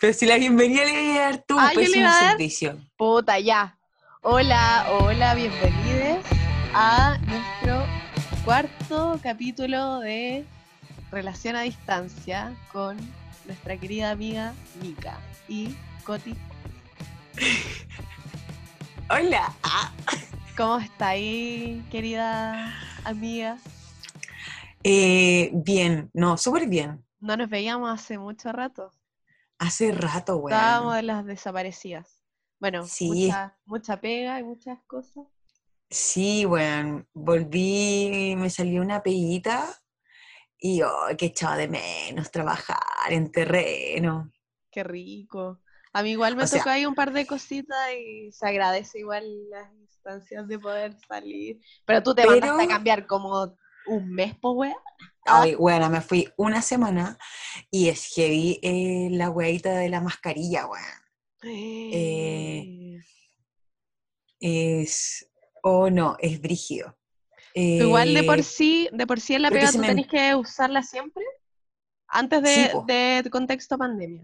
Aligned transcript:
Pero 0.00 0.12
si 0.12 0.26
la 0.26 0.36
bienvenida 0.38 0.84
le 0.84 1.18
a 1.18 1.22
dar 1.30 1.44
tú, 1.46 1.56
Ah, 1.58 1.70
pésimo 1.74 2.02
iba 2.02 2.10
a 2.10 2.14
dar. 2.22 2.30
servicio. 2.30 2.78
Puta, 2.96 3.38
ya. 3.40 3.76
Hola, 4.22 4.86
hola, 5.00 5.34
bienvenidos 5.34 6.24
a 6.74 7.18
nuestro 7.26 7.84
cuarto 8.44 9.18
capítulo 9.22 10.00
de 10.00 10.44
Relación 11.10 11.56
a 11.56 11.62
Distancia 11.62 12.54
con 12.72 12.96
nuestra 13.46 13.76
querida 13.76 14.10
amiga 14.10 14.54
Mika 14.82 15.18
y 15.48 15.74
Coti. 16.04 16.34
Hola. 19.10 19.52
¿Cómo 20.56 20.78
está 20.78 21.08
ahí, 21.08 21.82
querida 21.90 22.74
amiga? 23.04 23.58
Eh, 24.84 25.50
bien, 25.54 26.10
no, 26.12 26.36
súper 26.36 26.68
bien. 26.68 27.04
No 27.20 27.36
nos 27.36 27.48
veíamos 27.48 27.90
hace 27.90 28.18
mucho 28.18 28.52
rato. 28.52 28.90
Hace 29.58 29.92
rato, 29.92 30.36
weón. 30.36 30.56
Estábamos 30.56 30.94
de 30.96 31.02
las 31.02 31.24
desaparecidas. 31.26 32.22
Bueno, 32.60 32.86
Sí. 32.86 33.08
mucha, 33.26 33.56
mucha 33.64 34.00
pega 34.00 34.38
y 34.40 34.44
muchas 34.44 34.78
cosas. 34.86 35.24
Sí, 35.90 36.44
weón. 36.46 37.08
Volví, 37.14 38.34
me 38.36 38.50
salió 38.50 38.82
una 38.82 39.02
peguita 39.02 39.66
y 40.58 40.82
oh, 40.82 41.06
que 41.16 41.26
echaba 41.26 41.56
de 41.56 41.68
menos 41.68 42.30
trabajar 42.30 42.78
en 43.10 43.30
terreno. 43.30 44.32
Qué 44.70 44.84
rico. 44.84 45.60
A 45.92 46.02
mí 46.02 46.10
igual 46.10 46.36
me 46.36 46.44
O 46.44 46.46
sea- 46.46 46.58
tocó 46.58 46.70
ahí 46.70 46.84
un 46.86 46.94
par 46.94 47.12
de 47.12 47.26
cositas 47.26 47.76
y 47.98 48.30
se 48.32 48.46
agradece 48.46 48.98
igual 49.00 49.24
las 49.50 49.72
instancias 49.74 50.46
de 50.46 50.58
poder 50.58 50.96
salir. 51.08 51.60
Pero 51.84 52.02
tú 52.02 52.14
te 52.14 52.22
Pero- 52.22 52.32
mandaste 52.32 52.64
a 52.64 52.68
cambiar 52.76 53.06
como 53.06 53.56
un 53.88 54.10
mes, 54.12 54.34
pues, 54.40 54.54
wea. 54.56 54.76
Ay, 55.24 55.54
weón, 55.56 55.90
me 55.92 56.00
fui 56.00 56.28
una 56.36 56.62
semana 56.62 57.18
y 57.70 57.88
es 57.88 58.06
heavy 58.14 58.58
eh, 58.62 59.08
la 59.12 59.28
weadita 59.30 59.72
de 59.76 59.88
la 59.90 60.00
mascarilla, 60.00 60.66
weón. 60.66 60.84
Eh, 61.44 63.00
Es, 64.40 65.28
oh 65.62 65.90
no, 65.90 66.16
es 66.20 66.40
brígido. 66.40 66.96
igual 67.54 68.14
de 68.14 68.22
por 68.24 68.38
Eh, 68.38 68.42
sí, 68.42 68.88
de 68.92 69.06
por 69.06 69.20
sí 69.20 69.34
en 69.34 69.42
la 69.42 69.50
pega 69.50 69.72
tú 69.72 69.78
me- 69.78 69.88
tenés 69.88 70.06
que 70.06 70.34
usarla 70.34 70.82
siempre 70.82 71.24
antes 72.08 72.42
de, 72.42 72.70
po. 72.72 72.84
de 72.86 73.28
contexto 73.30 73.76
pandemia. 73.76 74.22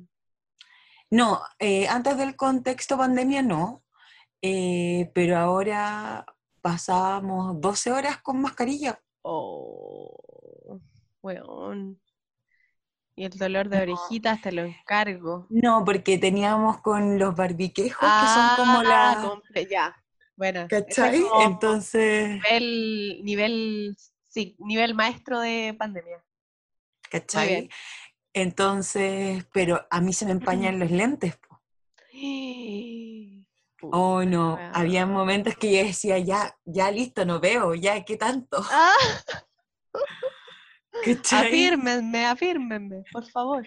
No, 1.10 1.40
eh, 1.58 1.86
antes 1.88 2.16
del 2.16 2.34
contexto 2.36 2.96
pandemia 2.96 3.42
no, 3.42 3.84
eh, 4.40 5.10
pero 5.14 5.36
ahora 5.38 6.24
pasábamos 6.62 7.60
12 7.60 7.92
horas 7.92 8.18
con 8.22 8.40
mascarilla. 8.40 8.98
Oh, 9.24 10.80
weón. 11.22 11.98
Y 13.16 13.24
el 13.24 13.32
dolor 13.36 13.68
de 13.70 13.78
No. 13.78 13.82
orejitas 13.82 14.40
te 14.40 14.52
lo 14.52 14.62
encargo. 14.62 15.48
No, 15.48 15.84
porque 15.86 16.18
teníamos 16.18 16.80
con 16.82 17.18
los 17.18 17.34
barbiquejos, 17.36 18.14
que 18.14 18.26
son 18.28 18.50
como 18.50 18.82
Ah, 18.82 18.84
la... 18.84 19.32
ya. 19.70 19.96
Bueno, 20.36 20.70
es 20.86 20.96
¿Cachai? 20.96 21.22
Entonces, 21.34 22.42
nivel, 22.42 23.24
nivel, 23.24 23.96
sí, 24.28 24.56
nivel 24.58 24.94
maestro 24.94 25.40
de 25.40 25.74
pandemia. 25.78 26.24
¿cachai? 27.10 27.68
Entonces, 28.34 29.46
pero 29.52 29.86
a 29.90 30.00
mí 30.00 30.12
se 30.12 30.26
me 30.26 30.32
empañan 30.32 30.78
los 30.80 30.90
lentes. 30.90 31.36
po. 31.38 31.60
Oh, 33.92 34.24
no, 34.24 34.58
había 34.72 35.06
momentos 35.06 35.56
que 35.56 35.76
yo 35.76 35.84
decía, 35.84 36.18
ya, 36.18 36.56
ya 36.64 36.90
listo, 36.90 37.24
no 37.24 37.40
veo, 37.40 37.74
ya, 37.74 38.04
¿qué 38.04 38.16
tanto? 38.16 38.64
Ah, 38.70 38.94
afírmenme, 41.32 42.26
afírmenme, 42.26 43.04
por 43.12 43.24
favor. 43.26 43.64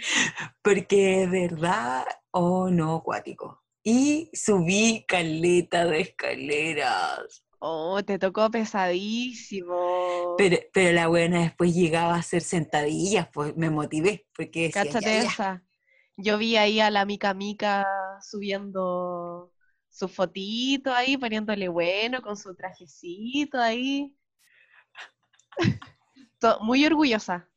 Porque 0.62 1.28
de 1.28 1.28
verdad, 1.28 2.06
oh 2.32 2.70
no, 2.70 3.02
cuático. 3.04 3.64
Y 3.84 4.30
subí 4.34 5.06
caleta 5.08 5.86
de 5.86 6.02
escaleras. 6.02 7.44
Oh, 7.60 8.04
te 8.04 8.20
tocó 8.20 8.52
pesadísimo. 8.52 10.36
Pero, 10.38 10.58
pero 10.74 10.92
la 10.94 11.08
buena 11.08 11.42
después 11.42 11.74
llegaba 11.74 12.16
a 12.16 12.20
hacer 12.20 12.42
sentadillas, 12.42 13.30
pues 13.34 13.56
me 13.56 13.70
motivé, 13.70 14.28
porque 14.36 14.64
decía, 14.64 14.84
Cáchate 14.84 15.16
ya, 15.16 15.24
ya. 15.24 15.30
esa. 15.30 15.64
Yo 16.18 16.38
vi 16.38 16.58
ahí 16.58 16.80
a 16.80 16.90
la 16.92 17.06
Mica 17.06 17.34
Mica 17.34 17.86
subiendo 18.22 19.52
su 19.98 20.08
fotito 20.08 20.94
ahí, 20.94 21.18
poniéndole 21.18 21.68
bueno 21.70 22.22
con 22.22 22.38
su 22.38 22.54
trajecito 22.54 23.60
ahí. 23.60 24.16
Muy 26.62 26.86
orgullosa. 26.86 27.50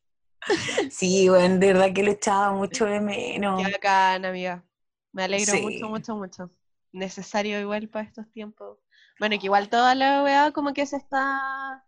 Sí, 0.90 1.28
bueno, 1.28 1.58
de 1.58 1.66
verdad 1.74 1.92
que 1.94 2.02
lo 2.02 2.12
echaba 2.12 2.52
mucho 2.52 2.86
de 2.86 2.98
menos. 2.98 3.62
Qué 3.62 3.70
bacán, 3.70 4.24
amiga. 4.24 4.64
Me 5.12 5.24
alegro 5.24 5.52
Sí. 5.52 5.60
mucho, 5.60 5.88
mucho, 5.90 6.16
mucho. 6.16 6.50
Necesario 6.92 7.60
igual 7.60 7.90
para 7.90 8.06
estos 8.06 8.26
tiempos. 8.32 8.78
Bueno, 9.18 9.38
que 9.38 9.44
igual 9.46 9.68
toda 9.68 9.94
la 9.94 10.22
weá 10.22 10.50
como 10.52 10.72
que 10.72 10.86
se 10.86 10.96
está 10.96 11.84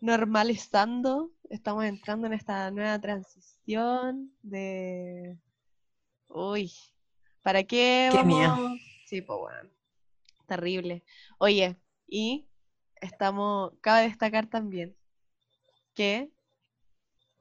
normalizando. 0.00 1.30
Estamos 1.50 1.84
entrando 1.84 2.26
en 2.26 2.32
esta 2.32 2.70
nueva 2.70 2.98
transición 2.98 4.32
de... 4.40 5.36
Uy, 6.28 6.72
¿para 7.42 7.62
qué 7.64 8.08
Qué 8.10 8.16
vamos? 8.16 8.80
Sí, 9.14 9.22
pues 9.22 9.38
bueno. 9.38 9.70
Terrible. 10.48 11.04
Oye, 11.38 11.76
y 12.08 12.48
estamos, 12.96 13.72
cabe 13.80 14.08
destacar 14.08 14.48
también 14.48 14.96
que 15.94 16.32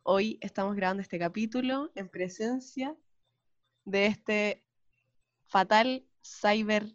hoy 0.03 0.37
estamos 0.39 0.75
grabando 0.75 1.01
este 1.01 1.17
capítulo 1.17 1.91
en 1.95 2.09
presencia 2.09 2.95
de 3.85 4.05
este 4.05 4.63
fatal 5.47 6.05
cyber 6.23 6.93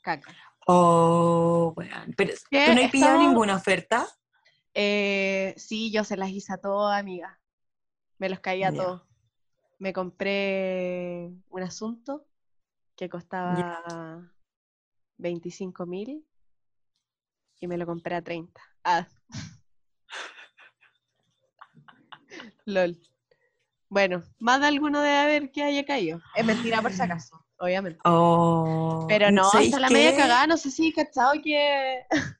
caca. 0.00 0.32
Oh, 0.68 1.72
bueno. 1.74 1.96
Pero. 2.16 2.32
¿tú 2.36 2.74
no 2.76 2.82
has 2.84 2.90
pillado 2.92 3.18
ninguna 3.18 3.56
oferta? 3.56 4.06
Eh, 4.74 5.54
sí, 5.56 5.90
yo 5.90 6.04
se 6.04 6.16
las 6.16 6.30
hice 6.30 6.52
a 6.52 6.58
todas, 6.58 7.00
amiga. 7.00 7.40
Me 8.16 8.28
los 8.28 8.38
caí 8.38 8.62
a 8.62 8.72
todos. 8.72 9.02
Me 9.80 9.92
compré 9.92 11.32
un 11.48 11.62
asunto 11.64 12.29
que 13.00 13.08
costaba 13.08 14.30
25 15.16 15.86
mil 15.86 16.22
y 17.58 17.66
me 17.66 17.78
lo 17.78 17.86
compré 17.86 18.14
a 18.14 18.20
30. 18.20 18.60
Ah. 18.84 19.08
LOL. 22.66 23.00
Bueno, 23.88 24.22
más 24.38 24.60
de 24.60 24.66
alguno 24.66 25.00
debe 25.00 25.16
haber 25.16 25.50
que 25.50 25.62
haya 25.62 25.86
caído. 25.86 26.20
Es 26.36 26.44
mentira 26.44 26.82
por 26.82 26.92
si 26.92 27.00
acaso, 27.00 27.42
obviamente. 27.58 28.00
Oh, 28.04 29.06
Pero 29.08 29.30
no, 29.30 29.44
¿sabéis 29.44 29.72
hasta 29.72 29.80
la 29.80 29.88
media 29.88 30.14
cagada, 30.14 30.46
no 30.46 30.58
sé 30.58 30.70
si 30.70 30.92
cachado 30.92 31.32
que 31.42 32.04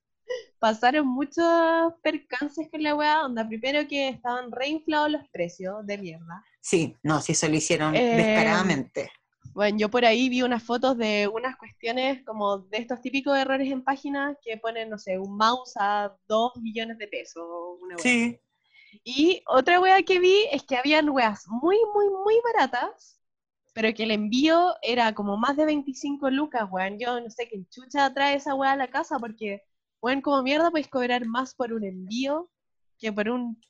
pasaron 0.59 1.07
muchos 1.07 1.95
percances 2.03 2.69
con 2.71 2.83
la 2.83 2.95
weá, 2.95 3.25
onda, 3.25 3.49
primero 3.49 3.89
que 3.89 4.11
estaban 4.11 4.53
reinflados 4.53 5.11
los 5.11 5.27
precios 5.31 5.87
de 5.87 5.97
mierda. 5.97 6.45
Sí, 6.61 6.99
no, 7.03 7.23
sí, 7.23 7.33
eso 7.33 7.49
lo 7.49 7.55
hicieron 7.57 7.97
Eh, 7.97 8.15
descaradamente. 8.15 9.11
Bueno, 9.61 9.77
yo 9.77 9.91
por 9.91 10.07
ahí 10.07 10.31
vi 10.31 10.41
unas 10.41 10.63
fotos 10.63 10.97
de 10.97 11.29
unas 11.29 11.55
cuestiones 11.57 12.25
como 12.25 12.61
de 12.61 12.79
estos 12.79 13.03
típicos 13.03 13.37
errores 13.37 13.71
en 13.71 13.85
páginas 13.85 14.39
que 14.43 14.57
ponen, 14.57 14.89
no 14.89 14.97
sé, 14.97 15.19
un 15.19 15.37
mouse 15.37 15.75
a 15.79 16.17
2 16.29 16.57
millones 16.63 16.97
de 16.97 17.07
pesos. 17.07 17.45
Una. 17.83 17.99
Sí. 17.99 18.41
Y 19.05 19.43
otra 19.47 19.79
wea 19.79 20.03
que 20.03 20.19
vi 20.19 20.47
es 20.51 20.63
que 20.63 20.79
habían 20.79 21.11
weas 21.11 21.45
muy, 21.47 21.77
muy, 21.93 22.09
muy 22.09 22.37
baratas, 22.43 23.21
pero 23.75 23.93
que 23.93 24.05
el 24.05 24.13
envío 24.13 24.77
era 24.81 25.13
como 25.13 25.37
más 25.37 25.59
de 25.59 25.67
25 25.67 26.31
lucas, 26.31 26.67
weón. 26.71 26.99
Yo 26.99 27.21
no 27.21 27.29
sé 27.29 27.47
qué 27.47 27.63
chucha 27.69 28.15
trae 28.15 28.37
esa 28.37 28.55
wea 28.55 28.73
a 28.73 28.77
la 28.77 28.89
casa 28.89 29.19
porque, 29.19 29.61
weón, 30.01 30.23
como 30.23 30.43
mierda 30.43 30.71
podéis 30.71 30.89
cobrar 30.89 31.27
más 31.27 31.55
por 31.55 31.75
un 31.75 31.85
envío 31.85 32.51
que 32.99 33.13
por 33.13 33.29
un 33.29 33.61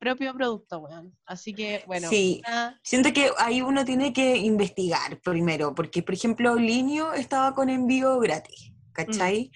propio 0.00 0.34
producto, 0.34 0.78
weón. 0.78 1.16
Así 1.26 1.54
que, 1.54 1.84
bueno, 1.86 2.08
Sí. 2.08 2.42
una- 2.48 2.80
Siento 2.82 3.12
que 3.12 3.30
ahí 3.38 3.60
uno 3.62 3.84
tiene 3.84 4.12
que 4.12 4.36
investigar 4.38 5.20
primero, 5.20 5.74
porque 5.74 6.02
por 6.02 6.14
ejemplo 6.14 6.56
Linio 6.56 7.12
estaba 7.12 7.54
con 7.54 7.68
envío 7.68 8.18
gratis, 8.18 8.72
¿cachai? 8.92 9.52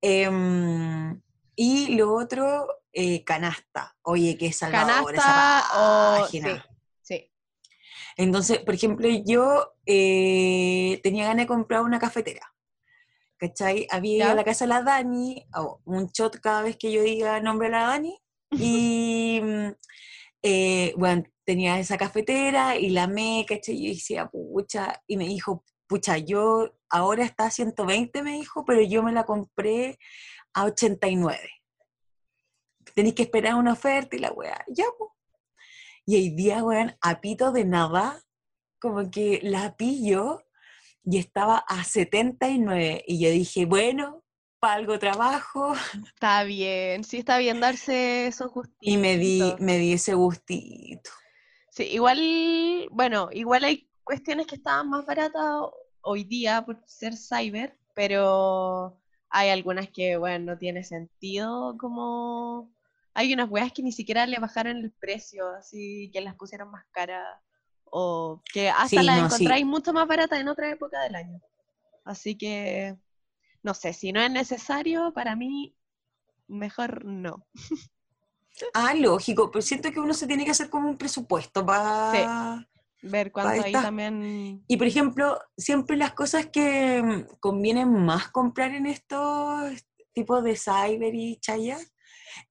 Em, 0.00 1.20
y 1.54 1.94
lo 1.94 2.14
otro, 2.14 2.66
eh, 2.92 3.22
canasta. 3.24 3.94
Oye, 4.02 4.36
qué 4.36 4.52
salvador 4.52 5.14
esa 5.14 5.22
canasta 5.22 5.78
o... 5.78 6.16
Sí, 6.26 6.40
página. 6.40 6.66
sí. 7.02 7.30
Entonces, 8.16 8.58
por 8.60 8.74
ejemplo, 8.74 9.08
yo 9.24 9.74
eh, 9.86 11.00
tenía 11.02 11.24
ganas 11.26 11.44
de 11.44 11.48
comprar 11.48 11.82
una 11.82 11.98
cafetera. 11.98 12.46
¿Cachai? 13.36 13.86
Había 13.90 14.16
ido 14.18 14.30
a 14.30 14.34
la 14.34 14.44
casa 14.44 14.64
de 14.64 14.68
la 14.68 14.82
Dani, 14.82 15.44
un 15.84 16.06
shot 16.12 16.38
cada 16.40 16.62
vez 16.62 16.76
que 16.76 16.92
yo 16.92 17.02
diga 17.02 17.40
nombre 17.40 17.68
de 17.68 17.72
la 17.72 17.86
Dani, 17.88 18.16
y 18.52 19.40
mm, 19.42 19.72
eh, 20.42 20.94
bueno, 20.96 21.24
tenía 21.44 21.78
esa 21.78 21.96
cafetera 21.98 22.76
y 22.76 22.90
la 22.90 23.06
me, 23.06 23.44
¿cachai? 23.48 23.74
Y 23.76 23.88
yo 23.88 23.94
decía, 23.94 24.26
pucha, 24.28 25.02
y 25.06 25.16
me 25.16 25.26
dijo, 25.26 25.64
pucha, 25.86 26.18
yo 26.18 26.74
ahora 26.88 27.24
está 27.24 27.46
a 27.46 27.50
120, 27.50 28.22
me 28.22 28.32
dijo, 28.32 28.64
pero 28.64 28.82
yo 28.82 29.02
me 29.02 29.12
la 29.12 29.24
compré 29.24 29.98
a 30.54 30.64
89. 30.64 31.38
Tenéis 32.94 33.14
que 33.14 33.22
esperar 33.22 33.54
una 33.54 33.72
oferta 33.72 34.16
y 34.16 34.18
la 34.18 34.32
weá, 34.32 34.64
ya, 34.68 34.84
pues. 34.98 35.10
Y 36.04 36.16
hoy 36.16 36.30
día, 36.30 36.64
weón, 36.64 36.96
a 37.00 37.20
pito 37.20 37.52
de 37.52 37.64
nada, 37.64 38.20
como 38.80 39.08
que 39.10 39.38
la 39.42 39.76
pillo 39.76 40.42
y 41.04 41.18
estaba 41.18 41.58
a 41.58 41.84
79 41.84 43.04
y 43.06 43.24
yo 43.24 43.30
dije, 43.30 43.66
bueno, 43.66 44.21
para 44.62 44.74
algo 44.74 44.98
trabajo 44.98 45.74
Está 46.14 46.44
bien, 46.44 47.04
sí 47.04 47.18
está 47.18 47.38
bien 47.38 47.60
darse 47.60 48.26
esos 48.28 48.50
gustitos. 48.52 48.78
y 48.80 48.96
me 48.96 49.16
di, 49.18 49.54
me 49.58 49.76
di 49.78 49.92
ese 49.92 50.14
gustito. 50.14 51.10
Sí, 51.70 51.84
igual, 51.84 52.88
bueno, 52.90 53.28
igual 53.32 53.64
hay 53.64 53.88
cuestiones 54.04 54.46
que 54.46 54.56
estaban 54.56 54.88
más 54.90 55.06
baratas 55.06 55.44
hoy 56.02 56.24
día 56.24 56.64
por 56.64 56.82
ser 56.86 57.14
cyber, 57.16 57.76
pero 57.94 58.98
hay 59.30 59.50
algunas 59.50 59.88
que, 59.90 60.16
bueno, 60.16 60.52
no 60.52 60.58
tiene 60.58 60.84
sentido 60.84 61.76
como... 61.78 62.70
Hay 63.14 63.32
unas 63.34 63.50
weas 63.50 63.72
que 63.72 63.82
ni 63.82 63.92
siquiera 63.92 64.26
le 64.26 64.38
bajaron 64.38 64.78
el 64.78 64.92
precio, 64.92 65.48
así 65.50 66.10
que 66.12 66.20
las 66.22 66.34
pusieron 66.36 66.70
más 66.70 66.84
caras. 66.92 67.26
O 67.84 68.40
que 68.52 68.70
hasta 68.70 68.88
Sí, 68.88 69.06
las 69.06 69.22
no, 69.22 69.28
sí. 69.30 69.34
encontráis 69.34 69.66
mucho 69.66 69.92
más 69.92 70.08
baratas 70.08 70.40
en 70.40 70.48
otra 70.48 70.70
época 70.70 71.00
del 71.02 71.14
año. 71.14 71.40
Así 72.04 72.36
que, 72.36 72.96
no 73.62 73.74
sé, 73.74 73.92
si 73.92 74.12
no 74.12 74.20
es 74.20 74.30
necesario, 74.30 75.12
para 75.12 75.36
mí, 75.36 75.74
mejor 76.48 77.04
no. 77.04 77.46
Ah, 78.74 78.94
lógico, 78.94 79.50
pero 79.50 79.62
siento 79.62 79.90
que 79.90 79.98
uno 79.98 80.12
se 80.12 80.26
tiene 80.26 80.44
que 80.44 80.50
hacer 80.50 80.68
como 80.68 80.88
un 80.88 80.98
presupuesto 80.98 81.64
para... 81.64 82.68
Ver 83.00 83.32
cuánto 83.32 83.64
ahí 83.64 83.72
también... 83.72 84.62
Y 84.68 84.76
por 84.76 84.86
ejemplo, 84.86 85.40
siempre 85.56 85.96
las 85.96 86.12
cosas 86.12 86.46
que 86.46 87.02
mm, 87.02 87.38
convienen 87.40 87.90
más 87.90 88.30
comprar 88.30 88.74
en 88.74 88.86
estos 88.86 89.72
tipos 90.12 90.44
de 90.44 90.56
cyber 90.56 91.14
y 91.14 91.38
chayas, 91.40 91.92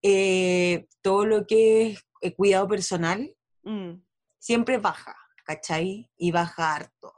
eh, 0.02 0.88
todo 1.02 1.26
lo 1.26 1.48
que 1.48 1.92
es 1.92 2.06
eh, 2.22 2.36
cuidado 2.36 2.68
personal, 2.68 3.34
mm, 3.64 3.94
siempre 4.40 4.78
baja, 4.78 5.16
¿cachai? 5.46 6.10
Y 6.18 6.32
baja 6.32 6.76
harto. 6.76 7.14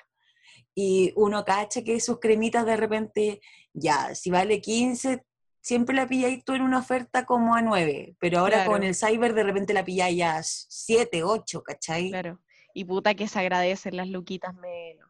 Y 0.76 1.14
uno 1.16 1.44
cacha 1.46 1.84
que 1.84 2.00
sus 2.00 2.20
cremitas 2.20 2.66
de 2.66 2.76
repente, 2.78 3.42
ya, 3.74 4.14
si 4.16 4.30
vale 4.32 4.62
15, 4.62 5.26
siempre 5.62 5.96
la 5.96 6.08
pilláis 6.08 6.44
tú 6.46 6.54
en 6.54 6.62
una 6.62 6.80
oferta 6.80 7.26
como 7.26 7.56
a 7.56 7.62
9, 7.62 8.16
pero 8.20 8.40
ahora 8.40 8.66
con 8.66 8.84
el 8.84 8.96
cyber 8.96 9.34
de 9.34 9.44
repente 9.44 9.74
la 9.74 9.84
pilláis 9.86 10.24
a 10.24 10.42
7, 10.44 11.24
8, 11.24 11.64
¿cachai? 11.64 12.10
claro. 12.10 12.40
Y 12.76 12.86
puta 12.86 13.14
que 13.14 13.28
se 13.28 13.40
agradecen 13.40 13.98
las 13.98 14.08
luquitas 14.08 14.54
menos. 14.56 15.08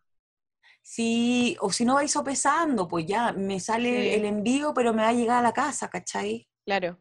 Sí, 0.81 1.55
o 1.61 1.71
si 1.71 1.85
no 1.85 1.93
vais 1.95 2.11
sopesando, 2.11 2.89
pues 2.89 3.05
ya, 3.05 3.31
me 3.31 3.59
sale 3.61 3.89
Sí. 4.01 4.09
el 4.15 4.25
envío, 4.25 4.73
pero 4.73 4.93
me 4.93 5.01
va 5.01 5.09
a 5.09 5.13
llegar 5.13 5.37
a 5.39 5.41
la 5.41 5.53
casa, 5.53 5.89
¿cachai? 5.89 6.49
Claro. 6.65 6.99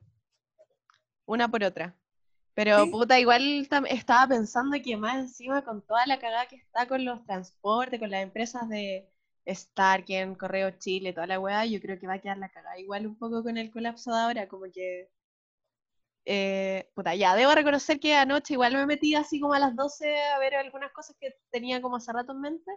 Una 1.27 1.49
por 1.49 1.65
otra. 1.65 1.97
Pero 2.55 2.85
Sí. 2.85 2.91
puta, 2.91 3.19
igual 3.19 3.67
estaba 3.89 4.29
pensando 4.29 4.77
que 4.85 4.97
más 4.97 5.17
encima 5.17 5.65
con 5.65 5.83
toda 5.85 6.07
la 6.07 6.19
cagada 6.21 6.47
que 6.47 6.57
está 6.57 6.87
con 6.87 7.05
los 7.05 7.25
transportes, 7.25 7.99
con 7.99 8.11
las 8.11 8.23
empresas 8.23 8.69
de 8.69 9.11
Starken, 9.47 10.35
Correo 10.37 10.71
Chile, 10.73 11.13
toda 11.13 11.27
la 11.27 11.41
weá, 11.41 11.65
yo 11.67 11.81
creo 11.81 11.99
que 11.99 12.07
va 12.07 12.15
a 12.15 12.19
quedar 12.21 12.39
la 12.39 12.49
cagada 12.51 12.79
igual 12.79 13.07
un 13.07 13.17
poco 13.19 13.43
con 13.43 13.57
el 13.59 13.71
colapso 13.71 14.13
de 14.13 14.19
ahora, 14.21 14.49
como 14.49 14.65
que... 14.73 15.09
eh, 16.25 16.89
puta, 16.95 17.15
ya, 17.15 17.35
debo 17.35 17.53
reconocer 17.55 17.99
que 18.01 18.15
anoche 18.15 18.55
igual 18.55 18.75
me 18.75 18.87
metí 18.87 19.15
así 19.15 19.41
como 19.41 19.55
a 19.55 19.59
las 19.59 19.75
12 19.77 20.17
a 20.23 20.39
ver 20.39 20.55
algunas 20.55 20.93
cosas 20.93 21.17
que 21.21 21.35
tenía 21.51 21.83
como 21.83 21.97
hace 21.97 22.13
rato 22.13 22.33
en 22.33 22.41
mente. 22.41 22.71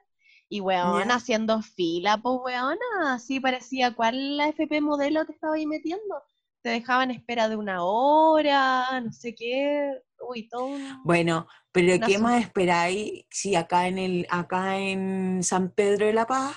Y 0.50 0.62
weón, 0.62 1.10
Ya. 1.10 1.12
haciendo 1.12 1.62
fila, 1.62 2.18
pues 2.22 2.36
weón, 2.44 2.78
así 3.08 3.40
parecía, 3.40 3.96
¿cuál 3.96 4.38
la 4.38 4.50
FP 4.50 4.82
modelo 4.82 5.26
te 5.26 5.34
estaba 5.34 5.56
ahí 5.56 5.66
metiendo? 5.66 6.22
Te 6.62 6.70
dejaban 6.70 7.12
espera 7.12 7.48
de 7.50 7.56
una 7.56 7.84
hora, 7.86 9.00
no 9.02 9.12
sé 9.14 9.34
qué. 9.36 10.02
Uy, 10.28 10.48
todo 10.48 10.66
un... 10.66 11.04
Bueno, 11.04 11.48
pero 11.72 12.00
¿qué 12.06 12.18
más 12.18 12.42
esperáis 12.42 13.26
si 13.30 13.56
acá 13.56 13.88
en, 13.88 13.98
el, 13.98 14.28
acá 14.30 14.78
en 14.78 15.44
San 15.44 15.72
Pedro 15.72 16.06
de 16.06 16.14
la 16.14 16.26
Paz 16.26 16.56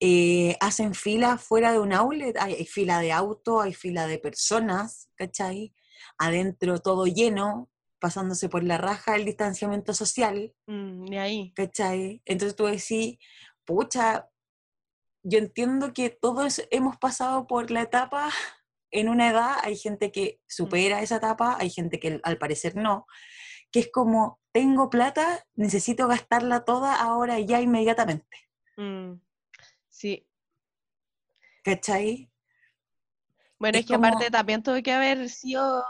eh, 0.00 0.56
hacen 0.60 0.94
fila 0.94 1.38
fuera 1.38 1.72
de 1.72 1.80
un 1.80 1.92
outlet? 1.92 2.36
Hay, 2.38 2.54
hay 2.54 2.66
fila 2.66 3.00
de 3.00 3.12
auto, 3.12 3.60
hay 3.60 3.74
fila 3.74 4.06
de 4.06 4.18
personas, 4.18 5.08
¿cachai? 5.16 5.74
Adentro 6.18 6.78
todo 6.80 7.06
lleno, 7.06 7.70
pasándose 7.98 8.48
por 8.48 8.62
la 8.62 8.78
raja 8.78 9.16
el 9.16 9.24
distanciamiento 9.24 9.94
social. 9.94 10.54
Mm, 10.66 11.04
ni 11.04 11.18
ahí. 11.18 11.52
¿cachai? 11.54 12.22
Entonces 12.24 12.56
tú 12.56 12.66
decís, 12.66 13.18
pucha, 13.64 14.28
yo 15.22 15.38
entiendo 15.38 15.92
que 15.92 16.10
todos 16.10 16.62
hemos 16.70 16.96
pasado 16.98 17.46
por 17.46 17.70
la 17.70 17.82
etapa 17.82 18.30
en 18.90 19.08
una 19.08 19.28
edad, 19.28 19.56
hay 19.62 19.76
gente 19.76 20.12
que 20.12 20.40
supera 20.46 21.02
esa 21.02 21.16
etapa, 21.16 21.56
hay 21.58 21.70
gente 21.70 21.98
que 21.98 22.20
al 22.22 22.38
parecer 22.38 22.76
no, 22.76 23.06
que 23.70 23.80
es 23.80 23.90
como, 23.92 24.40
tengo 24.52 24.88
plata, 24.90 25.44
necesito 25.54 26.08
gastarla 26.08 26.64
toda 26.64 26.94
ahora 27.00 27.38
ya 27.40 27.60
inmediatamente, 27.60 28.26
Mm, 28.78 29.14
sí. 29.88 30.26
¿cachai? 31.64 32.30
Bueno, 33.58 33.78
Es 33.78 33.84
es 33.84 33.88
que 33.88 33.94
aparte 33.94 34.30
también 34.30 34.62
tuve 34.62 34.82
que 34.82 34.92
haber 34.92 35.30
sido 35.30 35.82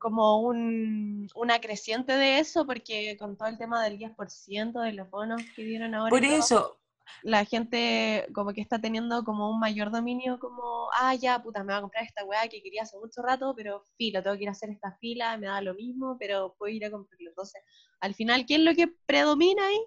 como 0.00 0.42
un, 0.42 1.28
una 1.34 1.58
creciente 1.60 2.12
de 2.12 2.40
eso, 2.40 2.66
porque 2.66 3.16
con 3.18 3.38
todo 3.38 3.48
el 3.48 3.56
tema 3.56 3.82
del 3.82 3.98
10% 3.98 4.80
de 4.82 4.92
los 4.92 5.08
bonos 5.08 5.40
que 5.56 5.64
dieron 5.64 5.94
ahora, 5.94 6.08
y 6.08 6.20
Por 6.20 6.24
eso, 6.24 6.79
la 7.22 7.44
gente 7.44 8.26
como 8.34 8.52
que 8.52 8.60
está 8.60 8.78
teniendo 8.80 9.22
como 9.24 9.50
un 9.50 9.58
mayor 9.60 9.90
dominio, 9.90 10.38
como, 10.38 10.88
ah, 10.98 11.14
ya, 11.14 11.42
puta, 11.42 11.60
me 11.64 11.72
voy 11.72 11.78
a 11.78 11.80
comprar 11.82 12.04
esta 12.04 12.24
weá 12.24 12.48
que 12.48 12.62
quería 12.62 12.82
hace 12.82 12.96
mucho 12.98 13.22
rato, 13.22 13.54
pero 13.56 13.82
filo, 13.96 14.22
tengo 14.22 14.36
que 14.36 14.42
ir 14.44 14.48
a 14.48 14.52
hacer 14.52 14.70
esta 14.70 14.96
fila, 15.00 15.36
me 15.36 15.46
da 15.46 15.60
lo 15.60 15.74
mismo, 15.74 16.16
pero 16.18 16.54
puedo 16.58 16.72
ir 16.72 16.84
a 16.84 16.90
comprarlo. 16.90 17.28
Entonces, 17.30 17.62
al 18.00 18.14
final, 18.14 18.46
¿qué 18.46 18.54
es 18.56 18.60
lo 18.60 18.74
que 18.74 18.88
predomina 19.06 19.66
ahí? 19.66 19.80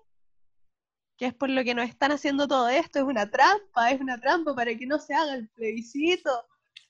Que 1.17 1.27
es 1.27 1.33
por 1.33 1.49
lo 1.49 1.63
que 1.63 1.75
nos 1.75 1.87
están 1.89 2.11
haciendo 2.11 2.47
todo 2.47 2.67
esto, 2.69 2.99
es 2.99 3.05
una 3.05 3.29
trampa, 3.29 3.91
es 3.91 4.01
una 4.01 4.19
trampa 4.19 4.55
para 4.55 4.75
que 4.75 4.85
no 4.87 4.97
se 4.99 5.13
haga 5.13 5.35
el 5.35 5.47
plebiscito. 5.49 6.29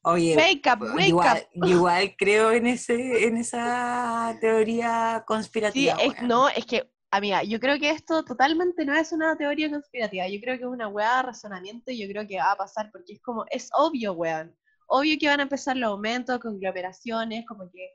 oye, 0.04 0.36
Wake 0.38 0.70
up, 0.74 0.82
wake 0.96 1.08
igual, 1.10 1.38
up. 1.38 1.50
igual 1.68 2.16
creo 2.18 2.52
en, 2.52 2.68
ese, 2.68 3.26
en 3.28 3.38
esa 3.38 4.38
teoría 4.40 5.18
Sí, 5.20 5.24
conspirativa. 5.28 5.94
es, 6.00 6.22
no, 6.22 6.48
es 6.50 6.66
que, 6.66 6.90
amiga, 7.18 7.44
yo 7.44 7.60
creo 7.60 7.80
que 7.80 7.90
esto 7.92 8.24
totalmente 8.24 8.86
no 8.86 8.96
es 8.96 9.12
una 9.12 9.36
teoría 9.38 9.70
conspirativa, 9.70 10.28
yo 10.28 10.40
creo 10.42 10.58
que 10.58 10.64
es 10.64 10.70
una 10.70 10.88
weá 10.88 11.18
de 11.18 11.24
razonamiento 11.24 11.92
y 11.92 12.00
yo 12.02 12.08
creo 12.08 12.28
que 12.28 12.38
va 12.38 12.52
a 12.52 12.58
pasar 12.58 12.90
porque 12.92 13.14
es 13.14 13.22
como, 13.22 13.46
es 13.52 13.70
obvio, 13.74 14.14
weón, 14.14 14.56
obvio 14.88 15.18
que 15.20 15.28
van 15.28 15.40
a 15.40 15.44
empezar 15.44 15.78
los 15.78 15.92
aumentos, 15.92 16.40
conglomeraciones, 16.40 17.46
como 17.46 17.70
que 17.72 17.90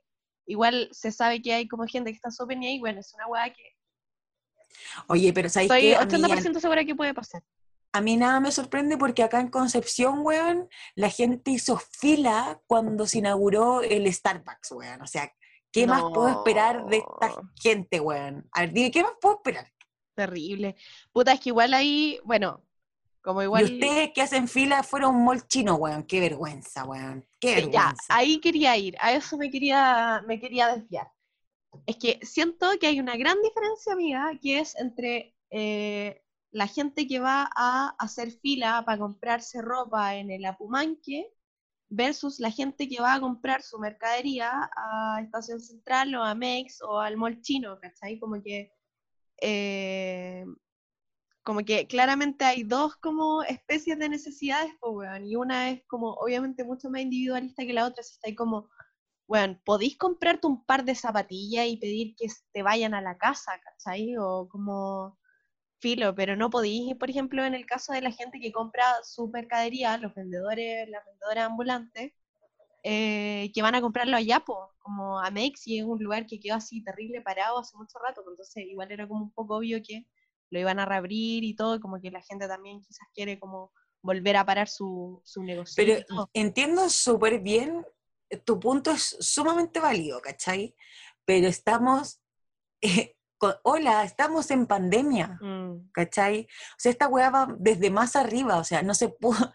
igual 0.46 0.88
se 0.92 1.10
sabe 1.10 1.42
que 1.42 1.52
hay 1.52 1.68
como 1.68 1.84
gente 1.86 2.10
que 2.10 2.16
está 2.16 2.30
súper 2.30 2.58
ni 2.58 2.68
ahí, 2.68 2.78
bueno, 2.78 3.00
es 3.00 3.12
una 3.14 3.26
weá 3.26 3.52
que 3.52 3.62
Oye, 5.08 5.32
pero 5.32 5.48
¿sabéis 5.48 5.72
estoy 5.72 5.90
qué? 5.90 5.96
A 5.96 6.04
mí 6.04 6.12
ya- 6.20 6.36
80% 6.36 6.60
segura 6.60 6.84
que 6.84 6.94
puede 6.94 7.14
pasar. 7.14 7.42
A 7.92 8.00
mí 8.00 8.16
nada 8.16 8.38
me 8.38 8.52
sorprende 8.52 8.98
porque 8.98 9.22
acá 9.22 9.40
en 9.40 9.48
Concepción, 9.48 10.20
weón, 10.20 10.68
la 10.94 11.08
gente 11.10 11.50
hizo 11.50 11.78
fila 11.78 12.60
cuando 12.66 13.06
se 13.06 13.18
inauguró 13.18 13.80
el 13.82 14.12
Starbucks, 14.12 14.72
weón. 14.72 15.00
O 15.02 15.06
sea, 15.06 15.32
¿qué 15.72 15.86
más 15.86 16.02
puedo 16.02 16.28
esperar 16.28 16.86
de 16.86 16.98
esta 16.98 17.42
gente, 17.60 18.00
weón? 18.00 18.48
A 18.52 18.60
ver, 18.60 18.72
dime, 18.72 18.90
¿qué 18.90 19.02
más 19.02 19.12
puedo 19.20 19.36
esperar? 19.36 19.72
Terrible. 20.14 20.76
Puta, 21.12 21.32
es 21.32 21.40
que 21.40 21.50
igual 21.50 21.74
ahí, 21.74 22.18
bueno, 22.24 22.64
como 23.22 23.42
igual... 23.42 23.70
Y 23.70 23.74
ustedes 23.74 24.10
que 24.14 24.22
hacen 24.22 24.48
fila 24.48 24.82
fueron 24.82 25.16
un 25.16 25.24
mall 25.24 25.46
chino, 25.46 25.76
weón. 25.76 26.04
Qué 26.04 26.20
vergüenza, 26.20 26.84
weón. 26.84 27.26
Qué 27.38 27.50
ya, 27.50 27.54
vergüenza. 27.56 28.04
ahí 28.08 28.40
quería 28.40 28.76
ir, 28.76 28.96
a 29.00 29.12
eso 29.12 29.36
me 29.36 29.50
quería, 29.50 30.24
me 30.26 30.40
quería 30.40 30.74
desviar. 30.74 31.10
Es 31.86 31.96
que 31.96 32.18
siento 32.22 32.66
que 32.80 32.86
hay 32.86 33.00
una 33.00 33.16
gran 33.16 33.36
diferencia, 33.42 33.92
amiga, 33.92 34.32
que 34.40 34.60
es 34.60 34.74
entre 34.76 35.34
eh, 35.50 36.22
la 36.50 36.66
gente 36.66 37.06
que 37.06 37.20
va 37.20 37.50
a 37.54 37.94
hacer 37.98 38.32
fila 38.32 38.82
para 38.84 38.98
comprarse 38.98 39.60
ropa 39.62 40.16
en 40.16 40.30
el 40.30 40.44
Apumanque 40.44 41.30
versus 41.88 42.38
la 42.40 42.50
gente 42.50 42.88
que 42.88 43.00
va 43.00 43.14
a 43.14 43.20
comprar 43.20 43.62
su 43.62 43.78
mercadería 43.78 44.70
a 44.76 45.20
Estación 45.22 45.60
Central 45.60 46.14
o 46.14 46.22
a 46.22 46.34
Mex 46.34 46.82
o 46.82 47.00
al 47.00 47.16
mall 47.16 47.40
chino, 47.40 47.78
¿cachai? 47.80 48.18
Como 48.18 48.42
que 48.42 48.72
eh, 49.40 50.44
como 51.48 51.60
que 51.64 51.86
claramente 51.86 52.44
hay 52.44 52.62
dos 52.62 52.96
como 52.96 53.42
especies 53.42 53.98
de 53.98 54.10
necesidades, 54.10 54.70
pues, 54.80 54.92
weón, 54.94 55.26
y 55.26 55.34
una 55.34 55.70
es 55.70 55.82
como 55.86 56.12
obviamente 56.12 56.62
mucho 56.62 56.90
más 56.90 57.00
individualista 57.00 57.64
que 57.64 57.72
la 57.72 57.86
otra, 57.86 58.02
si 58.02 58.12
está 58.12 58.28
ahí 58.28 58.34
como, 58.34 58.68
weón, 59.26 59.58
podéis 59.64 59.96
comprarte 59.96 60.46
un 60.46 60.64
par 60.66 60.84
de 60.84 60.94
zapatillas 60.94 61.66
y 61.66 61.78
pedir 61.78 62.14
que 62.16 62.26
te 62.52 62.62
vayan 62.62 62.92
a 62.94 63.00
la 63.00 63.16
casa, 63.16 63.52
¿cachai? 63.64 64.14
O 64.18 64.46
como 64.48 65.18
filo, 65.80 66.14
pero 66.14 66.36
no 66.36 66.50
podéis, 66.50 66.94
por 66.96 67.10
ejemplo, 67.10 67.44
en 67.44 67.54
el 67.54 67.66
caso 67.66 67.92
de 67.92 68.02
la 68.02 68.10
gente 68.10 68.40
que 68.40 68.52
compra 68.52 68.84
su 69.02 69.28
mercadería, 69.28 69.96
los 69.98 70.14
vendedores, 70.14 70.88
las 70.88 71.04
vendedoras 71.06 71.46
ambulantes, 71.46 72.12
eh, 72.82 73.50
que 73.54 73.62
van 73.62 73.74
a 73.74 73.80
comprarlo 73.80 74.16
allá, 74.16 74.40
pues, 74.40 74.58
como 74.80 75.20
a 75.20 75.30
Mex, 75.30 75.66
y 75.66 75.78
es 75.78 75.84
un 75.84 76.02
lugar 76.02 76.26
que 76.26 76.40
quedó 76.40 76.56
así 76.56 76.82
terrible 76.82 77.20
parado 77.20 77.58
hace 77.58 77.76
mucho 77.76 77.98
rato, 77.98 78.22
pues, 78.24 78.34
entonces 78.34 78.64
igual 78.66 78.90
era 78.92 79.06
como 79.06 79.24
un 79.24 79.32
poco 79.32 79.56
obvio 79.56 79.80
que 79.82 80.06
lo 80.50 80.60
iban 80.60 80.78
a 80.78 80.86
reabrir 80.86 81.44
y 81.44 81.54
todo, 81.54 81.80
como 81.80 82.00
que 82.00 82.10
la 82.10 82.22
gente 82.22 82.48
también 82.48 82.80
quizás 82.80 83.06
quiere 83.14 83.38
como 83.38 83.72
volver 84.02 84.36
a 84.36 84.46
parar 84.46 84.68
su, 84.68 85.20
su 85.24 85.42
negocio. 85.42 85.74
Pero 85.76 86.28
entiendo 86.32 86.88
súper 86.88 87.40
bien, 87.40 87.84
tu 88.44 88.58
punto 88.58 88.90
es 88.90 89.16
sumamente 89.20 89.80
válido, 89.80 90.20
¿cachai? 90.20 90.74
Pero 91.24 91.48
estamos 91.48 92.20
eh, 92.80 93.17
hola, 93.62 94.04
estamos 94.04 94.50
en 94.50 94.66
pandemia, 94.66 95.38
Mm, 95.40 95.90
¿cachai? 95.92 96.42
O 96.72 96.76
sea, 96.78 96.90
esta 96.92 97.08
weá 97.08 97.30
va 97.30 97.48
desde 97.58 97.90
más 97.90 98.16
arriba, 98.16 98.56
o 98.58 98.64
sea, 98.64 98.82
no 98.82 98.94
se 98.94 99.08
pudo, 99.08 99.52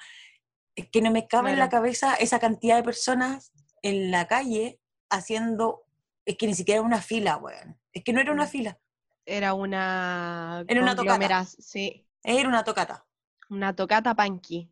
es 0.75 0.89
que 0.89 1.01
no 1.01 1.11
me 1.11 1.27
cabe 1.27 1.51
en 1.51 1.59
la 1.59 1.69
cabeza 1.69 2.15
esa 2.15 2.39
cantidad 2.39 2.75
de 2.77 2.83
personas 2.83 3.51
en 3.81 4.11
la 4.11 4.27
calle 4.27 4.79
haciendo, 5.09 5.83
es 6.25 6.37
que 6.37 6.47
ni 6.47 6.55
siquiera 6.55 6.81
una 6.81 7.01
fila, 7.01 7.37
weón. 7.37 7.79
Es 7.91 8.03
que 8.03 8.13
no 8.13 8.21
era 8.21 8.31
una 8.31 8.45
Mm. 8.45 8.49
fila, 8.49 8.79
Era 9.25 9.53
una 9.53 10.65
Era 10.67 10.81
una 10.81 10.95
tocata. 10.95 11.45
sí, 11.45 12.05
era 12.23 12.49
una 12.49 12.63
tocata. 12.63 13.05
una 13.49 13.73
tocata 13.75 14.13
punky. 14.15 14.69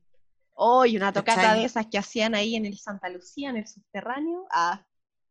Oh, 0.54 0.86
y 0.86 0.98
una 0.98 1.14
tocata 1.14 1.42
¿Cachai? 1.42 1.60
de 1.60 1.66
esas 1.66 1.88
que 1.88 1.98
hacían 1.98 2.36
ahí 2.36 2.56
en 2.56 2.66
el 2.66 2.78
Santa 2.78 3.08
Lucía, 3.10 3.50
en 3.50 3.58
el 3.58 3.68
subterráneo. 3.68 4.46
Ah, 4.52 4.86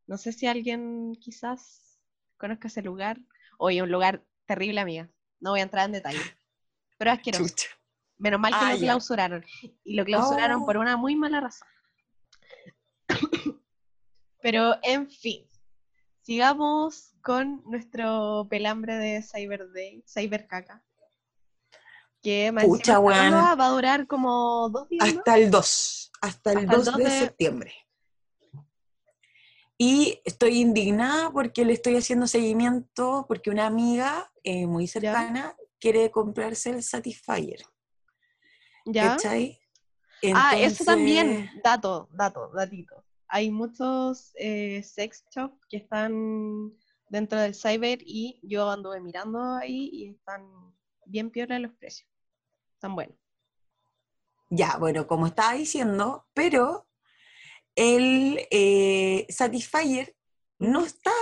no 0.06 0.16
sé 0.16 0.32
si 0.32 0.46
alguien 0.46 1.14
quizás 1.20 1.99
conozca 2.38 2.68
ese 2.68 2.80
lugar. 2.82 3.18
Oye, 3.62 3.83
un 3.83 3.90
lugar 3.93 4.25
terrible, 4.47 4.81
amiga. 4.81 5.11
No 5.38 5.50
voy 5.50 5.61
a 5.61 5.64
entrar 5.64 5.85
en 5.85 5.93
detalle. 5.93 6.19
Pero 6.97 7.11
asqueroso. 7.12 7.47
Chucha. 7.47 7.69
Menos 8.17 8.40
mal 8.40 8.52
que 8.52 8.59
Ah, 8.59 8.73
lo 8.73 8.79
clausuraron. 8.81 9.45
Y 9.85 9.95
lo 9.97 10.05
clausuraron 10.07 10.62
Oh. 10.62 10.67
por 10.67 10.79
una 10.79 10.97
muy 10.97 11.14
mala 11.14 11.40
razón. 11.40 11.69
Pero, 14.43 14.76
en 14.83 15.11
fin. 15.11 15.47
Sigamos 16.23 17.12
con 17.23 17.62
nuestro 17.67 18.47
pelambre 18.49 18.95
de 18.97 19.23
Cyber 19.23 19.71
Day, 19.73 20.02
Cyber 20.07 20.47
Caca. 20.47 20.83
Que 22.23 22.52
Pucha, 22.62 22.99
va 22.99 23.52
a 23.52 23.69
durar 23.71 24.07
como 24.07 24.69
dos 24.71 24.88
días, 24.88 25.07
¿no? 25.14 25.19
Hasta 25.21 25.37
el 25.38 25.50
2, 25.50 26.12
hasta 26.23 26.52
el 26.52 26.59
Hasta 26.59 26.71
el 26.73 26.76
2 26.79 26.85
2 26.87 26.97
de, 26.97 27.05
de- 27.05 27.11
septiembre. 27.11 27.75
Y 29.82 30.20
estoy 30.26 30.60
indignada 30.60 31.30
porque 31.30 31.64
le 31.64 31.72
estoy 31.72 31.96
haciendo 31.96 32.26
seguimiento, 32.26 33.25
porque 33.26 33.49
una 33.49 33.64
amiga 33.64 34.30
eh, 34.44 34.66
muy 34.66 34.87
cercana 34.87 35.56
quiere 35.80 36.10
comprarse 36.10 36.68
el 36.68 36.82
Satisfyer. 36.82 37.62
¿Ya? 38.84 39.16
¿Cachai? 39.16 39.58
Ah, 40.34 40.58
eso 40.58 40.84
también, 40.84 41.30
Entonces, 41.30 41.62
dato, 41.64 42.10
dato, 42.12 42.50
datito. 42.54 43.06
Hay 43.26 43.50
muchos 43.50 44.32
eh, 44.34 44.82
sex 44.82 45.25
shop 45.34 45.58
que 45.70 45.78
están 45.78 46.75
dentro 47.08 47.40
del 47.40 47.54
cyber 47.54 48.00
y 48.02 48.38
yo 48.42 48.68
anduve 48.68 49.00
mirando 49.00 49.54
ahí 49.54 49.88
y 49.90 50.10
están 50.10 50.46
bien 51.06 51.30
piola 51.30 51.58
los 51.58 51.72
precios. 51.72 52.06
Están 52.75 52.94
buenos. 52.94 53.16
Ya, 54.50 54.76
bueno, 54.76 55.06
como 55.06 55.26
estaba 55.26 55.54
diciendo, 55.54 56.26
pero 56.34 56.89
el 57.80 58.46
eh, 58.50 59.26
Satisfyer 59.30 60.14
no 60.58 60.84
está, 60.84 61.12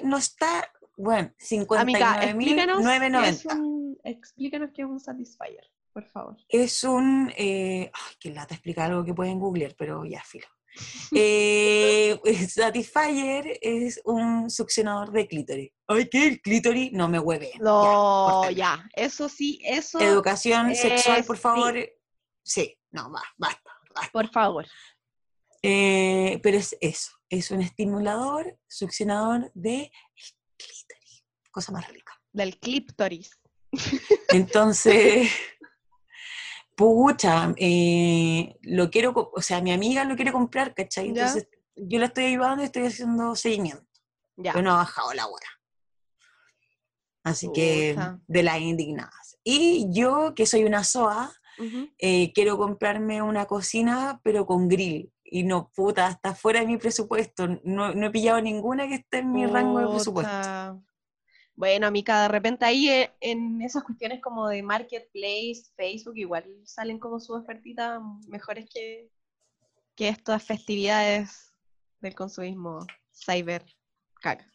en- 0.00 0.08
no 0.08 0.16
está, 0.18 0.70
bueno, 0.96 1.32
Amiga, 1.78 2.24
explícanos, 2.24 2.78
qué 2.84 2.96
es 3.28 3.44
59.990. 3.44 3.60
un, 3.60 3.98
explícanos 4.04 4.70
qué 4.74 4.82
es 4.82 4.88
un 4.88 4.98
Satisfyer, 5.00 5.70
por 5.92 6.04
favor. 6.06 6.36
Es 6.48 6.82
un. 6.84 7.32
Eh, 7.36 7.90
ay, 7.92 8.14
qué 8.18 8.30
lata 8.30 8.54
explicar 8.54 8.90
algo 8.90 9.04
que 9.04 9.14
pueden 9.14 9.38
googlear, 9.38 9.74
pero 9.76 10.04
ya, 10.04 10.22
filo. 10.24 10.46
Eh, 11.14 12.18
Satisfyer 12.48 13.58
es 13.62 14.00
un 14.04 14.50
succionador 14.50 15.10
de 15.12 15.26
clítoris. 15.26 15.70
Ay, 15.86 16.08
¿qué? 16.08 16.26
¿El 16.28 16.40
clítoris? 16.40 16.92
No 16.92 17.08
me 17.08 17.18
hueve. 17.18 17.52
No, 17.60 18.50
ya, 18.50 18.88
eso 18.94 19.28
sí, 19.28 19.60
eso, 19.64 20.00
Educación 20.00 20.70
eh, 20.70 20.74
sexual, 20.74 21.24
por 21.24 21.36
sí. 21.36 21.42
favor. 21.42 21.74
Sí, 22.42 22.76
no, 22.90 23.10
va, 23.12 23.22
basta. 23.36 23.70
basta. 23.94 24.10
por 24.12 24.28
favor. 24.30 24.66
Eh, 25.62 26.40
pero 26.42 26.56
es 26.56 26.76
eso, 26.80 27.10
es 27.28 27.50
un 27.50 27.60
estimulador, 27.60 28.58
succionador 28.68 29.50
de 29.54 29.90
clítoris. 30.56 31.24
Cosa 31.50 31.72
más 31.72 31.88
rica. 31.88 32.12
Del 32.32 32.58
Cliptoris. 32.58 33.30
Entonces, 34.28 35.30
pucha, 36.76 37.52
eh, 37.56 38.54
lo 38.62 38.90
quiero, 38.90 39.32
o 39.34 39.42
sea, 39.42 39.60
mi 39.60 39.72
amiga 39.72 40.04
lo 40.04 40.14
quiere 40.14 40.32
comprar, 40.32 40.74
¿cachai? 40.74 41.12
Ya. 41.12 41.26
Entonces, 41.26 41.48
yo 41.74 41.98
la 41.98 42.06
estoy 42.06 42.24
ayudando 42.26 42.62
y 42.62 42.66
estoy 42.66 42.86
haciendo 42.86 43.34
seguimiento, 43.34 43.86
Ya. 44.36 44.52
pero 44.52 44.62
no 44.64 44.72
ha 44.72 44.78
bajado 44.78 45.12
la 45.14 45.26
hora. 45.26 45.46
Así 47.24 47.50
que, 47.52 47.96
de 48.26 48.42
las 48.42 48.60
indignadas. 48.60 49.36
Y 49.44 49.86
yo, 49.90 50.34
que 50.34 50.46
soy 50.46 50.64
una 50.64 50.82
SOA, 50.84 51.32
eh, 51.98 52.32
quiero 52.32 52.56
comprarme 52.56 53.20
una 53.20 53.46
cocina, 53.46 54.20
pero 54.22 54.46
con 54.46 54.68
grill. 54.68 55.12
Y 55.30 55.42
no, 55.42 55.70
puta, 55.74 56.08
está 56.08 56.34
fuera 56.34 56.60
de 56.60 56.66
mi 56.66 56.78
presupuesto. 56.78 57.46
No, 57.64 57.94
no 57.94 58.06
he 58.06 58.10
pillado 58.10 58.40
ninguna 58.40 58.88
que 58.88 58.96
esté 58.96 59.18
en 59.18 59.32
mi 59.32 59.46
rango 59.46 59.80
de 59.80 59.88
presupuesto. 59.88 60.82
Bueno, 61.54 61.88
a 61.88 61.90
mí 61.90 62.04
cada 62.04 62.22
de 62.22 62.28
repente 62.28 62.64
ahí 62.64 62.88
eh, 62.88 63.12
en 63.20 63.60
esas 63.62 63.82
cuestiones 63.82 64.22
como 64.22 64.48
de 64.48 64.62
marketplace, 64.62 65.64
Facebook, 65.74 66.16
igual 66.16 66.44
salen 66.64 67.00
como 67.00 67.18
sus 67.18 67.36
ofertitas 67.36 68.00
mejores 68.28 68.70
que, 68.72 69.10
que 69.96 70.08
estas 70.08 70.44
festividades 70.44 71.52
del 72.00 72.14
consumismo 72.14 72.86
cyber 73.12 73.64
caca. 74.20 74.48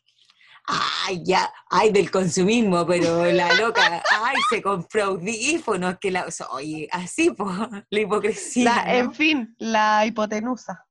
Ay, 0.66 1.22
ya, 1.26 1.54
ay, 1.70 1.92
del 1.92 2.10
consumismo, 2.10 2.86
pero 2.88 3.26
la 3.26 3.54
loca, 3.56 4.02
ay, 4.24 4.38
se 4.50 4.62
compró 4.62 5.04
audífonos, 5.06 6.00
que 6.00 6.10
la, 6.10 6.26
oye, 6.52 6.88
así, 6.92 7.32
po, 7.32 7.52
la 7.90 8.00
hipocresía, 8.00 8.64
La- 8.64 8.84
¿no? 8.86 8.92
En 8.92 9.14
fin, 9.14 9.56
la 9.60 10.06
hipotenusa. 10.06 10.86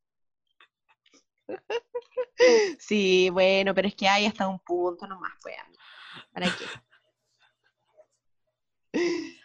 Sí, 2.79 3.31
bueno, 3.31 3.73
pero 3.75 3.87
es 3.88 3.95
que 3.95 4.09
hay 4.09 4.26
hasta 4.26 4.49
un 4.49 4.59
punto 4.59 5.07
nomás, 5.07 5.33
pues. 5.41 5.55
¿Para 6.33 6.47
qué? 6.47 6.64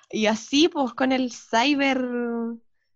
Y 0.10 0.26
así, 0.26 0.68
pues, 0.68 0.94
con 0.94 1.12
el 1.12 1.32
cyber, 1.32 2.02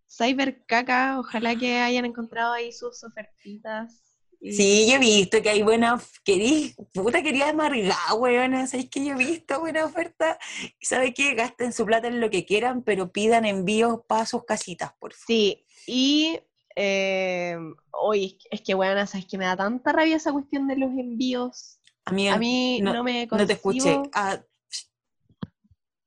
cyber 0.09 0.65
caca, 0.65 1.19
ojalá 1.19 1.55
que 1.55 1.79
hayan 1.79 2.05
encontrado 2.05 2.53
ahí 2.53 2.71
sus 2.71 3.03
ofertitas. 3.03 4.11
Y- 4.41 4.53
Sí, 4.53 4.88
yo 4.89 4.95
he 4.95 5.00
visto 5.00 5.41
que 5.41 5.50
hay 5.51 5.62
buena, 5.62 6.01
querí, 6.25 6.74
puta, 6.93 7.21
quería 7.21 7.50
amargar, 7.50 7.95
weón, 8.17 8.67
¿sabéis 8.67 8.89
que 8.89 9.05
yo 9.05 9.13
he 9.13 9.17
visto 9.17 9.60
buena 9.60 9.86
oferta? 9.86 10.38
¿Sabe 10.81 11.13
qué? 11.13 11.36
Gasten 11.36 11.71
su 11.74 11.86
plata 11.86 12.07
en 12.07 12.19
lo 12.19 12.29
que 12.31 12.45
quieran, 12.45 12.81
pero 12.83 13.12
pidan 13.12 13.45
envíos 13.45 14.00
para 14.07 14.25
sus 14.25 14.43
casitas, 14.43 14.91
por 15.00 15.13
favor. 15.13 15.25
Sí, 15.27 15.65
y 15.86 16.39
eh, 16.75 17.55
hoy 17.91 18.39
es 18.50 18.62
que, 18.62 18.74
bueno, 18.74 19.05
sabes 19.05 19.27
que 19.27 19.38
me 19.38 19.45
da 19.45 19.55
tanta 19.55 19.91
rabia 19.91 20.15
esa 20.15 20.31
cuestión 20.31 20.67
de 20.67 20.75
los 20.77 20.89
envíos. 20.91 21.79
Amiga, 22.05 22.33
A 22.33 22.39
mí 22.39 22.79
no, 22.81 22.93
no- 22.93 23.03
me 23.03 23.27
no 23.27 23.45
te 23.45 23.53
escuché. 23.53 24.00
Ah, 24.13 24.41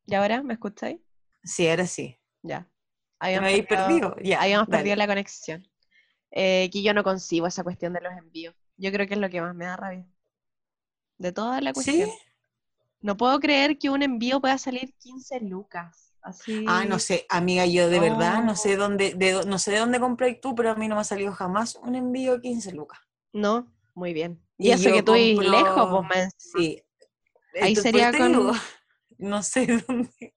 ¿Y 0.07 0.15
ahora 0.15 0.43
me 0.43 0.55
escucháis? 0.55 0.99
sí, 1.43 1.69
ahora 1.69 1.87
sí. 1.87 2.19
Ya. 2.43 2.69
¿Me 3.21 3.37
habéis 3.37 3.67
perdido- 3.67 4.11
perdido? 4.11 4.17
Ya, 4.23 4.43
habíamos 4.43 4.69
dale. 4.69 4.79
perdido 4.81 4.97
la 4.97 5.07
conexión. 5.07 5.69
Eh, 6.37 6.69
que 6.73 6.83
yo 6.83 6.93
no 6.95 7.05
concibo 7.05 7.47
esa 7.47 7.63
cuestión 7.63 7.93
de 7.93 8.01
los 8.01 8.13
envíos. 8.13 8.55
Yo 8.77 8.91
creo 8.91 9.07
que 9.07 9.15
es 9.15 9.21
lo 9.21 9.31
que 9.31 9.41
más 9.41 9.55
me 9.55 9.67
da 9.67 9.77
rabia. 9.77 10.07
De 11.17 11.31
toda 11.33 11.61
la 11.61 11.73
cuestión. 11.73 12.09
¿Sí? 12.11 12.15
No 13.01 13.17
puedo 13.17 13.39
creer 13.39 13.79
que 13.79 13.89
un 13.89 14.03
envío 14.03 14.41
pueda 14.41 14.59
salir 14.59 14.93
15 14.99 15.41
lucas. 15.41 16.13
Así. 16.23 16.65
Ah, 16.67 16.85
no 16.87 16.99
sé, 16.99 17.27
amiga, 17.29 17.67
yo 17.67 17.89
de 17.91 18.01
verdad 18.01 18.43
no 18.43 18.57
sé 18.57 18.77
dónde, 18.77 19.13
de, 19.15 19.45
no 19.47 19.59
sé 19.59 19.73
de 19.73 19.79
dónde 19.79 20.01
compré 20.01 20.35
tú, 20.35 20.55
pero 20.55 20.71
a 20.71 20.75
mí 20.75 20.89
no 20.89 20.95
me 20.95 21.03
ha 21.03 21.05
salido 21.05 21.33
jamás 21.33 21.77
un 21.77 21.95
envío 21.95 22.33
de 22.37 22.41
15 22.41 22.73
lucas. 22.73 22.99
No, 23.33 23.71
muy 23.95 24.15
bien. 24.15 24.43
Y, 24.57 24.69
Y 24.69 24.73
eso 24.73 24.91
que 24.91 25.03
tú 25.03 25.13
compro- 25.13 25.43
lejos, 25.51 25.89
pues, 25.91 26.03
más 26.03 26.17
encima. 26.35 26.59
Sí. 26.59 26.83
Ahí 27.61 27.69
Entonces, 27.69 27.83
sería 27.83 28.11
te 28.11 28.19
con- 28.19 28.33
no 29.19 29.43
sé 29.43 29.67
dónde. 29.87 30.35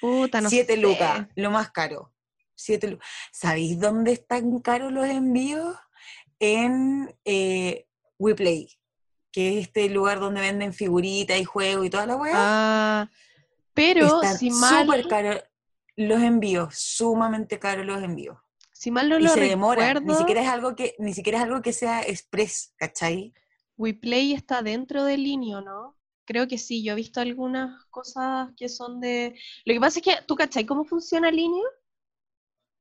Puta, 0.00 0.40
no 0.42 0.50
Siete 0.50 0.74
sé. 0.74 0.80
lucas, 0.80 1.26
lo 1.34 1.50
más 1.50 1.70
caro. 1.72 2.12
Siete 2.56 2.88
lucas. 2.88 3.06
¿Sabéis 3.32 3.78
dónde 3.78 4.12
están 4.12 4.58
caros 4.60 4.92
los 4.92 5.06
envíos? 5.06 5.76
En 6.38 7.14
eh, 7.24 7.86
WePlay, 8.18 8.68
que 9.30 9.58
es 9.58 9.66
este 9.66 9.88
lugar 9.88 10.20
donde 10.20 10.40
venden 10.40 10.72
figuritas 10.72 11.38
y 11.38 11.44
juegos 11.44 11.86
y 11.86 11.90
toda 11.90 12.06
la 12.06 12.16
weá. 12.16 12.32
Ah, 12.34 13.10
pero 13.74 14.06
Están 14.06 14.38
si 14.38 14.50
mal, 14.50 14.86
súper 14.86 15.08
caros 15.08 15.44
los 15.96 16.22
envíos, 16.22 16.74
sumamente 16.74 17.58
caros 17.58 17.86
los 17.86 18.02
envíos. 18.02 18.38
si 18.72 18.90
mal 18.90 19.08
no 19.08 19.18
y 19.18 19.22
lo 19.22 19.30
se 19.30 19.40
demora. 19.40 19.94
Ni 20.00 20.14
siquiera 20.14 20.42
es 20.42 20.48
algo 20.48 20.74
que, 20.74 20.94
ni 20.98 21.14
siquiera 21.14 21.38
es 21.38 21.44
algo 21.44 21.62
que 21.62 21.72
sea 21.72 22.02
express, 22.02 22.74
¿cachai? 22.76 23.32
WePlay 23.76 24.32
está 24.32 24.62
dentro 24.62 25.04
del 25.04 25.22
Linio, 25.22 25.60
¿no? 25.60 25.96
Creo 26.24 26.48
que 26.48 26.58
sí, 26.58 26.82
yo 26.82 26.92
he 26.92 26.96
visto 26.96 27.20
algunas 27.20 27.84
cosas 27.86 28.50
que 28.56 28.68
son 28.68 29.00
de... 29.00 29.38
Lo 29.64 29.74
que 29.74 29.80
pasa 29.80 30.00
es 30.00 30.04
que, 30.04 30.16
¿tú 30.26 30.34
cachai 30.34 30.66
cómo 30.66 30.84
funciona 30.84 31.30
Linio? 31.30 31.64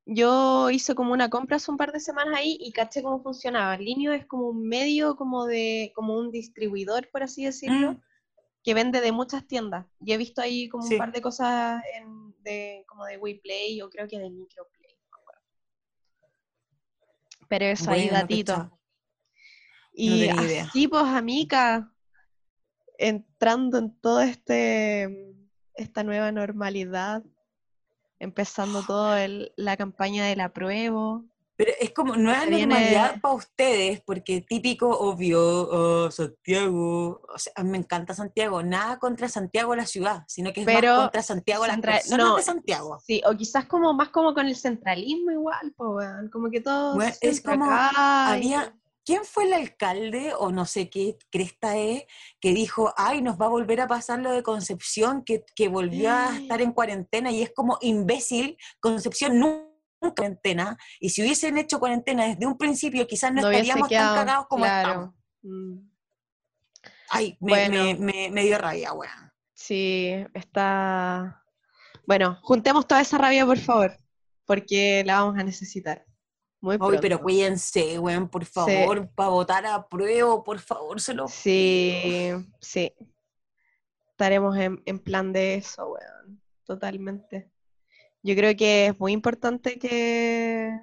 Yo 0.06 0.70
hice 0.70 0.94
como 0.94 1.14
una 1.14 1.30
compra 1.30 1.58
hace 1.58 1.72
un 1.72 1.78
par 1.78 1.92
de 1.92 2.00
semanas 2.00 2.36
ahí 2.38 2.58
y 2.60 2.72
caché 2.72 3.02
cómo 3.02 3.24
funcionaba. 3.24 3.76
Linio 3.78 4.12
es 4.14 4.26
como 4.28 4.50
un 4.50 4.68
medio, 4.68 5.16
como 5.16 5.46
de, 5.46 5.92
como 5.96 6.16
un 6.18 6.32
distribuidor, 6.32 7.10
por 7.12 7.24
así 7.24 7.44
decirlo, 7.44 7.94
Mm, 7.94 8.02
que 8.64 8.74
vende 8.76 9.02
de 9.02 9.12
muchas 9.12 9.48
tiendas. 9.48 9.88
Y 10.00 10.14
he 10.14 10.18
visto 10.18 10.42
ahí 10.42 10.70
como 10.70 10.84
Sí. 10.84 10.94
un 10.94 11.00
par 11.00 11.12
de 11.12 11.22
cosas 11.22 11.84
en- 11.96 12.36
de, 12.44 12.84
como 12.88 13.06
de 13.06 13.18
WePlay 13.18 13.82
o 13.82 13.90
creo 13.90 14.08
que 14.08 14.20
de 14.20 14.30
Microplay. 14.30 14.96
no. 15.12 15.18
Pero 17.48 17.66
eso 17.66 17.90
ahí, 17.92 18.10
datito. 18.10 18.80
Y 19.92 20.26
idea. 20.26 20.64
así, 20.66 20.88
pues, 20.88 21.04
amiga, 21.04 21.92
entrando 22.98 23.78
en 23.78 23.92
todo 24.00 24.22
este 24.22 25.34
esta 25.76 26.04
nueva 26.04 26.32
normalidad, 26.32 27.24
empezando 28.20 28.84
todo 28.84 29.16
el- 29.18 29.52
la 29.56 29.78
campaña 29.78 30.26
del 30.26 30.42
apruebo. 30.42 31.26
Pero 31.58 31.72
es 31.80 31.92
como 31.92 32.18
nueva 32.18 32.42
Se 32.42 32.50
viene- 32.50 32.66
normalidad 32.66 33.22
para 33.22 33.34
ustedes, 33.34 34.02
porque 34.06 34.42
típico, 34.42 34.90
obvio, 34.90 35.40
oh, 35.42 36.12
Santiago. 36.12 37.22
O 37.34 37.38
sea, 37.40 37.64
me 37.64 37.78
encanta 37.78 38.14
Santiago. 38.14 38.62
Nada 38.62 39.00
contra 39.00 39.30
Santiago 39.30 39.74
la 39.74 39.86
ciudad, 39.86 40.26
sino 40.28 40.52
que 40.52 40.60
es 40.62 40.66
Pero 40.66 40.94
más 40.96 41.02
contra 41.04 41.22
Santiago 41.24 41.64
personas 41.82 42.28
no, 42.28 42.36
de 42.36 42.44
Santiago. 42.44 43.00
Sí, 43.08 43.22
o 43.26 43.36
quizás 43.38 43.68
como 43.68 43.94
más 43.94 44.10
como 44.10 44.34
con 44.34 44.48
el 44.48 44.56
centralismo 44.58 45.32
igual, 45.32 45.74
como 46.30 46.50
que 46.52 46.60
todo 46.60 46.96
Bueno, 46.96 47.14
es 47.22 47.40
como 47.42 47.64
acá 47.64 48.32
Había, 48.34 48.76
¿quién 49.06 49.24
fue 49.24 49.46
el 49.46 49.54
alcalde 49.54 50.34
o 50.38 50.52
no 50.52 50.66
sé 50.66 50.90
qué 50.90 51.18
cresta 51.32 51.78
es 51.78 52.06
que 52.42 52.54
dijo, 52.54 52.94
ay, 52.98 53.22
nos 53.22 53.40
va 53.40 53.46
a 53.46 53.50
volver 53.50 53.80
a 53.82 53.88
pasar 53.88 54.20
lo 54.20 54.32
de 54.32 54.44
Concepción, 54.44 55.24
que, 55.24 55.46
que 55.56 55.68
volvió 55.68 56.12
a 56.12 56.36
estar 56.38 56.62
en 56.62 56.72
cuarentena 56.74 57.32
y 57.32 57.42
es 57.44 57.52
como 57.54 57.78
imbécil, 57.82 58.58
Concepción 58.80 59.40
nunca 59.40 59.70
en 60.02 60.12
cuarentena, 60.12 60.78
y 61.00 61.10
si 61.10 61.22
hubiesen 61.22 61.58
hecho 61.58 61.80
cuarentena 61.80 62.26
desde 62.26 62.46
un 62.46 62.58
principio, 62.58 63.08
quizás 63.08 63.32
no, 63.32 63.50
estaríamos 63.50 63.88
quedado, 63.88 64.16
tan 64.16 64.26
cagados 64.26 64.48
como 64.48 64.64
claro. 64.66 64.90
estamos. 64.90 65.16
Mm. 65.44 65.90
Ay, 67.10 67.38
me, 67.40 67.50
Bueno. 67.52 67.84
me, 67.84 67.96
me- 67.96 68.30
me 68.32 68.44
dio 68.44 68.58
rabia, 68.58 68.92
weón. 68.94 69.32
Sí, 69.54 70.12
está. 70.34 71.44
Bueno, 72.06 72.40
juntemos 72.44 72.88
toda 72.88 73.02
esa 73.02 73.18
rabia, 73.18 73.46
por 73.46 73.58
favor, 73.58 73.98
porque 74.46 75.04
la 75.06 75.22
vamos 75.22 75.40
a 75.40 75.44
necesitar. 75.44 76.06
Muy 76.66 76.98
pero 77.00 77.22
cuídense, 77.22 78.00
weón, 78.00 78.28
por 78.28 78.44
favor, 78.44 79.08
para 79.14 79.30
votar 79.30 79.66
a 79.68 79.88
prueba, 79.88 80.44
por 80.44 80.58
favor, 80.58 81.00
se 81.00 81.14
lo 81.14 81.28
Sí, 81.28 82.32
sí. 82.60 82.92
Estaremos 84.10 84.58
en, 84.58 84.82
en 84.86 84.98
plan 84.98 85.32
de 85.32 85.56
eso, 85.56 85.92
weón. 85.92 86.42
Totalmente. 86.66 87.52
Yo 88.24 88.36
creo 88.36 88.56
que 88.56 88.88
es 88.88 89.00
muy 89.00 89.12
importante 89.12 89.78
que 89.78 90.82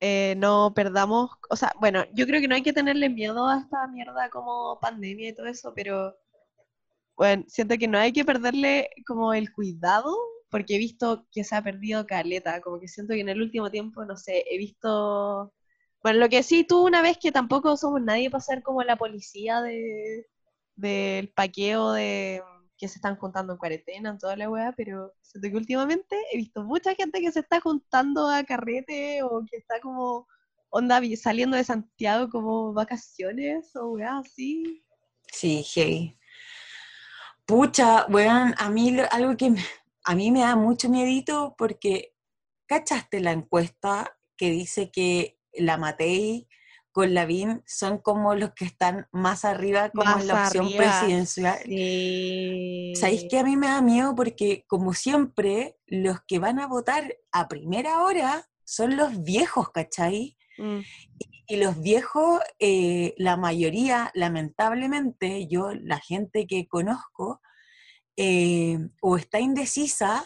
eh, 0.00 0.34
no 0.36 0.72
perdamos, 0.74 1.30
o 1.48 1.54
sea, 1.54 1.72
bueno, 1.78 2.04
yo 2.12 2.26
creo 2.26 2.40
que 2.40 2.48
no 2.48 2.56
hay 2.56 2.62
que 2.62 2.72
tenerle 2.72 3.08
miedo 3.08 3.46
a 3.46 3.60
esta 3.60 3.86
mierda 3.86 4.28
como 4.30 4.80
pandemia 4.80 5.28
y 5.28 5.34
todo 5.34 5.46
eso, 5.46 5.72
pero 5.76 6.16
bueno, 7.16 7.44
siento 7.46 7.78
que 7.78 7.86
no 7.86 7.98
hay 7.98 8.12
que 8.12 8.24
perderle 8.24 8.90
como 9.06 9.32
el 9.32 9.52
cuidado, 9.52 10.12
porque 10.50 10.76
he 10.76 10.78
visto 10.78 11.26
que 11.32 11.44
se 11.44 11.54
ha 11.56 11.62
perdido 11.62 12.06
caleta, 12.06 12.60
como 12.60 12.80
que 12.80 12.88
siento 12.88 13.14
que 13.14 13.20
en 13.20 13.28
el 13.28 13.42
último 13.42 13.70
tiempo, 13.70 14.04
no 14.04 14.16
sé, 14.16 14.44
he 14.50 14.58
visto, 14.58 15.52
bueno, 16.02 16.20
lo 16.20 16.28
que 16.28 16.42
sí 16.42 16.64
tú 16.64 16.84
una 16.86 17.02
vez 17.02 17.18
que 17.18 17.32
tampoco 17.32 17.76
somos 17.76 18.00
nadie 18.02 18.30
para 18.30 18.40
ser 18.42 18.62
como 18.62 18.82
la 18.82 18.96
policía 18.96 19.60
de 19.62 20.26
del 20.76 21.30
paqueo 21.30 21.92
de 21.92 22.42
que 22.78 22.88
se 22.88 22.96
están 22.96 23.16
juntando 23.16 23.54
en 23.54 23.58
cuarentena, 23.58 24.10
en 24.10 24.18
toda 24.18 24.36
la 24.36 24.50
weá, 24.50 24.72
pero 24.76 25.14
siento 25.22 25.48
que 25.48 25.56
últimamente 25.56 26.14
he 26.30 26.36
visto 26.36 26.62
mucha 26.62 26.94
gente 26.94 27.20
que 27.20 27.32
se 27.32 27.40
está 27.40 27.60
juntando 27.60 28.28
a 28.28 28.44
carrete 28.44 29.22
o 29.22 29.42
que 29.50 29.56
está 29.56 29.80
como 29.80 30.28
onda 30.68 31.00
saliendo 31.16 31.56
de 31.56 31.64
Santiago 31.64 32.28
como 32.28 32.74
vacaciones 32.74 33.74
o 33.76 33.92
weá 33.92 34.18
así. 34.18 34.84
Sí, 35.32 35.64
hey. 35.74 36.16
Pucha, 37.46 38.06
weón, 38.08 38.54
a 38.58 38.68
mí 38.68 38.94
algo 39.10 39.36
que 39.36 39.50
me- 39.50 39.64
a 40.06 40.14
mí 40.14 40.30
me 40.30 40.40
da 40.40 40.56
mucho 40.56 40.88
miedito 40.88 41.54
porque 41.58 42.14
¿cachaste 42.66 43.20
la 43.20 43.32
encuesta 43.32 44.16
que 44.36 44.50
dice 44.50 44.90
que 44.90 45.38
la 45.52 45.76
Matei 45.76 46.48
con 46.92 47.12
Lavín 47.12 47.62
son 47.66 47.98
como 47.98 48.34
los 48.34 48.52
que 48.54 48.64
están 48.64 49.06
más 49.12 49.44
arriba 49.44 49.90
como 49.90 50.18
en 50.18 50.28
la 50.28 50.44
opción 50.44 50.66
arriba, 50.66 50.84
presidencial? 50.84 51.58
Sí. 51.64 52.92
¿Sabéis 52.96 53.26
que 53.28 53.38
a 53.38 53.44
mí 53.44 53.56
me 53.56 53.66
da 53.66 53.82
miedo? 53.82 54.14
Porque, 54.14 54.64
como 54.66 54.94
siempre, 54.94 55.76
los 55.86 56.20
que 56.26 56.38
van 56.38 56.58
a 56.58 56.66
votar 56.68 57.16
a 57.32 57.48
primera 57.48 58.02
hora 58.02 58.48
son 58.64 58.96
los 58.96 59.22
viejos, 59.22 59.70
¿cachai? 59.70 60.38
Mm, 60.56 60.80
Y 61.48 61.56
los 61.56 61.80
viejos, 61.80 62.40
eh, 62.58 63.14
la 63.18 63.36
mayoría, 63.36 64.10
lamentablemente, 64.14 65.46
yo, 65.48 65.72
la 65.74 65.98
gente 65.98 66.46
que 66.46 66.66
conozco, 66.66 67.40
eh, 68.16 68.78
o 69.00 69.16
está 69.16 69.40
indecisa 69.40 70.24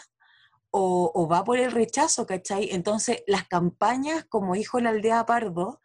o, 0.71 1.11
o 1.13 1.27
va 1.27 1.43
por 1.43 1.59
el 1.59 1.71
rechazo, 1.71 2.25
¿cachai? 2.25 2.69
Entonces, 2.71 3.23
las 3.27 3.47
campañas, 3.47 4.25
como 4.29 4.53
dijo 4.53 4.79
la 4.79 4.91
aldea 4.91 5.25
Pardo, 5.25 5.81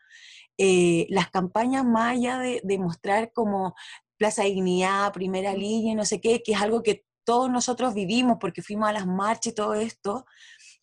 eh, 0.58 1.06
las 1.10 1.30
campañas 1.30 1.84
más 1.84 2.16
allá 2.16 2.38
de, 2.38 2.60
de 2.64 2.78
mostrar 2.78 3.32
como 3.32 3.74
Plaza 4.16 4.44
Dignidad, 4.44 5.12
primera 5.12 5.54
línea, 5.54 5.94
no 5.94 6.04
sé 6.04 6.20
qué, 6.20 6.42
que 6.42 6.52
es 6.52 6.60
algo 6.60 6.82
que 6.82 7.04
todos 7.24 7.50
nosotros 7.50 7.92
vivimos 7.92 8.38
porque 8.40 8.62
fuimos 8.62 8.88
a 8.88 8.92
las 8.92 9.06
marchas 9.06 9.52
y 9.52 9.54
todo 9.54 9.74
esto, 9.74 10.24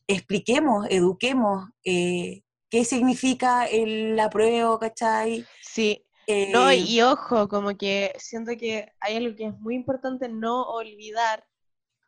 expliquemos, 0.07 0.85
eduquemos 0.89 1.69
eh, 1.85 2.43
qué 2.69 2.85
significa 2.85 3.65
el 3.65 4.19
apruebo, 4.19 4.77
¿cachai? 4.77 5.45
Sí, 5.61 6.05
no, 6.27 6.69
Eh, 6.69 6.77
y 6.77 7.01
ojo, 7.01 7.47
como 7.47 7.75
que 7.77 8.13
siento 8.17 8.51
que 8.57 8.91
hay 8.99 9.17
algo 9.17 9.35
que 9.35 9.45
es 9.47 9.59
muy 9.59 9.75
importante 9.75 10.29
no 10.29 10.63
olvidar, 10.63 11.45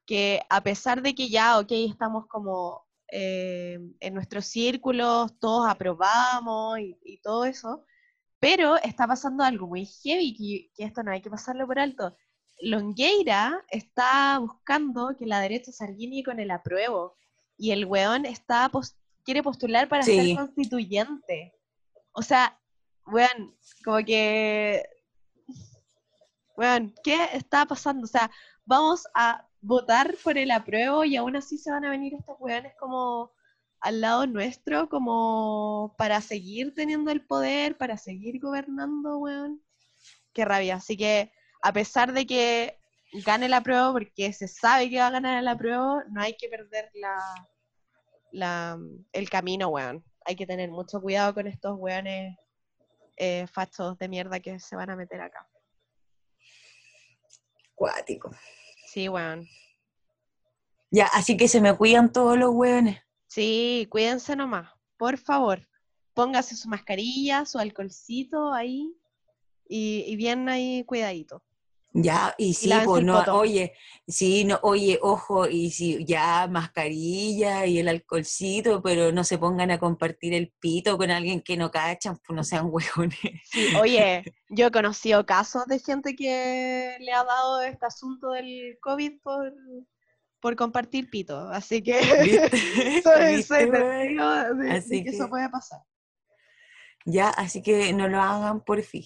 que 0.05 0.41
a 0.49 0.61
pesar 0.61 1.01
de 1.01 1.13
que 1.15 1.29
ya, 1.29 1.59
ok, 1.59 1.71
estamos 1.71 2.27
como 2.27 2.85
eh, 3.11 3.79
en 3.99 4.13
nuestros 4.13 4.45
círculos, 4.45 5.37
todos 5.39 5.67
aprobamos 5.67 6.79
y, 6.79 6.97
y 7.03 7.21
todo 7.21 7.45
eso, 7.45 7.83
pero 8.39 8.77
está 8.77 9.07
pasando 9.07 9.43
algo 9.43 9.67
muy 9.67 9.85
heavy, 9.85 10.35
que, 10.35 10.71
que 10.75 10.83
esto 10.85 11.01
no 11.03 11.11
hay 11.11 11.21
que 11.21 11.29
pasarlo 11.29 11.65
por 11.65 11.79
alto. 11.79 12.15
Longueira 12.61 13.63
está 13.69 14.37
buscando 14.39 15.15
que 15.17 15.25
la 15.25 15.39
derecha 15.41 15.71
alinee 15.79 16.23
con 16.23 16.39
el 16.39 16.51
apruebo, 16.51 17.17
y 17.57 17.71
el 17.71 17.85
weón 17.85 18.25
está 18.25 18.69
pos- 18.69 18.95
quiere 19.23 19.41
postular 19.41 19.87
para 19.89 20.03
Sí. 20.03 20.15
ser 20.15 20.35
constituyente. 20.37 21.53
O 22.11 22.21
sea, 22.21 22.59
weón, 23.07 23.55
como 23.83 23.97
que. 24.05 24.83
Weón, 26.57 26.93
¿qué 27.03 27.29
está 27.33 27.65
pasando? 27.65 28.05
O 28.05 28.07
sea, 28.07 28.31
vamos 28.65 29.03
a 29.13 29.45
votar 29.61 30.15
por 30.23 30.37
el 30.37 30.51
apruebo 30.51 31.03
y 31.03 31.15
aún 31.15 31.35
así 31.35 31.57
se 31.57 31.71
van 31.71 31.85
a 31.85 31.89
venir 31.89 32.13
estos 32.13 32.37
weones 32.39 32.73
como 32.79 33.31
al 33.81 34.01
lado 34.01 34.25
nuestro, 34.27 34.89
como 34.89 35.95
para 35.97 36.21
seguir 36.21 36.73
teniendo 36.73 37.11
el 37.11 37.25
poder, 37.25 37.77
para 37.77 37.97
seguir 37.97 38.39
gobernando, 38.39 39.17
weón. 39.19 39.61
Qué 40.33 40.45
rabia. 40.45 40.75
Así 40.75 40.97
que, 40.97 41.31
a 41.61 41.73
pesar 41.73 42.13
de 42.13 42.25
que 42.25 42.79
gane 43.25 43.47
el 43.47 43.53
apruebo, 43.53 43.93
porque 43.93 44.33
se 44.33 44.47
sabe 44.47 44.89
que 44.89 44.99
va 44.99 45.07
a 45.07 45.11
ganar 45.11 45.37
el 45.39 45.47
apruebo, 45.47 46.01
no 46.09 46.21
hay 46.21 46.35
que 46.35 46.49
perder 46.49 46.89
la, 46.95 47.17
la, 48.31 48.79
el 49.13 49.29
camino, 49.29 49.69
weón. 49.69 50.03
Hay 50.25 50.35
que 50.35 50.47
tener 50.47 50.71
mucho 50.71 51.01
cuidado 51.01 51.33
con 51.33 51.47
estos 51.47 51.77
weones 51.77 52.37
eh, 53.17 53.47
fachos 53.47 53.97
de 53.97 54.07
mierda 54.07 54.39
que 54.39 54.59
se 54.59 54.75
van 54.75 54.89
a 54.89 54.95
meter 54.95 55.21
acá. 55.21 55.47
cuático. 57.75 58.31
Sí, 58.87 59.09
weón. 59.09 59.47
Ya, 60.91 61.07
así 61.07 61.35
que 61.35 61.47
se 61.47 61.59
me 61.61 61.75
cuidan 61.75 62.11
todos 62.11 62.37
los 62.37 62.51
hueones. 62.53 63.01
Sí, 63.27 63.87
cuídense 63.89 64.35
nomás, 64.35 64.71
por 64.97 65.17
favor. 65.17 65.67
Póngase 66.13 66.55
su 66.55 66.69
mascarilla, 66.69 67.45
su 67.45 67.59
alcoholcito 67.59 68.53
ahí 68.53 68.95
y, 69.67 70.05
y 70.07 70.15
bien 70.15 70.47
ahí 70.47 70.85
cuidadito. 70.85 71.43
Ya, 71.97 72.35
y 72.37 72.53
sí, 72.53 72.69
pues 72.83 73.05
no, 73.05 73.23
oye, 73.31 73.71
sí, 74.05 74.43
no, 74.43 74.59
oye, 74.63 74.99
ojo, 75.01 75.47
y 75.47 75.71
si 75.71 76.03
ya 76.03 76.45
mascarilla 76.45 77.65
y 77.65 77.79
el 77.79 77.87
alcoholcito, 77.87 78.81
pero 78.81 79.13
no 79.13 79.23
se 79.23 79.37
pongan 79.37 79.71
a 79.71 79.79
compartir 79.79 80.33
el 80.33 80.51
pito 80.59 80.97
con 80.97 81.09
alguien 81.09 81.39
que 81.41 81.55
no 81.55 81.71
cachan, 81.71 82.17
pues 82.17 82.35
no 82.35 82.43
sean 82.43 82.65
hueones. 82.69 83.15
Sí, 83.45 83.67
oye, 83.79 84.25
yo 84.49 84.67
he 84.67 84.71
conocido 84.71 85.25
casos 85.25 85.67
de 85.67 85.79
gente 85.79 86.17
que 86.17 86.97
le 86.99 87.13
ha 87.13 87.23
dado 87.23 87.61
este 87.61 87.85
asunto 87.85 88.31
del 88.31 88.77
COVID 88.81 89.21
por, 89.23 89.53
por 90.41 90.57
compartir 90.57 91.09
pito, 91.09 91.47
así 91.47 91.81
que 91.81 91.97
Así 94.69 95.01
que 95.01 95.09
eso 95.11 95.23
que- 95.23 95.29
puede 95.29 95.49
pasar. 95.49 95.79
Ya, 97.05 97.29
así 97.29 97.61
que 97.61 97.93
no 97.93 98.09
lo 98.09 98.19
hagan 98.19 98.65
por 98.65 98.81
fin. 98.81 99.05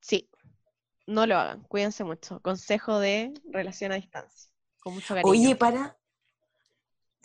Sí, 0.00 0.30
no 1.06 1.26
lo 1.26 1.36
hagan, 1.36 1.62
cuídense 1.62 2.04
mucho. 2.04 2.40
Consejo 2.40 2.98
de 2.98 3.32
relación 3.50 3.92
a 3.92 3.96
distancia, 3.96 4.50
con 4.80 4.94
mucho 4.94 5.14
cariño. 5.14 5.30
Oye, 5.30 5.56
para, 5.56 5.96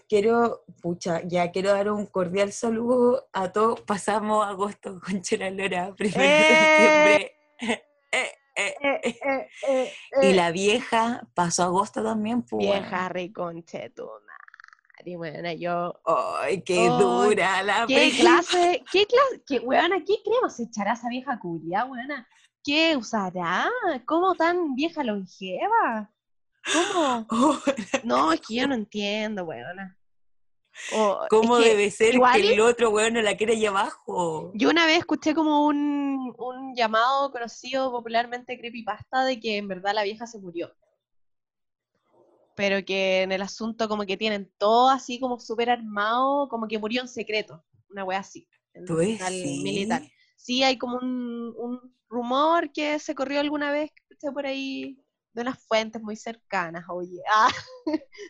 quiero, 0.08 0.64
pucha, 0.82 1.22
ya 1.24 1.52
quiero 1.52 1.72
dar 1.72 1.92
un 1.92 2.06
cordial 2.06 2.52
saludo 2.52 3.30
a 3.34 3.52
todos. 3.52 3.82
Pasamos 3.82 4.46
agosto 4.46 5.00
con 5.00 5.22
Chela 5.22 5.50
Lora, 5.50 5.94
primero 5.98 6.22
de 6.22 6.44
septiembre. 6.44 7.38
Eh, 8.14 8.30
eh, 8.58 8.76
Eh, 8.84 9.00
eh. 9.04 9.20
eh, 9.24 9.50
eh, 9.70 9.94
Y 10.30 10.34
la 10.34 10.52
vieja 10.52 11.26
pasó 11.34 11.64
agosto 11.64 12.04
también, 12.04 12.42
pues. 12.42 12.60
vieja 12.66 13.08
riconche 13.08 13.90
tu 13.92 14.04
madre, 14.06 15.16
buena, 15.16 15.54
yo 15.54 16.02
Ay, 16.06 16.62
qué 16.62 16.80
Ay, 16.80 16.90
dura 16.90 17.64
la 17.64 17.86
¿Qué 17.88 18.12
clase, 18.20 18.84
qué 18.92 19.06
clase, 19.08 19.44
qué 19.48 19.60
weona, 19.60 20.04
qué 20.06 20.16
crema 20.26 20.50
se 20.50 20.64
echará 20.64 20.94
esa 20.94 21.08
vieja 21.08 21.40
culia, 21.40 21.86
weona? 21.86 22.28
¿Qué 22.64 22.96
usará? 22.96 23.70
¿Cómo 24.06 24.36
tan 24.36 24.76
vieja 24.76 25.04
longeva? 25.04 26.12
¿Cómo? 26.72 27.26
Oh, 27.30 27.60
No, 28.04 28.32
es 28.34 28.42
que 28.42 28.56
yo 28.56 28.68
no 28.68 28.76
entiendo, 28.76 29.44
weona. 29.46 29.98
Es 30.74 31.28
¿Cómo 31.30 31.58
que 31.58 31.70
debe 31.70 31.92
ser 31.92 32.14
igual- 32.16 32.40
que 32.42 32.54
el 32.54 32.60
otro 32.62 32.92
weón 32.92 33.14
no 33.16 33.22
la 33.22 33.36
quiere 33.36 33.54
ahí 33.54 33.66
abajo? 33.66 34.52
Yo 34.54 34.70
una 34.70 34.86
vez 34.86 35.00
escuché 35.00 35.34
como 35.34 35.66
un, 35.66 36.34
un 36.38 36.76
llamado 36.76 37.32
conocido 37.32 37.92
popularmente 37.92 38.58
creepypasta 38.58 39.26
de 39.26 39.40
que 39.40 39.58
en 39.58 39.68
verdad 39.68 39.94
la 39.94 40.04
vieja 40.04 40.28
se 40.28 40.40
murió. 40.40 40.72
Pero 42.56 42.86
que 42.86 43.24
en 43.24 43.32
el 43.32 43.42
asunto 43.42 43.88
como 43.90 44.06
que 44.06 44.18
tienen 44.18 44.52
todo 44.58 44.90
así 44.90 45.20
como 45.20 45.40
súper 45.40 45.70
armado, 45.72 46.48
como 46.50 46.68
que 46.68 46.78
murió 46.78 47.02
en 47.02 47.08
secreto. 47.08 47.64
Una 47.90 48.04
wea 48.04 48.20
así. 48.20 48.48
En 48.74 48.86
¿Tú 48.86 48.98
hospital 49.00 49.34
Sí. 49.34 49.62
militar. 49.64 50.02
Sí, 50.38 50.64
hay 50.64 50.78
como 50.78 50.98
un, 50.98 51.54
un 51.58 51.96
rumor 52.12 52.72
que 52.72 53.00
se 53.00 53.16
corrió 53.16 53.40
alguna 53.40 53.72
vez, 53.72 53.90
por 54.34 54.46
ahí, 54.46 55.02
de 55.34 55.42
unas 55.42 55.66
fuentes 55.66 56.02
muy 56.02 56.16
cercanas, 56.16 56.86
oye. 56.90 57.22
Ah, 57.34 57.50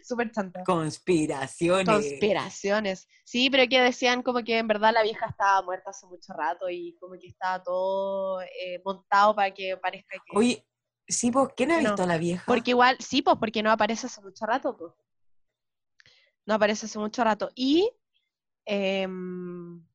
súper 0.04 0.32
chanta. 0.32 0.64
Conspiraciones. 0.64 1.86
Conspiraciones. 1.86 3.08
Sí, 3.26 3.50
pero 3.50 3.68
que 3.68 3.82
decían 3.82 4.22
como 4.22 4.44
que 4.44 4.60
en 4.60 4.68
verdad 4.68 4.94
la 4.94 5.04
vieja 5.04 5.26
estaba 5.26 5.62
muerta 5.64 5.90
hace 5.90 6.06
mucho 6.08 6.32
rato 6.34 6.70
y 6.70 6.96
como 7.00 7.16
que 7.20 7.28
estaba 7.28 7.62
todo 7.62 8.42
eh, 8.42 8.82
montado 8.86 9.36
para 9.36 9.52
que 9.54 9.76
parezca 9.78 10.18
que... 10.18 10.38
Oye, 10.38 10.66
sí, 11.08 11.32
¿por 11.32 11.54
qué 11.56 11.66
no 11.66 11.74
ha 11.74 11.82
no. 11.82 11.90
visto 11.90 12.04
a 12.04 12.08
la 12.08 12.18
vieja? 12.18 12.44
Porque 12.46 12.72
igual, 12.72 12.98
sí, 13.00 13.22
pues 13.22 13.38
porque 13.40 13.64
no 13.64 13.72
aparece 13.72 14.08
hace 14.08 14.22
mucho 14.22 14.46
rato, 14.46 14.78
pues. 14.78 14.94
No 16.46 16.54
aparece 16.54 16.86
hace 16.86 17.00
mucho 17.00 17.24
rato. 17.24 17.50
Y, 17.56 17.92
em, 18.66 19.86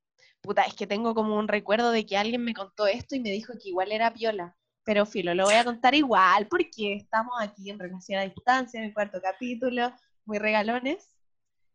puta, 0.47 0.63
es 0.63 0.75
que 0.75 0.87
tengo 0.87 1.15
como 1.15 1.37
un 1.37 1.49
recuerdo 1.49 1.91
de 1.91 2.07
que 2.07 2.17
alguien 2.17 2.43
me 2.43 2.55
contó 2.55 2.87
esto 2.87 3.15
y 3.15 3.21
me 3.21 3.31
dijo 3.31 3.53
que 3.55 3.69
igual 3.69 3.93
era 3.93 4.13
piola. 4.13 4.57
Pero 4.85 5.05
filo, 5.05 5.35
lo 5.35 5.45
voy 5.45 5.55
a 5.55 5.65
contar 5.65 5.95
igual 5.95 6.47
porque 6.49 6.95
estamos 6.95 7.35
aquí 7.41 7.71
en 7.71 7.79
Relación 7.79 8.21
a 8.21 8.25
Distancia, 8.25 8.79
en 8.79 8.87
el 8.87 8.95
cuarto 8.95 9.21
capítulo, 9.21 9.93
muy 10.25 10.39
regalones. 10.39 11.11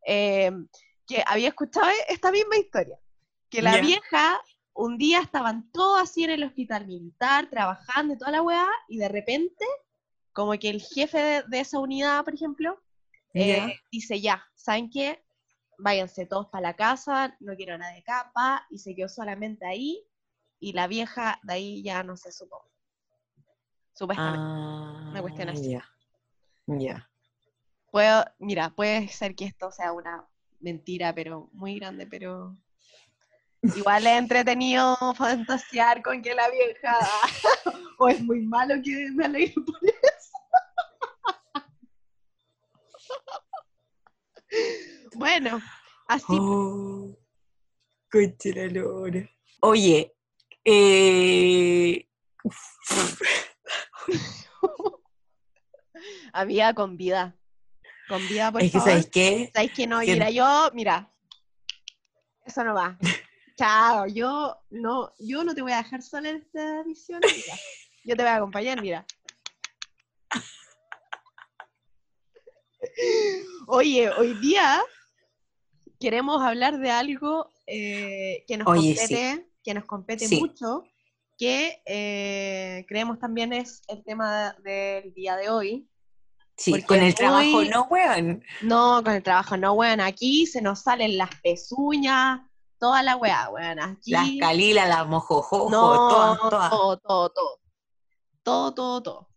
Em, 0.04 0.68
que 1.06 1.24
había 1.28 1.50
escuchado 1.50 1.88
esta 2.08 2.32
misma 2.32 2.58
historia. 2.58 2.98
Que 3.50 3.62
la 3.62 3.82
vieja, 3.82 4.40
un 4.74 4.98
día 4.98 5.20
estaban 5.20 5.70
todos 5.72 6.02
así 6.02 6.24
en 6.24 6.32
el 6.32 6.44
hospital 6.44 6.88
militar, 6.88 7.50
trabajando 7.50 8.14
y 8.14 8.18
toda 8.18 8.32
la 8.32 8.42
weá, 8.42 8.68
y 8.88 8.98
de 8.98 9.10
repente 9.10 9.66
como 10.32 10.58
que 10.58 10.70
el 10.70 10.82
jefe 10.82 11.18
de, 11.18 11.44
de 11.44 11.60
esa 11.60 11.80
unidad, 11.80 12.24
por 12.24 12.34
ejemplo, 12.34 12.82
eh, 13.34 13.76
dice 13.92 14.20
ya, 14.22 14.44
¿saben 14.56 14.90
qué? 14.90 15.22
Váyanse 15.82 16.28
todos 16.28 16.48
para 16.48 16.70
la 16.70 16.76
casa, 16.76 17.36
no 17.40 17.56
quiero 17.56 17.76
nada 17.78 17.94
de 17.94 18.04
capa, 18.04 18.68
y 18.70 18.78
se 18.78 18.94
quedó 18.96 19.10
solamente 19.10 19.66
ahí, 19.66 20.08
y 20.60 20.74
la 20.74 20.86
vieja 20.88 21.40
de 21.42 21.54
ahí 21.54 21.84
ya 21.84 22.04
no 22.04 22.16
se 22.18 22.32
supo. 22.32 22.70
Supuestamente. 23.94 24.40
Ah, 24.40 25.08
una 25.10 25.22
cuestión 25.22 25.50
así. 25.50 25.78
Ya. 26.68 27.10
Puedo, 27.90 28.26
mira, 28.38 28.70
puede 28.70 29.08
ser 29.08 29.36
que 29.36 29.46
esto 29.46 29.72
sea 29.72 29.92
una 29.92 30.24
mentira, 30.60 31.14
pero 31.16 31.50
muy 31.52 31.80
grande, 31.80 32.06
pero 32.06 32.56
igual 33.64 34.06
es 34.06 34.20
entretenido 34.20 34.96
fantasear 35.18 36.04
con 36.04 36.22
que 36.22 36.36
la 36.36 36.48
vieja, 36.52 36.98
o 37.98 38.08
es 38.08 38.22
muy 38.22 38.42
malo 38.42 38.76
que 38.84 39.10
me 39.14 39.26
alegre 39.26 39.56
por 39.56 39.80
eso. 39.84 40.32
bueno, 45.16 45.62
así 46.08 46.26
Oh, 46.30 47.18
la 48.56 48.68
lora. 48.68 49.30
Oye, 49.62 50.14
eh, 50.66 52.08
había 56.34 56.74
con 56.74 56.98
vida. 56.98 57.38
Con 58.08 58.28
vida, 58.28 58.52
por 58.52 58.62
es 58.62 58.72
que. 58.72 58.80
¿sabes 58.80 59.10
qué? 59.10 59.52
¿Sabéis 59.54 59.72
que 59.72 59.88
no? 59.88 60.00
Mira, 60.00 60.30
yo, 60.30 60.70
mira, 60.74 61.12
eso 62.46 62.64
no 62.64 62.74
va. 62.74 62.98
Chao, 63.58 64.08
yo 64.08 64.58
no, 64.72 65.14
yo 65.20 65.44
no 65.44 65.54
te 65.54 65.62
voy 65.62 65.74
a 65.74 65.78
dejar 65.78 66.02
sola 66.02 66.30
en 66.30 66.38
esta 66.38 66.84
misión. 66.84 67.20
mira. 67.22 67.56
Yo 68.04 68.16
te 68.16 68.24
voy 68.24 68.32
a 68.32 68.38
acompañar, 68.38 68.82
mira. 68.82 69.06
Oye, 73.68 74.10
hoy 74.10 74.34
día 74.36 74.82
queremos 76.02 76.42
hablar 76.42 76.80
de 76.80 76.92
algo 76.92 77.50
eh, 77.68 78.44
que 78.48 78.58
nos 78.58 78.68
Oye, 78.68 78.96
sí. 78.96 79.00
compete, 79.00 79.48
que 79.64 79.74
nos 79.74 79.86
compete 79.86 80.28
Sí. 80.28 80.40
mucho, 80.42 80.84
que 81.38 81.82
eh, 81.86 82.86
creemos 82.90 83.20
también 83.20 83.54
es 83.54 83.84
el 83.88 84.04
tema 84.04 84.54
del 84.64 85.14
día 85.14 85.38
de 85.38 85.50
hoy. 85.50 85.88
Sí, 86.58 86.84
con 86.84 87.00
el 87.00 87.16
trabajo 87.16 87.64
no, 87.64 87.84
weón. 87.90 88.44
No, 88.62 89.02
con 89.04 89.14
el 89.14 89.24
trabajo 89.24 89.56
no, 89.58 89.74
weón. 89.74 90.02
Aquí 90.02 90.46
se 90.46 90.62
nos 90.62 90.82
salen 90.82 91.18
las 91.18 91.30
pezuñas, 91.42 92.42
toda 92.78 93.02
la 93.04 93.16
weá, 93.16 93.50
weón. 93.50 93.80
Aquí. 93.80 94.12
Las 94.12 94.30
calilas, 94.40 94.90
las 94.90 95.08
mojojojo, 95.08 95.70
no, 95.70 95.80
todas, 96.10 96.40
todas. 96.40 96.70
todo, 96.70 96.98
todo, 96.98 97.30
todo. 97.30 97.60
Todo, 98.44 98.74
todo, 98.74 99.04
todo. 99.04 99.30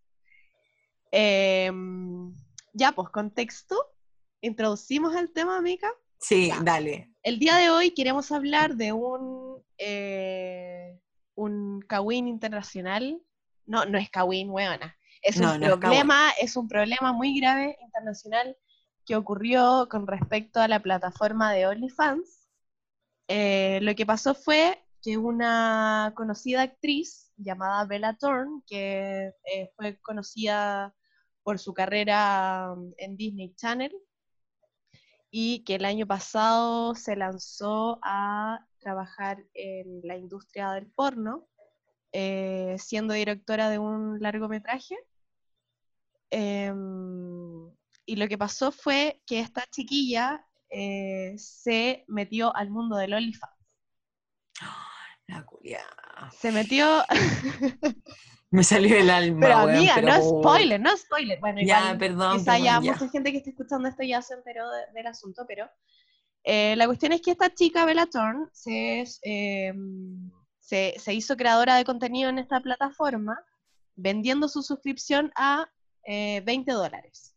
Em, 1.11 2.35
ya, 2.73 2.93
pues, 2.93 3.09
contexto. 3.11 3.77
Introducimos 4.41 5.15
el 5.15 5.33
tema, 5.33 5.61
Mica. 5.61 5.91
Sí, 6.19 6.49
Ya. 6.49 6.61
dale. 6.63 7.11
El 7.23 7.39
día 7.39 7.57
de 7.57 7.71
hoy 7.71 7.93
queremos 7.93 8.31
hablar 8.33 8.77
de 8.77 8.93
un, 8.93 9.63
eh, 9.79 10.99
un 11.35 11.81
Kawin 11.89 12.29
internacional. 12.29 13.21
No, 13.67 13.85
no 13.87 13.99
es 13.99 14.11
Kawin, 14.11 14.51
weona. 14.51 14.97
Es 15.23 15.39
No, 15.39 15.55
un 15.55 15.61
no 15.61 15.81
problema, 15.81 16.31
es 16.41 16.57
un 16.57 16.69
problema 16.69 17.13
muy 17.13 17.39
grave 17.39 17.77
internacional 17.81 18.57
que 19.07 19.17
ocurrió 19.17 19.89
con 19.91 20.07
respecto 20.07 20.61
a 20.61 20.69
la 20.69 20.81
plataforma 20.81 21.53
de 21.53 21.67
OnlyFans. 21.67 22.49
Eh, 23.29 23.79
lo 23.83 23.95
que 23.95 24.05
pasó 24.05 24.35
fue 24.35 24.83
que 25.03 25.17
una 25.17 26.13
conocida 26.15 26.63
actriz 26.63 27.33
llamada 27.37 27.85
Bella 27.87 28.17
Thorne, 28.19 28.63
que 28.67 29.33
eh, 29.53 29.73
fue 29.77 29.99
conocida 30.01 30.95
por 31.43 31.59
su 31.59 31.73
carrera 31.75 32.75
mm, 32.77 32.93
en 32.99 33.17
Disney 33.17 33.55
Channel, 33.57 33.93
y 35.37 35.65
que 35.65 35.75
el 35.75 35.85
año 35.85 36.07
pasado 36.07 36.95
se 36.95 37.17
lanzó 37.17 37.99
a 38.05 38.65
trabajar 38.79 39.45
en 39.53 40.01
la 40.05 40.17
industria 40.17 40.71
del 40.71 40.87
porno, 40.87 41.49
eh, 42.13 42.77
siendo 42.79 43.15
directora 43.15 43.69
de 43.69 43.81
un 43.81 44.21
largometraje. 44.21 44.97
Em, 46.31 47.69
y 48.07 48.15
lo 48.15 48.29
que 48.29 48.39
pasó 48.39 48.71
fue 48.71 49.23
que 49.27 49.41
esta 49.41 49.67
chiquilla 49.73 50.47
eh, 50.71 51.35
se 51.37 52.05
metió 52.07 52.55
al 52.55 52.71
mundo 52.71 52.97
del 52.97 53.15
OnlyFans. 53.15 53.57
La 55.27 55.45
culia. 55.45 55.83
Se 56.39 56.53
metió, 56.53 57.03
Me 58.55 58.63
salió 58.63 58.97
el 58.97 59.11
alma, 59.11 59.41
pero 59.41 59.57
weón, 59.65 59.71
amiga, 59.77 59.93
pero- 59.97 60.07
no 60.09 60.23
spoiler, 60.23 60.81
no 60.81 60.97
spoiler. 60.97 61.41
Bueno, 61.41 61.61
Ya, 61.61 61.81
igual 61.81 61.99
perdón, 61.99 62.39
quizá 62.39 62.57
ya 62.59 62.65
perdón, 62.77 62.85
ya. 62.85 62.93
mucha 62.93 63.09
gente 63.11 63.33
que 63.33 63.39
esté 63.39 63.51
escuchando 63.51 63.89
esto 63.89 64.03
ya 64.05 64.23
se 64.23 64.35
enteró 64.35 64.71
de- 64.71 64.93
del 64.95 65.07
asunto, 65.09 65.45
pero 65.49 65.69
eh, 66.45 66.77
la 66.77 66.87
cuestión 66.87 67.13
es 67.13 67.21
que 67.21 67.33
esta 67.33 67.53
chica, 67.53 67.85
Bella 67.85 68.07
Thorne, 68.07 68.47
se, 68.53 69.05
eh, 69.25 69.73
se, 70.61 70.95
se 70.99 71.15
hizo 71.15 71.37
creadora 71.37 71.75
de 71.77 71.85
contenido 71.85 72.31
en 72.31 72.39
esta 72.39 72.61
plataforma, 72.61 73.37
vendiendo 73.97 74.47
su 74.49 74.63
suscripción 74.63 75.33
a 75.37 75.67
eh, 76.07 76.41
20 76.45 76.71
dólares. 76.73 77.35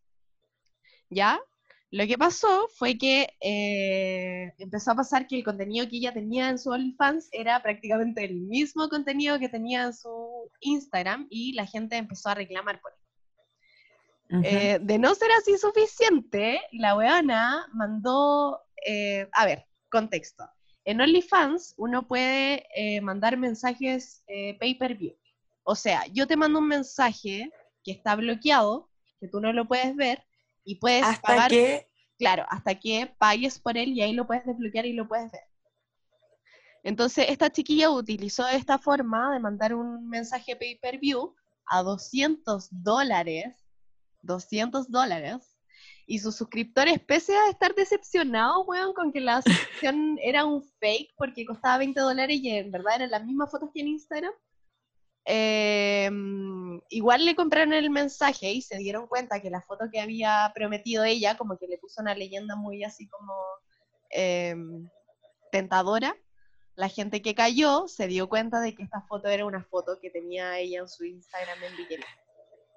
¿Ya? 1.09 1.39
Lo 1.89 2.05
que 2.05 2.17
pasó 2.17 2.67
fue 2.75 2.97
que 2.97 3.29
eh, 3.39 4.53
empezó 4.57 4.91
a 4.91 4.95
pasar 4.95 5.25
que 5.25 5.37
el 5.37 5.43
contenido 5.45 5.87
que 5.87 5.97
ella 5.97 6.13
tenía 6.13 6.49
en 6.49 6.59
su 6.59 6.69
OnlyFans 6.69 7.29
era 7.31 7.61
prácticamente 7.63 8.25
el 8.25 8.35
mismo 8.35 8.89
contenido 8.89 9.39
que 9.39 9.47
tenía 9.47 9.83
en 9.83 9.93
su 9.93 10.51
Instagram 10.59 11.27
y 11.29 11.53
la 11.53 11.65
gente 11.65 11.95
empezó 11.95 12.29
a 12.29 12.35
reclamar 12.35 12.81
por 12.81 12.91
él. 12.91 14.37
Ujú. 14.37 14.45
Eh, 14.45 14.79
de 14.81 14.99
no 14.99 15.15
ser 15.15 15.31
así 15.31 15.57
suficiente, 15.57 16.59
la 16.73 16.97
weona 16.97 17.65
mandó, 17.73 18.59
eh, 18.85 19.29
a 19.31 19.45
ver, 19.45 19.65
contexto. 19.89 20.43
En 20.83 20.99
OnlyFans 20.99 21.73
uno 21.77 22.05
puede 22.05 22.65
eh, 22.75 22.99
mandar 22.99 23.37
mensajes 23.37 24.25
pay-per-view. 24.59 25.15
O 25.63 25.75
sea, 25.75 26.05
yo 26.11 26.27
te 26.27 26.35
mando 26.35 26.59
un 26.59 26.67
mensaje 26.67 27.49
que 27.81 27.91
está 27.91 28.15
bloqueado, 28.15 28.89
que 29.21 29.29
tú 29.29 29.39
no 29.39 29.53
lo 29.53 29.67
puedes 29.67 29.95
ver, 29.95 30.26
y 30.67 30.75
puedes 30.75 31.03
Hasta 31.03 31.27
pagar, 31.27 31.49
que 31.49 31.87
claro, 32.19 32.45
hasta 32.49 32.75
que 32.75 33.13
pagues 33.17 33.57
por 33.57 33.77
él 33.77 33.89
y 33.89 34.01
ahí 34.01 34.13
lo 34.13 34.27
puedes 34.27 34.45
desbloquear 34.45 34.85
y 34.85 34.93
lo 34.93 35.07
puedes 35.07 35.31
ver. 35.31 35.41
Entonces, 36.83 37.25
esta 37.29 37.49
chiquilla 37.49 37.89
utilizó 37.89 38.47
esta 38.47 38.77
forma 38.77 39.33
de 39.33 39.39
mandar 39.39 39.73
un 39.73 40.07
mensaje 40.07 40.55
pay-per-view 40.55 41.33
a 41.65 41.83
200 41.83 42.67
dólares 42.71 43.67
200 44.21 44.91
dólares. 44.91 45.57
Y 46.05 46.19
sus 46.19 46.35
suscriptores, 46.35 46.99
pese 46.99 47.35
a 47.35 47.49
estar 47.49 47.75
decepcionados, 47.75 48.65
weón, 48.65 48.93
con 48.93 49.11
que 49.11 49.19
la 49.19 49.41
suscripción 49.41 50.17
era 50.21 50.45
un 50.45 50.63
fake 50.63 51.13
porque 51.17 51.45
costaba 51.45 51.79
20 51.79 51.99
dólares 51.99 52.39
y 52.41 52.49
en 52.49 52.71
verdad 52.71 52.95
eran 52.95 53.11
las 53.11 53.25
mismas 53.25 53.51
fotos 53.51 53.69
que 53.73 53.81
en 53.81 53.89
Instagram, 53.89 54.31
em, 55.29 56.79
igual 56.89 57.25
le 57.25 57.35
compraron 57.35 57.73
el 57.73 57.89
mensaje 57.89 58.49
y 58.51 58.61
se 58.61 58.77
dieron 58.77 59.07
cuenta 59.07 59.41
que 59.41 59.49
la 59.49 59.61
foto 59.61 59.89
que 59.91 59.99
había 59.99 60.49
prometido 60.55 61.03
ella, 61.03 61.37
como 61.37 61.57
que 61.57 61.67
le 61.67 61.77
puso 61.77 62.01
una 62.01 62.15
leyenda 62.15 62.55
muy 62.55 62.85
así 62.85 63.09
como 63.09 63.33
em, 64.09 64.89
tentadora. 65.51 66.15
La 66.75 66.87
gente 66.87 67.21
que 67.21 67.35
cayó 67.35 67.87
se 67.89 68.07
dio 68.07 68.29
cuenta 68.29 68.61
de 68.61 68.73
que 68.73 68.83
esta 68.83 69.01
foto 69.01 69.27
era 69.27 69.45
una 69.45 69.63
foto 69.63 69.99
que 69.99 70.11
tenía 70.11 70.59
ella 70.59 70.79
en 70.79 70.87
su 70.87 71.03
Instagram 71.03 71.61
en 71.61 71.75
bikini. 71.75 72.03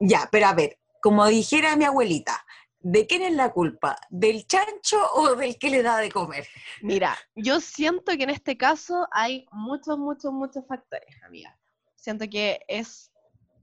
Ya, 0.00 0.28
pero 0.32 0.46
a 0.46 0.54
ver, 0.54 0.78
como 1.00 1.26
dijera 1.26 1.76
mi 1.76 1.84
abuelita, 1.84 2.44
¿de 2.80 3.06
quién 3.06 3.22
es 3.22 3.32
la 3.32 3.52
culpa? 3.52 3.96
¿Del 4.08 4.46
chancho 4.46 4.98
o 5.14 5.36
del 5.36 5.56
que 5.56 5.70
le 5.70 5.82
da 5.82 5.98
de 5.98 6.10
comer? 6.10 6.48
Mira, 6.82 7.16
yo 7.36 7.60
siento 7.60 8.16
que 8.16 8.24
en 8.24 8.30
este 8.30 8.56
caso 8.56 9.06
hay 9.12 9.46
muchos, 9.52 9.98
muchos, 9.98 10.32
muchos 10.32 10.66
factores, 10.66 11.22
amiga. 11.22 11.59
Siento 12.00 12.28
que 12.28 12.60
es... 12.66 13.12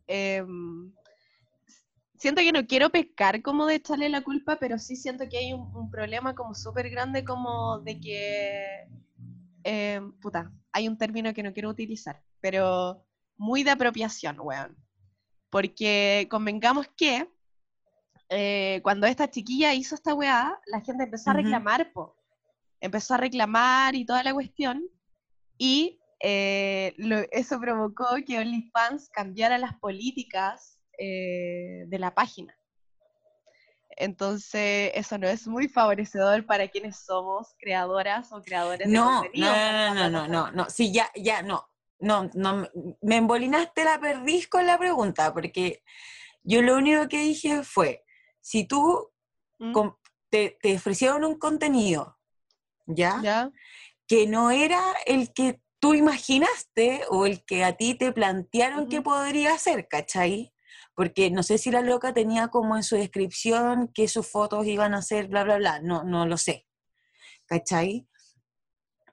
em, 0.08 0.94
siento 2.18 2.42
que 2.42 2.52
no 2.52 2.66
quiero 2.68 2.90
pescar 2.90 3.42
como 3.42 3.66
de 3.66 3.76
echarle 3.76 4.10
la 4.10 4.22
culpa, 4.22 4.58
pero 4.60 4.78
sí 4.80 4.96
siento 4.96 5.28
que 5.30 5.38
hay 5.40 5.54
un, 5.54 5.76
un 5.76 5.90
problema 5.90 6.36
como 6.36 6.54
súper 6.54 6.90
grande 6.90 7.26
como 7.26 7.80
de 7.80 8.00
que... 8.00 8.88
em, 9.64 10.12
puta, 10.20 10.52
hay 10.72 10.88
un 10.88 10.98
término 10.98 11.34
que 11.34 11.44
no 11.44 11.54
quiero 11.54 11.70
utilizar, 11.70 12.22
pero 12.40 13.04
muy 13.38 13.64
de 13.64 13.72
apropiación, 13.72 14.38
weón. 14.40 14.78
Porque 15.50 16.28
convengamos 16.30 16.88
que 16.96 17.28
eh, 18.30 18.82
cuando 18.84 19.08
esta 19.08 19.30
chiquilla 19.30 19.74
hizo 19.74 19.96
esta 19.96 20.14
weá, 20.14 20.60
la 20.68 20.82
gente 20.82 21.06
empezó 21.06 21.32
a 21.32 21.34
reclamar, 21.34 21.92
po. 21.92 22.16
Empezó 22.80 23.16
a 23.16 23.18
reclamar 23.18 23.96
y 23.96 24.06
toda 24.06 24.24
la 24.24 24.34
cuestión. 24.34 24.84
Y 25.58 26.00
eh, 26.20 26.94
lo- 26.98 27.26
eso 27.32 27.60
provocó 27.60 28.08
que 28.26 28.40
OnlyFans 28.40 29.10
cambiara 29.10 29.58
las 29.58 29.76
políticas 29.80 30.80
eh, 30.98 31.84
de 31.88 32.00
la 32.00 32.14
página. 32.16 32.58
Entonces, 34.00 34.92
eso 34.94 35.18
no 35.18 35.28
es 35.28 35.48
muy 35.48 35.68
favorecedor 35.68 36.46
para 36.46 36.68
quienes 36.68 36.98
somos 36.98 37.56
creadoras 37.58 38.32
o 38.32 38.42
creadores 38.44 38.88
de 38.88 38.94
No, 38.94 39.22
no, 39.22 39.22
contenido. 39.22 39.54
no, 39.54 39.72
no, 39.72 40.10
no, 40.10 40.10
no, 40.10 40.28
plataforma. 40.28 40.52
no, 40.52 40.70
sí, 40.70 40.94
ya, 40.94 41.10
ya, 41.16 41.42
no, 41.42 41.68
no, 42.00 42.30
no, 42.36 42.68
me- 43.02 43.16
embolinaste 43.18 43.84
la 43.84 44.00
perdiz 44.00 44.48
con 44.48 44.66
la 44.68 44.78
pregunta, 44.78 45.34
porque 45.34 45.82
yo 46.44 46.62
lo 46.62 46.76
único 46.78 47.08
que 47.08 47.20
dije 47.20 47.64
fue, 47.64 48.04
si 48.40 48.66
tú 48.68 49.12
¿Mm? 49.58 49.74
te, 50.30 50.58
te 50.62 50.76
ofrecieron 50.76 51.24
un 51.26 51.40
contenido, 51.40 52.20
¿ya? 52.86 53.20
¿Ya? 53.24 53.52
Que 54.08 54.28
no 54.28 54.52
era 54.52 54.80
el 55.08 55.34
que 55.34 55.60
tú 55.80 55.94
imaginaste 55.94 57.04
o 57.10 57.26
el 57.26 57.44
que 57.46 57.64
a 57.64 57.74
ti 57.78 57.96
te 57.96 58.12
plantearon 58.12 58.88
que 58.88 58.98
Ujú. 59.00 59.06
podría 59.06 59.58
ser, 59.58 59.88
¿cachai? 59.88 60.54
Porque 60.96 61.30
no 61.30 61.44
sé 61.44 61.58
si 61.58 61.70
la 61.72 61.82
loca 61.82 62.14
tenía 62.14 62.48
como 62.48 62.76
en 62.76 62.84
su 62.84 62.96
descripción 62.96 63.90
que 63.94 64.08
sus 64.08 64.28
fotos 64.28 64.66
iban 64.66 64.94
a 64.94 65.02
ser 65.02 65.28
bla, 65.28 65.44
bla, 65.44 65.58
bla, 65.58 65.80
no, 65.80 66.04
no 66.04 66.26
lo 66.26 66.38
sé, 66.38 66.66
¿cachai? 67.46 68.08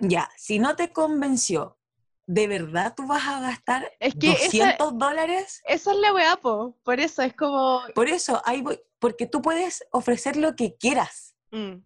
Ya, 0.00 0.30
si 0.36 0.58
no 0.58 0.76
te 0.76 0.92
convenció, 0.92 1.78
¿de 2.26 2.46
verdad 2.48 2.94
tú 2.96 3.06
vas 3.06 3.26
a 3.28 3.40
gastar 3.40 3.90
Es 4.00 4.14
que 4.14 4.32
esa- 4.32 4.64
200 4.76 4.98
dólares? 4.98 5.60
Esa 5.66 5.92
es 5.92 5.98
la 5.98 6.12
weá, 6.14 6.36
po. 6.36 6.76
Por 6.82 7.00
eso 7.00 7.22
es 7.22 7.34
como. 7.34 7.82
Por 7.94 8.08
eso, 8.08 8.42
ahí 8.44 8.62
voy, 8.62 8.80
porque 8.98 9.26
tú 9.26 9.40
puedes 9.42 9.84
ofrecer 9.92 10.36
lo 10.36 10.56
que 10.56 10.76
quieras. 10.76 11.36
Mm. 11.50 11.84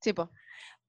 Sí, 0.00 0.12
po. 0.12 0.30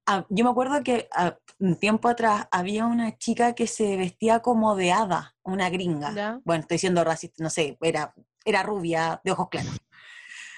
Ah, 0.06 0.24
yo 0.28 0.44
me 0.44 0.50
acuerdo 0.50 0.82
que 0.84 1.08
ah, 1.12 1.36
un 1.58 1.76
tiempo 1.76 2.08
atrás 2.08 2.46
había 2.50 2.86
una 2.86 3.16
chica 3.18 3.54
que 3.54 3.66
se 3.66 3.96
vestía 3.96 4.40
como 4.40 4.76
de 4.76 4.92
hada, 4.92 5.34
una 5.42 5.68
gringa. 5.70 6.12
Ya. 6.14 6.40
Bueno, 6.44 6.62
estoy 6.62 6.78
siendo 6.78 7.02
racista, 7.04 7.42
no 7.42 7.50
sé, 7.50 7.76
era, 7.80 8.14
era 8.44 8.62
rubia, 8.62 9.20
de 9.24 9.32
ojos 9.32 9.48
claros. 9.50 9.76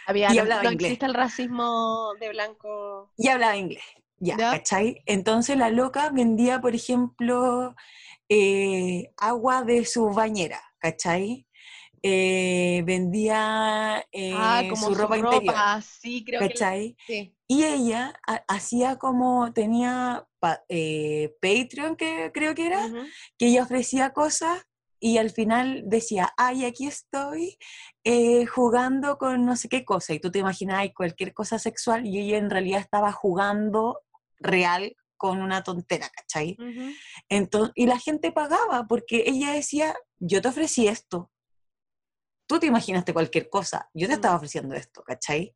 Había, 0.07 0.31
Y 0.33 0.37
no, 0.37 0.43
hablaba 0.43 0.63
no 0.63 0.73
inglés. 0.73 0.91
existe 0.93 1.07
el 1.07 1.15
racismo 1.15 2.13
de 2.21 2.31
blanco. 2.31 3.11
Y 3.17 3.29
hablaba 3.29 3.57
inglés, 3.57 3.83
ya, 4.19 4.37
Ya. 4.37 4.51
¿cachai? 4.53 5.03
Entonces 5.07 5.57
la 5.57 5.71
loca 5.71 6.11
vendía, 6.11 6.61
por 6.61 6.75
ejemplo, 6.75 7.75
eh, 8.29 9.11
agua 9.17 9.63
de 9.65 9.85
su 9.85 10.11
bañera, 10.11 10.61
¿cachai? 10.79 11.47
Eh, 12.03 12.83
vendía 12.87 14.05
eh, 14.13 14.33
ah, 14.37 14.63
como 14.71 14.87
su 14.89 14.95
ropa 14.95 15.19
interior, 15.19 15.55
sí, 15.83 16.25
creo 16.25 16.41
que. 16.41 16.49
¿cachai? 16.49 16.97
Sí. 17.07 17.35
Y 17.51 17.65
ella 17.65 18.13
ha- 18.27 18.45
hacía 18.47 18.97
como, 18.99 19.53
tenía 19.55 20.29
eh, 20.69 21.35
Patreon, 21.41 21.97
que 21.97 22.31
creo 22.33 22.55
que 22.55 22.67
era, 22.67 22.81
que 23.39 23.47
ella 23.47 23.63
ofrecía 23.63 24.13
cosas 24.13 24.65
y 25.01 25.17
al 25.19 25.31
final 25.31 25.85
decía, 25.87 26.33
ay, 26.37 26.65
aquí 26.67 26.87
estoy 26.87 27.57
eh, 28.05 28.45
jugando 28.47 29.17
con 29.17 29.47
no 29.47 29.57
sé 29.57 29.69
qué 29.69 29.85
cosa. 29.85 30.13
Y 30.13 30.21
tú 30.21 30.31
te 30.31 30.41
imaginabas 30.41 30.91
cualquier 30.95 31.33
cosa 31.33 31.59
sexual 31.59 32.07
y 32.07 32.19
ella 32.21 32.37
en 32.37 32.51
realidad 32.51 32.81
estaba 32.81 33.13
jugando 33.13 34.01
real 34.39 34.95
con 35.17 35.41
una 35.41 35.63
tontera, 35.63 36.11
¿cachai? 36.11 36.55
Ujú. 36.61 36.91
Entonces, 37.29 37.73
y 37.77 37.87
la 37.87 37.99
gente 37.99 38.31
pagaba 38.31 38.87
porque 38.87 39.25
ella 39.27 39.53
decía, 39.53 39.97
yo 40.19 40.43
te 40.43 40.49
ofrecí 40.49 40.87
esto. 40.87 41.31
Tú 42.47 42.59
te 42.59 42.67
imaginaste 42.67 43.13
cualquier 43.13 43.49
cosa, 43.49 43.89
yo 43.95 44.07
te 44.07 44.13
Mm. 44.13 44.17
estaba 44.17 44.37
ofreciendo 44.37 44.75
esto, 44.75 45.03
¿cachai? 45.03 45.55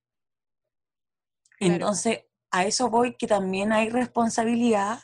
Claro. 1.63 1.75
Entonces, 1.75 2.25
a 2.51 2.65
eso 2.67 2.91
voy 2.91 3.15
que 3.17 3.27
también 3.27 3.73
hay 3.73 3.89
responsabilidad 3.91 4.99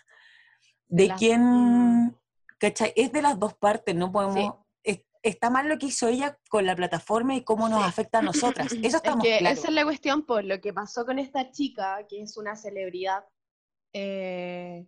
de 0.89 1.07
las- 1.09 1.19
quién. 1.19 2.17
¿cachai? 2.59 2.93
Es 2.97 3.13
de 3.13 3.23
las 3.23 3.39
dos 3.39 3.55
partes, 3.55 3.95
no 3.95 4.11
podemos... 4.11 4.55
es- 4.83 5.03
está 5.23 5.49
mal 5.51 5.69
lo 5.69 5.79
que 5.79 5.87
hizo 5.87 6.09
ella 6.09 6.39
con 6.49 6.65
la 6.67 6.75
plataforma 6.77 7.35
y 7.35 7.43
cómo 7.45 7.69
nos 7.69 7.83
Sí. 7.83 7.89
afecta 7.89 8.19
a 8.19 8.23
nosotras. 8.23 8.67
Eso 8.73 8.87
Es 8.87 8.95
estamos 8.95 9.25
que 9.25 9.39
claros. 9.39 9.59
esa 9.59 9.69
es 9.69 9.75
la 9.75 9.85
cuestión, 9.85 10.25
por 10.27 10.45
lo 10.45 10.61
que 10.61 10.73
pasó 10.73 11.05
con 11.07 11.19
esta 11.19 11.51
chica, 11.51 12.05
que 12.09 12.23
es 12.23 12.37
una 12.37 12.57
celebridad, 12.57 13.25
eh, 13.93 14.87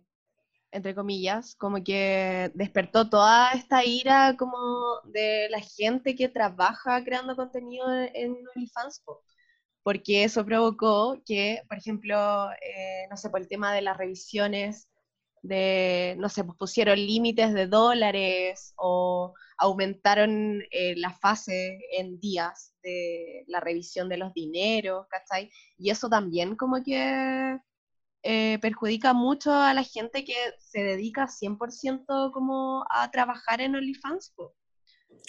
entre 0.71 0.95
comillas, 0.95 1.55
como 1.55 1.83
que 1.83 2.51
despertó 2.55 3.09
toda 3.09 3.51
esta 3.51 3.83
ira 3.85 4.35
como 4.37 4.57
de 5.05 5.47
la 5.49 5.59
gente 5.59 6.15
que 6.15 6.29
trabaja 6.29 7.03
creando 7.03 7.35
contenido 7.35 7.85
en 7.91 8.37
OnlyFans, 8.55 9.01
po. 9.05 9.21
Porque 9.83 10.23
eso 10.23 10.45
provocó 10.45 11.21
que, 11.25 11.61
por 11.67 11.77
ejemplo, 11.77 12.51
eh, 12.51 13.07
no 13.09 13.17
sé, 13.17 13.29
por 13.29 13.41
el 13.41 13.47
tema 13.47 13.73
de 13.73 13.81
las 13.81 13.97
revisiones, 13.97 14.87
de, 15.41 16.15
no 16.19 16.29
sé, 16.29 16.43
pues 16.43 16.57
pusieron 16.57 16.97
límites 16.97 17.53
de 17.53 17.65
dólares 17.65 18.73
o 18.77 19.33
aumentaron 19.57 20.61
eh, 20.71 20.95
la 20.97 21.11
fase 21.13 21.79
en 21.97 22.19
días 22.19 22.75
de 22.83 23.43
la 23.47 23.59
revisión 23.59 24.07
de 24.07 24.17
los 24.17 24.33
dineros, 24.33 25.07
¿cachai? 25.09 25.49
Y 25.77 25.89
eso 25.89 26.09
también 26.09 26.55
como 26.55 26.83
que 26.83 27.57
eh, 28.23 28.59
perjudica 28.59 29.13
mucho 29.13 29.51
a 29.51 29.73
la 29.73 29.83
gente 29.83 30.23
que 30.23 30.35
se 30.59 30.83
dedica 30.83 31.27
100% 31.27 32.31
como 32.31 32.85
a 32.89 33.09
trabajar 33.09 33.61
en 33.61 33.75
OnlyFans. 33.75 34.33
po. 34.35 34.53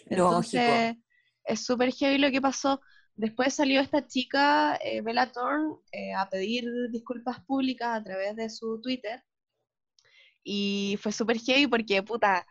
Lógico. 0.07 0.29
Entonces, 0.29 0.97
es 1.45 1.65
súper 1.65 1.93
heavy 1.93 2.19
lo 2.19 2.31
que 2.31 2.41
pasó. 2.41 2.81
Después 3.15 3.55
salió 3.55 3.81
esta 3.81 4.07
chica, 4.07 4.77
eh, 4.83 5.01
Bella 5.03 5.31
Thorne, 5.31 5.77
eh, 5.93 6.15
a 6.15 6.29
pedir 6.29 6.65
disculpas 6.91 7.41
públicas 7.41 7.89
a 7.97 8.03
través 8.03 8.37
de 8.37 8.49
su 8.49 8.81
Twitter. 8.81 9.23
Y 10.43 10.99
fue 11.01 11.13
súper 11.13 11.39
heavy 11.39 11.67
porque, 11.67 12.03
puta, 12.03 12.47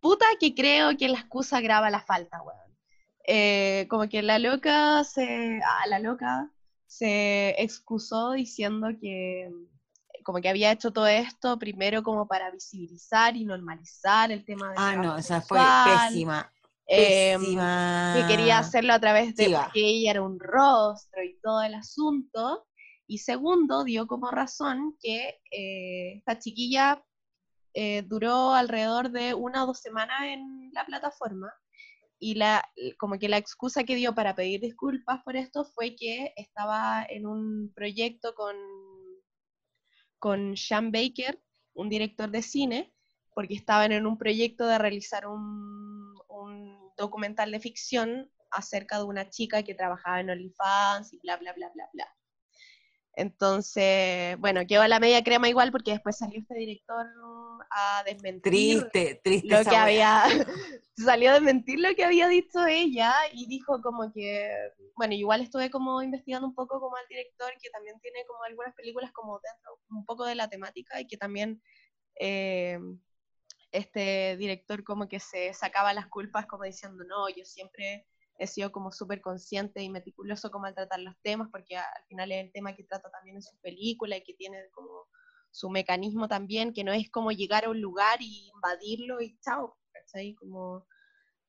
puta 0.00 0.26
que 0.40 0.54
creo 0.54 0.96
que 0.96 1.08
la 1.08 1.18
excusa 1.18 1.60
graba 1.60 1.90
la 1.90 2.00
falta, 2.00 2.42
weón. 2.42 2.76
Eh, 3.24 3.86
como 3.88 4.08
que 4.08 4.22
la 4.22 4.38
loca 4.38 5.04
se. 5.04 5.60
Ah, 5.64 5.86
la 5.86 6.00
loca 6.00 6.50
se 6.86 7.54
excusó 7.62 8.32
diciendo 8.32 8.88
que 9.00 9.48
como 10.24 10.40
que 10.40 10.48
había 10.48 10.72
hecho 10.72 10.92
todo 10.92 11.06
esto 11.06 11.58
primero 11.58 12.02
como 12.02 12.26
para 12.26 12.50
visibilizar 12.50 13.36
y 13.36 13.44
normalizar 13.44 14.30
el 14.30 14.44
tema 14.44 14.68
del 14.68 14.78
Ah, 14.78 14.96
no, 14.96 15.16
esa 15.16 15.40
fue 15.40 15.60
pésima. 15.84 16.52
Que 16.96 18.24
quería 18.28 18.58
hacerlo 18.58 18.92
a 18.92 19.00
través 19.00 19.34
de 19.34 19.46
Siga. 19.46 19.64
porque 19.64 19.80
ella 19.80 20.10
era 20.12 20.22
un 20.22 20.38
rostro 20.38 21.22
y 21.22 21.38
todo 21.42 21.62
el 21.62 21.74
asunto. 21.74 22.66
Y 23.06 23.18
segundo, 23.18 23.84
dio 23.84 24.06
como 24.06 24.30
razón 24.30 24.96
que 25.00 25.40
eh, 25.50 26.16
esta 26.18 26.38
chiquilla 26.38 27.04
eh, 27.74 28.02
duró 28.02 28.54
alrededor 28.54 29.10
de 29.10 29.34
una 29.34 29.64
o 29.64 29.66
dos 29.66 29.80
semanas 29.80 30.22
en 30.24 30.70
la 30.72 30.84
plataforma 30.84 31.52
y 32.22 32.34
la, 32.34 32.64
como 32.98 33.18
que 33.18 33.28
la 33.28 33.36
excusa 33.36 33.82
que 33.82 33.96
dio 33.96 34.14
para 34.14 34.36
pedir 34.36 34.60
disculpas 34.60 35.22
por 35.24 35.34
esto 35.34 35.64
fue 35.64 35.96
que 35.96 36.32
estaba 36.36 37.04
en 37.08 37.26
un 37.26 37.72
proyecto 37.74 38.32
con, 38.36 38.54
con 40.20 40.56
Sean 40.56 40.92
Baker, 40.92 41.42
un 41.74 41.88
director 41.88 42.30
de 42.30 42.42
cine, 42.42 42.94
porque 43.34 43.54
estaban 43.54 43.90
en 43.90 44.06
un 44.06 44.18
proyecto 44.18 44.68
de 44.68 44.78
realizar 44.78 45.26
un 45.26 45.91
documental 47.02 47.50
de 47.50 47.60
ficción 47.60 48.30
acerca 48.50 48.98
de 48.98 49.04
una 49.04 49.28
chica 49.28 49.62
que 49.62 49.74
trabajaba 49.74 50.20
en 50.20 50.30
OnlyFans 50.30 51.12
y 51.12 51.20
bla, 51.20 51.36
bla, 51.36 51.52
bla, 51.52 51.70
bla, 51.74 51.88
bla. 51.92 52.06
Entonces, 53.14 54.38
bueno, 54.38 54.62
quedó 54.66 54.86
la 54.88 54.98
media 54.98 55.22
crema 55.22 55.48
igual 55.48 55.70
porque 55.70 55.90
después 55.90 56.16
salió 56.16 56.40
este 56.40 56.54
director 56.54 57.06
a 57.70 58.02
desmentir 58.04 58.40
Triste, 58.42 59.20
triste. 59.22 59.48
lo 59.48 59.64
que 59.68 59.76
había, 59.76 60.22
salió 60.96 61.30
a 61.30 61.34
desmentir 61.34 61.78
lo 61.78 61.94
que 61.94 62.04
había 62.04 62.28
dicho 62.28 62.66
ella 62.66 63.12
y 63.32 63.46
dijo 63.48 63.82
como 63.82 64.10
que, 64.12 64.50
bueno, 64.96 65.12
igual 65.12 65.42
estuve 65.42 65.70
como 65.70 66.02
investigando 66.02 66.46
un 66.46 66.54
poco 66.54 66.80
como 66.80 66.96
al 66.96 67.06
director 67.08 67.52
que 67.60 67.68
también 67.68 68.00
tiene 68.00 68.24
como 68.26 68.44
algunas 68.44 68.74
películas 68.74 69.12
como 69.12 69.40
dentro 69.40 69.78
un 69.90 70.06
poco 70.06 70.24
de 70.24 70.34
la 70.34 70.48
temática 70.48 70.98
y 70.98 71.06
que 71.06 71.18
también 71.18 71.60
eh, 72.18 72.78
este 73.72 74.36
director 74.36 74.84
como 74.84 75.08
que 75.08 75.20
se 75.20 75.52
sacaba 75.54 75.94
las 75.94 76.08
culpas 76.08 76.46
como 76.46 76.64
diciendo, 76.64 77.04
no, 77.04 77.28
yo 77.30 77.44
siempre 77.44 78.06
he 78.38 78.46
sido 78.46 78.72
como 78.72 78.92
súper 78.92 79.20
consciente 79.20 79.82
y 79.82 79.90
meticuloso 79.90 80.50
como 80.50 80.66
al 80.66 80.74
tratar 80.74 81.00
los 81.00 81.14
temas, 81.22 81.48
porque 81.52 81.76
al 81.76 82.04
final 82.08 82.32
es 82.32 82.44
el 82.46 82.52
tema 82.52 82.74
que 82.74 82.84
trata 82.84 83.10
también 83.10 83.36
en 83.36 83.42
su 83.42 83.56
película 83.60 84.16
y 84.16 84.24
que 84.24 84.34
tiene 84.34 84.58
como 84.72 85.08
su 85.50 85.70
mecanismo 85.70 86.28
también, 86.28 86.72
que 86.72 86.84
no 86.84 86.92
es 86.92 87.10
como 87.10 87.32
llegar 87.32 87.64
a 87.66 87.70
un 87.70 87.80
lugar 87.80 88.20
y 88.22 88.50
invadirlo 88.54 89.20
y 89.20 89.38
chao, 89.40 89.76
¿cachai? 89.92 90.34
Como 90.34 90.86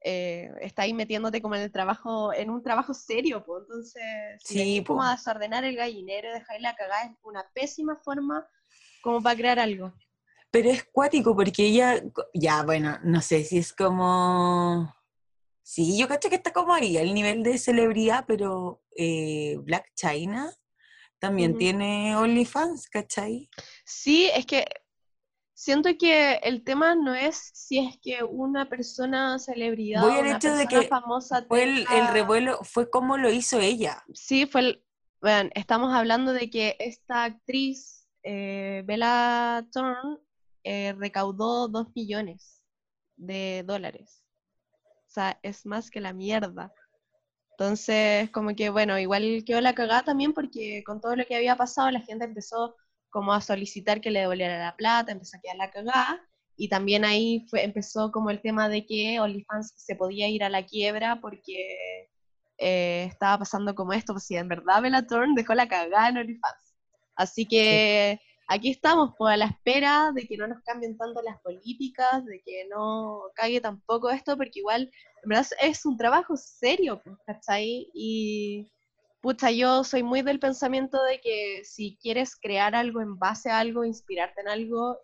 eh, 0.01 0.51
está 0.61 0.83
ahí 0.83 0.93
metiéndote 0.93 1.41
como 1.41 1.55
en 1.55 1.61
el 1.61 1.71
trabajo, 1.71 2.33
en 2.33 2.49
un 2.49 2.61
trabajo 2.63 2.93
serio, 2.93 3.43
pues 3.45 3.63
entonces 3.63 4.03
si 4.43 4.53
Sí, 4.53 4.55
venís 4.57 4.85
como 4.85 5.01
po. 5.01 5.03
a 5.03 5.11
desordenar 5.11 5.63
el 5.63 5.75
gallinero 5.77 6.29
y 6.29 6.33
dejarla 6.33 6.75
cagar 6.75 7.11
es 7.11 7.17
una 7.23 7.43
pésima 7.53 7.97
forma 7.97 8.47
como 9.01 9.21
para 9.21 9.37
crear 9.37 9.59
algo. 9.59 9.93
Pero 10.53 10.69
es 10.69 10.83
cuático 10.83 11.35
porque 11.35 11.65
ella, 11.65 11.99
ya, 12.31 12.61
bueno, 12.61 12.99
no 13.03 13.21
sé 13.21 13.43
si 13.43 13.57
es 13.57 13.73
como... 13.73 14.95
Sí, 15.63 15.97
yo 15.97 16.07
cacho 16.07 16.29
que 16.29 16.35
está 16.35 16.53
como 16.53 16.71
ahí, 16.75 16.95
el 16.95 17.15
nivel 17.15 17.41
de 17.41 17.57
celebridad, 17.57 18.25
pero 18.27 18.83
eh, 18.95 19.57
Black 19.63 19.91
China 19.95 20.53
también 21.17 21.57
tiene 21.57 22.15
OnlyFans, 22.15 22.87
¿cachai? 22.87 23.49
Sí, 23.83 24.29
es 24.35 24.45
que 24.45 24.67
siento 25.55 25.89
que 25.97 26.33
el 26.43 26.63
tema 26.63 26.93
no 26.93 27.15
es 27.15 27.49
si 27.55 27.79
es 27.79 27.97
que 27.99 28.23
una 28.23 28.69
persona 28.69 29.39
celebridad 29.39 30.03
Voy 30.03 30.17
o 30.17 30.19
una 30.19 30.35
hecho 30.35 30.55
de 30.55 30.65
persona 30.65 30.81
que 30.81 30.87
famosa 30.87 31.45
Fue 31.47 31.63
el, 31.63 31.87
el 31.91 32.07
revuelo, 32.09 32.59
fue 32.61 32.91
como 32.91 33.17
lo 33.17 33.31
hizo 33.31 33.59
ella. 33.59 34.03
Sí, 34.13 34.45
fue 34.45 34.61
el... 34.61 34.85
Vean, 35.19 35.49
estamos 35.55 35.91
hablando 35.95 36.31
de 36.31 36.51
que 36.51 36.75
esta 36.77 37.23
actriz, 37.23 38.07
eh, 38.21 38.83
Bella 38.85 39.65
Thorne, 39.71 40.19
eh, 40.63 40.93
recaudó 40.97 41.67
2 41.67 41.87
millones 41.95 42.61
de 43.15 43.63
dólares. 43.65 44.23
O 45.07 45.11
sea, 45.13 45.39
es 45.43 45.65
más 45.65 45.91
que 45.91 46.01
la 46.01 46.13
mierda. 46.13 46.73
Entonces, 47.51 48.31
como 48.31 48.55
que, 48.55 48.69
bueno, 48.69 48.97
igual 48.97 49.43
quedó 49.45 49.61
la 49.61 49.75
cagada 49.75 50.03
también 50.03 50.33
porque 50.33 50.83
con 50.85 50.99
todo 51.01 51.15
lo 51.15 51.25
que 51.25 51.35
había 51.35 51.55
pasado, 51.55 51.91
la 51.91 52.01
gente 52.01 52.25
empezó 52.25 52.75
como 53.09 53.31
a 53.33 53.41
solicitar 53.41 54.01
que 54.01 54.09
le 54.09 54.21
devolviera 54.21 54.57
la 54.57 54.75
plata, 54.75 55.11
empezó 55.11 55.37
a 55.37 55.41
quedar 55.41 55.57
la 55.57 55.71
cagada. 55.71 56.21
Y 56.55 56.69
también 56.69 57.05
ahí 57.05 57.45
fue, 57.49 57.63
empezó 57.63 58.11
como 58.11 58.29
el 58.29 58.41
tema 58.41 58.69
de 58.69 58.85
que 58.85 59.19
OnlyFans 59.19 59.73
se 59.75 59.95
podía 59.95 60.27
ir 60.29 60.43
a 60.43 60.49
la 60.49 60.65
quiebra 60.65 61.19
porque 61.21 62.09
eh, 62.57 63.03
estaba 63.05 63.39
pasando 63.39 63.75
como 63.75 63.93
esto, 63.93 64.13
pues 64.13 64.25
si 64.25 64.35
en 64.35 64.47
verdad 64.47 64.81
Bella 64.81 65.05
Thorne 65.05 65.33
dejó 65.35 65.53
la 65.53 65.67
cagada 65.67 66.09
en 66.09 66.17
OnlyFans. 66.17 66.75
Así 67.15 67.47
que 67.47 68.19
aquí 68.53 68.69
estamos, 68.71 69.13
pues 69.17 69.33
a 69.33 69.37
la 69.37 69.45
espera 69.45 70.11
de 70.13 70.27
que 70.27 70.37
no 70.37 70.47
nos 70.47 70.61
cambien 70.63 70.97
tanto 70.97 71.21
las 71.21 71.41
políticas, 71.41 72.25
de 72.25 72.41
que 72.45 72.67
no 72.69 73.23
cague 73.35 73.59
tampoco 73.59 74.09
esto, 74.09 74.37
porque 74.37 74.59
igual, 74.59 74.91
en 75.23 75.29
verdad 75.29 75.47
es 75.61 75.85
un 75.85 75.97
trabajo 75.97 76.37
serio, 76.37 77.01
pues, 77.03 77.17
¿cachai? 77.25 77.89
Y 77.93 78.71
pucha, 79.21 79.51
yo 79.51 79.83
soy 79.83 80.03
muy 80.03 80.21
del 80.21 80.39
pensamiento 80.39 81.01
de 81.03 81.19
que 81.19 81.61
si 81.63 81.97
quieres 82.01 82.35
crear 82.35 82.75
algo 82.75 83.01
en 83.01 83.17
base 83.17 83.49
a 83.49 83.59
algo, 83.59 83.85
inspirarte 83.85 84.41
en 84.41 84.49
algo, 84.49 84.97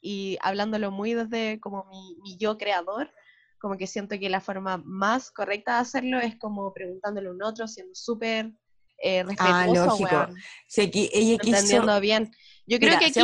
y 0.00 0.38
hablándolo 0.42 0.90
muy 0.90 1.14
desde 1.14 1.60
como 1.60 1.84
mi, 1.84 2.16
mi 2.22 2.36
yo 2.36 2.58
creador, 2.58 3.10
como 3.58 3.76
que 3.78 3.86
siento 3.86 4.18
que 4.18 4.28
la 4.28 4.40
forma 4.40 4.76
más 4.84 5.30
correcta 5.30 5.74
de 5.74 5.80
hacerlo 5.80 6.18
es 6.18 6.36
como 6.38 6.72
preguntándole 6.72 7.28
a 7.28 7.32
un 7.32 7.42
otro, 7.42 7.66
siendo 7.66 7.94
súper 7.94 8.52
eh, 9.04 9.22
Ah, 9.36 9.66
respetuoso, 9.66 9.84
lógico. 9.86 10.16
weón, 10.16 10.44
Si 10.66 10.82
aquí 10.82 11.10
ella 11.12 11.38
quiso. 11.40 11.56
entendiendo 11.56 12.00
bien. 12.00 12.32
Yo 12.66 12.80
creo 12.80 12.96
Mira, 12.96 12.98
que 12.98 13.06
aquí, 13.06 13.20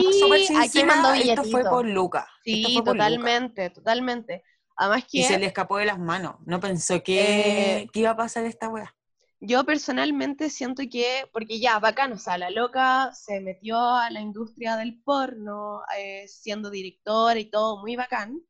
aquí 0.55 0.85
mandó 0.85 1.13
esto 1.13 1.45
fue 1.45 1.61
billetito. 1.61 1.71
por 1.71 1.87
Luca. 1.87 2.29
esto 2.51 2.71
Sí, 2.71 2.73
fue 2.73 2.85
por 2.85 2.99
Luca. 2.99 3.33
totalmente, 3.35 3.71
totalmente. 3.71 4.45
Además 4.77 5.05
Y 5.13 5.25
se 5.25 5.37
que 5.37 5.39
le 5.39 5.47
escapó 5.47 5.79
de 5.79 5.87
las 5.87 5.99
manos. 5.99 6.37
No 6.47 6.61
pensó 6.61 7.03
que, 7.03 7.83
Eh, 7.83 7.91
que 7.93 8.01
iba 8.01 8.11
a 8.11 8.17
pasar 8.17 8.45
esta 8.45 8.69
wea. 8.69 8.95
yo 9.41 9.65
personalmente 9.65 10.51
siento 10.51 10.83
que, 10.91 11.25
porque 11.33 11.61
ya, 11.61 11.79
bacán, 11.79 12.13
o 12.13 12.19
sea, 12.19 12.37
la 12.39 12.51
loca 12.51 13.11
se 13.15 13.41
metió 13.41 13.79
a 13.79 14.11
la 14.11 14.21
industria 14.21 14.77
del 14.77 15.01
porno, 15.03 15.83
eh, 15.97 16.27
siendo 16.29 16.71
directora 16.71 17.39
y 17.41 17.51
todo, 17.51 17.81
muy 17.81 17.97
bacán, 17.97 18.41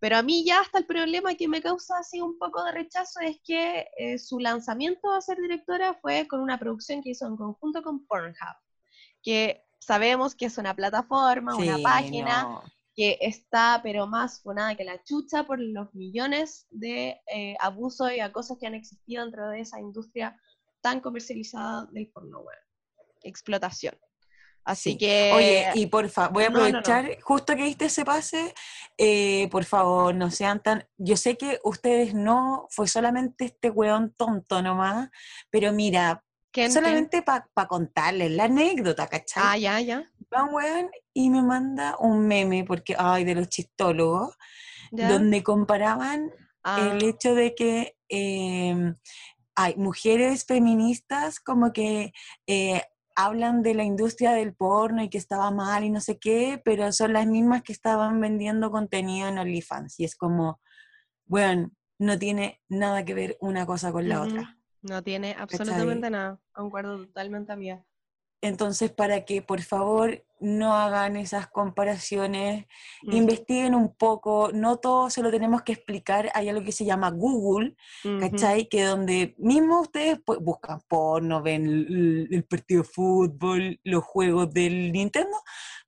pero 0.00 0.16
a 0.16 0.22
mí 0.22 0.44
ya 0.44 0.60
hasta 0.60 0.78
el 0.78 0.86
problema 0.86 1.34
que 1.34 1.46
me 1.46 1.60
causa 1.60 1.98
así 1.98 2.20
un 2.20 2.38
poco 2.38 2.64
de 2.64 2.72
rechazo 2.72 3.20
es 3.20 3.38
que 3.44 3.86
eh, 3.98 4.18
su 4.18 4.38
lanzamiento 4.40 5.12
a 5.12 5.20
ser 5.20 5.38
directora 5.38 5.94
fue 6.00 6.26
con 6.26 6.40
una 6.40 6.58
producción 6.58 7.02
que 7.02 7.10
hizo 7.10 7.26
en 7.26 7.36
conjunto 7.36 7.82
con 7.82 8.06
Pornhub, 8.06 8.56
que 9.22 9.62
sabemos 9.78 10.34
que 10.34 10.46
es 10.46 10.56
una 10.56 10.74
plataforma, 10.74 11.54
una 11.54 11.78
página 11.78 12.42
no. 12.44 12.62
que 12.96 13.18
está 13.20 13.80
pero 13.82 14.06
más 14.06 14.40
funada 14.40 14.74
que 14.74 14.84
la 14.84 15.04
chucha 15.04 15.44
por 15.44 15.60
los 15.60 15.94
millones 15.94 16.66
de 16.70 17.20
eh, 17.32 17.56
abusos 17.60 18.10
y 18.10 18.20
acosos 18.20 18.56
que 18.58 18.66
han 18.66 18.74
existido 18.74 19.22
dentro 19.22 19.50
de 19.50 19.60
esa 19.60 19.78
industria 19.80 20.34
tan 20.80 21.00
comercializada 21.00 21.86
del 21.92 22.08
porno 22.08 22.40
web. 22.40 22.58
Explotación. 23.22 23.94
Así 24.64 24.92
Sí. 24.92 24.98
que... 24.98 25.32
Oye, 25.34 25.70
y 25.74 25.86
porfa, 25.86 26.28
voy 26.28 26.44
a 26.44 26.50
no, 26.50 26.58
no, 26.58 26.68
no. 26.70 26.78
aprovechar, 26.78 27.20
justo 27.22 27.56
que 27.56 27.64
diste 27.64 27.86
ese 27.86 28.04
pase, 28.04 28.54
eh, 28.98 29.48
por 29.50 29.64
favor, 29.64 30.14
no 30.14 30.30
sean 30.30 30.62
tan... 30.62 30.86
Yo 30.98 31.16
sé 31.16 31.36
que 31.36 31.58
ustedes 31.64 32.14
no, 32.14 32.66
fue 32.70 32.86
solamente 32.88 33.46
este 33.46 33.70
weón 33.70 34.14
tonto 34.16 34.60
nomás, 34.62 35.08
pero 35.50 35.72
mira, 35.72 36.22
solamente 36.70 37.22
para 37.22 37.46
contarles 37.68 38.30
la 38.32 38.44
anécdota, 38.44 39.06
¿cachai? 39.06 39.42
Ah, 39.46 39.56
ya, 39.56 39.80
ya. 39.80 40.10
Va 40.34 40.44
un 40.44 40.54
weón 40.54 40.90
y 41.14 41.30
me 41.30 41.42
manda 41.42 41.96
un 41.98 42.26
meme, 42.26 42.64
porque, 42.64 42.94
ay, 42.98 43.24
de 43.24 43.34
los 43.34 43.48
chistólogos, 43.48 44.36
ya. 44.92 45.08
donde 45.10 45.42
comparaban 45.42 46.30
Ah, 46.62 46.90
el 46.92 47.02
hecho 47.02 47.34
de 47.34 47.54
que 47.54 47.96
eh, 48.10 48.92
hay 49.54 49.76
mujeres 49.76 50.44
feministas 50.44 51.40
como 51.40 51.72
que 51.72 52.12
eh, 52.46 52.82
hablan 53.14 53.62
de 53.62 53.74
la 53.74 53.84
industria 53.84 54.32
del 54.32 54.54
porno 54.54 55.02
y 55.02 55.08
que 55.08 55.18
estaba 55.18 55.50
mal 55.50 55.84
y 55.84 55.90
no 55.90 56.00
sé 56.00 56.18
qué, 56.18 56.60
pero 56.64 56.92
son 56.92 57.12
las 57.12 57.26
mismas 57.26 57.62
que 57.62 57.72
estaban 57.72 58.20
vendiendo 58.20 58.70
contenido 58.70 59.28
en 59.28 59.38
OnlyFans. 59.38 59.98
Y 60.00 60.04
es 60.04 60.16
como, 60.16 60.60
bueno, 61.26 61.70
no 61.98 62.18
tiene 62.18 62.60
nada 62.68 63.04
que 63.04 63.14
ver 63.14 63.36
una 63.40 63.66
cosa 63.66 63.92
con 63.92 64.08
la 64.08 64.22
otra. 64.22 64.56
No 64.82 65.02
tiene 65.02 65.36
absolutamente 65.38 66.08
nada. 66.08 66.40
Concuerdo 66.52 66.98
totalmente, 67.06 67.52
amiga. 67.52 67.84
Entonces, 68.40 68.90
para 68.90 69.24
que 69.24 69.42
por 69.42 69.60
favor 69.60 70.24
no 70.40 70.74
hagan 70.74 71.16
esas 71.16 71.48
comparaciones, 71.48 72.66
Ujú, 73.06 73.16
investiguen 73.16 73.74
un 73.74 73.94
poco, 73.94 74.50
no 74.52 74.78
todo 74.78 75.10
se 75.10 75.22
lo 75.22 75.30
tenemos 75.30 75.62
que 75.62 75.72
explicar, 75.72 76.30
hay 76.34 76.48
algo 76.48 76.64
que 76.64 76.72
se 76.72 76.84
llama 76.84 77.10
Google, 77.10 77.76
ujú. 78.04 78.20
¿cachai? 78.20 78.68
Que 78.68 78.84
donde 78.84 79.34
mismo 79.38 79.80
ustedes 79.80 80.18
pues, 80.24 80.40
buscan 80.40 80.80
porno, 80.88 81.42
ven 81.42 81.66
el, 81.66 82.28
el 82.30 82.44
partido 82.44 82.82
de 82.82 82.88
fútbol, 82.88 83.80
los 83.84 84.02
juegos 84.02 84.52
del 84.52 84.92
Nintendo, 84.92 85.36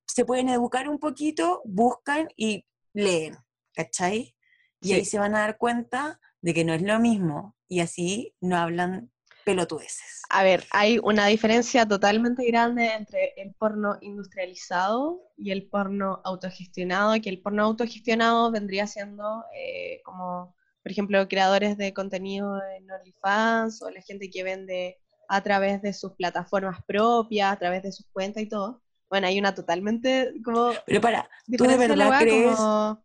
se 0.07 0.25
pueden 0.25 0.49
educar 0.51 0.89
un 0.89 0.99
poquito, 0.99 1.63
buscan 1.65 2.29
y 2.37 2.67
leen, 2.93 3.37
¿cachai? 3.75 4.37
Y 4.83 4.93
ahí 4.93 5.05
se 5.05 5.19
van 5.19 5.35
a 5.35 5.41
dar 5.41 5.59
cuenta 5.59 6.21
de 6.41 6.55
que 6.55 6.65
no 6.65 6.75
es 6.75 6.83
lo 6.83 6.99
mismo 6.99 7.57
y 7.69 7.81
así 7.81 8.35
no 8.41 8.57
hablan 8.57 9.11
pelotudeces. 9.45 10.23
A 10.31 10.43
ver, 10.43 10.65
hay 10.71 10.99
una 11.03 11.27
diferencia 11.27 11.87
totalmente 11.87 12.45
grande 12.47 12.93
entre 12.93 13.35
el 13.37 13.55
porno 13.55 13.99
industrializado 14.01 15.21
y 15.37 15.51
el 15.51 15.69
porno 15.69 16.21
autogestionado, 16.25 17.21
que 17.21 17.29
el 17.29 17.43
porno 17.43 17.65
autogestionado 17.65 18.51
vendría 18.51 18.87
siendo 18.87 19.45
eh, 19.55 20.01
como, 20.05 20.55
por 20.83 20.93
ejemplo, 20.93 21.29
creadores 21.29 21.77
de 21.77 21.93
contenido 21.93 22.61
en 22.77 22.91
OnlyFans 22.91 23.83
o 23.83 23.91
la 23.91 24.01
gente 24.01 24.31
que 24.31 24.43
vende 24.43 24.99
a 25.29 25.43
través 25.43 25.83
de 25.83 25.93
sus 25.93 26.13
plataformas 26.13 26.83
propias, 26.87 27.53
a 27.53 27.59
través 27.59 27.83
de 27.83 27.93
sus 27.93 28.07
cuentas 28.13 28.43
y 28.43 28.49
todo. 28.49 28.83
Bueno, 29.09 29.27
hay 29.27 29.39
una 29.39 29.55
totalmente 29.55 30.33
como 30.43 30.73
Pero 30.87 31.01
para, 31.01 31.29
¿tú 31.57 31.65
de 31.65 31.77
verdad 31.77 32.19
crees, 32.21 32.57
como... 32.57 33.05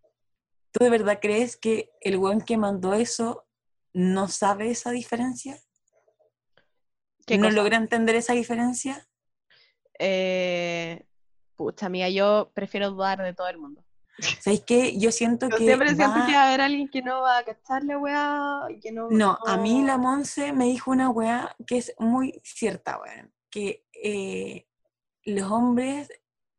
tú 0.72 0.84
de 0.84 0.90
verdad 0.90 1.20
crees 1.22 1.58
que 1.58 1.92
el 2.00 2.18
weón 2.18 2.40
que 2.40 2.58
mandó 2.58 2.94
eso 2.94 3.46
no 3.92 4.30
sabe 4.30 4.72
esa 4.72 4.92
diferencia? 4.92 5.60
¿Qué 7.28 7.38
¿No 7.38 7.44
cosa? 7.50 7.56
logra 7.58 7.78
entender 7.78 8.16
esa 8.16 8.34
diferencia? 8.34 9.06
Eh, 10.00 11.06
pucha, 11.56 11.88
amiga, 11.88 12.10
yo 12.10 12.52
prefiero 12.54 12.92
dudar 12.92 13.22
de 13.22 13.34
todo 13.34 13.50
el 13.50 13.58
mundo. 13.58 13.84
¿Sabéis 14.42 14.64
qué? 14.66 14.98
Yo 14.98 15.12
siento 15.12 15.50
Yo 15.50 15.58
que 15.58 15.66
siempre 15.66 15.90
siento 15.96 16.20
va- 16.20 16.26
que 16.26 16.34
va 16.34 16.44
a 16.44 16.48
haber 16.48 16.62
alguien 16.62 16.88
que 16.90 17.02
no 17.02 17.22
va 17.22 17.40
a 17.40 17.44
cacharle, 17.44 17.98
weá, 17.98 18.62
y 18.70 18.80
que 18.80 18.92
no... 18.92 19.10
No, 19.10 19.38
a 19.46 19.58
mí 19.58 19.84
la 19.84 19.98
Monse 19.98 20.54
me 20.54 20.66
dijo 20.66 20.90
una 20.92 21.10
weá 21.10 21.56
que 21.68 21.78
es 21.78 21.94
muy 22.00 22.40
cierta, 22.44 23.00
weón. 23.00 23.34
que 23.50 23.86
eh, 24.04 24.68
los 25.24 25.52
hombres, 25.52 26.10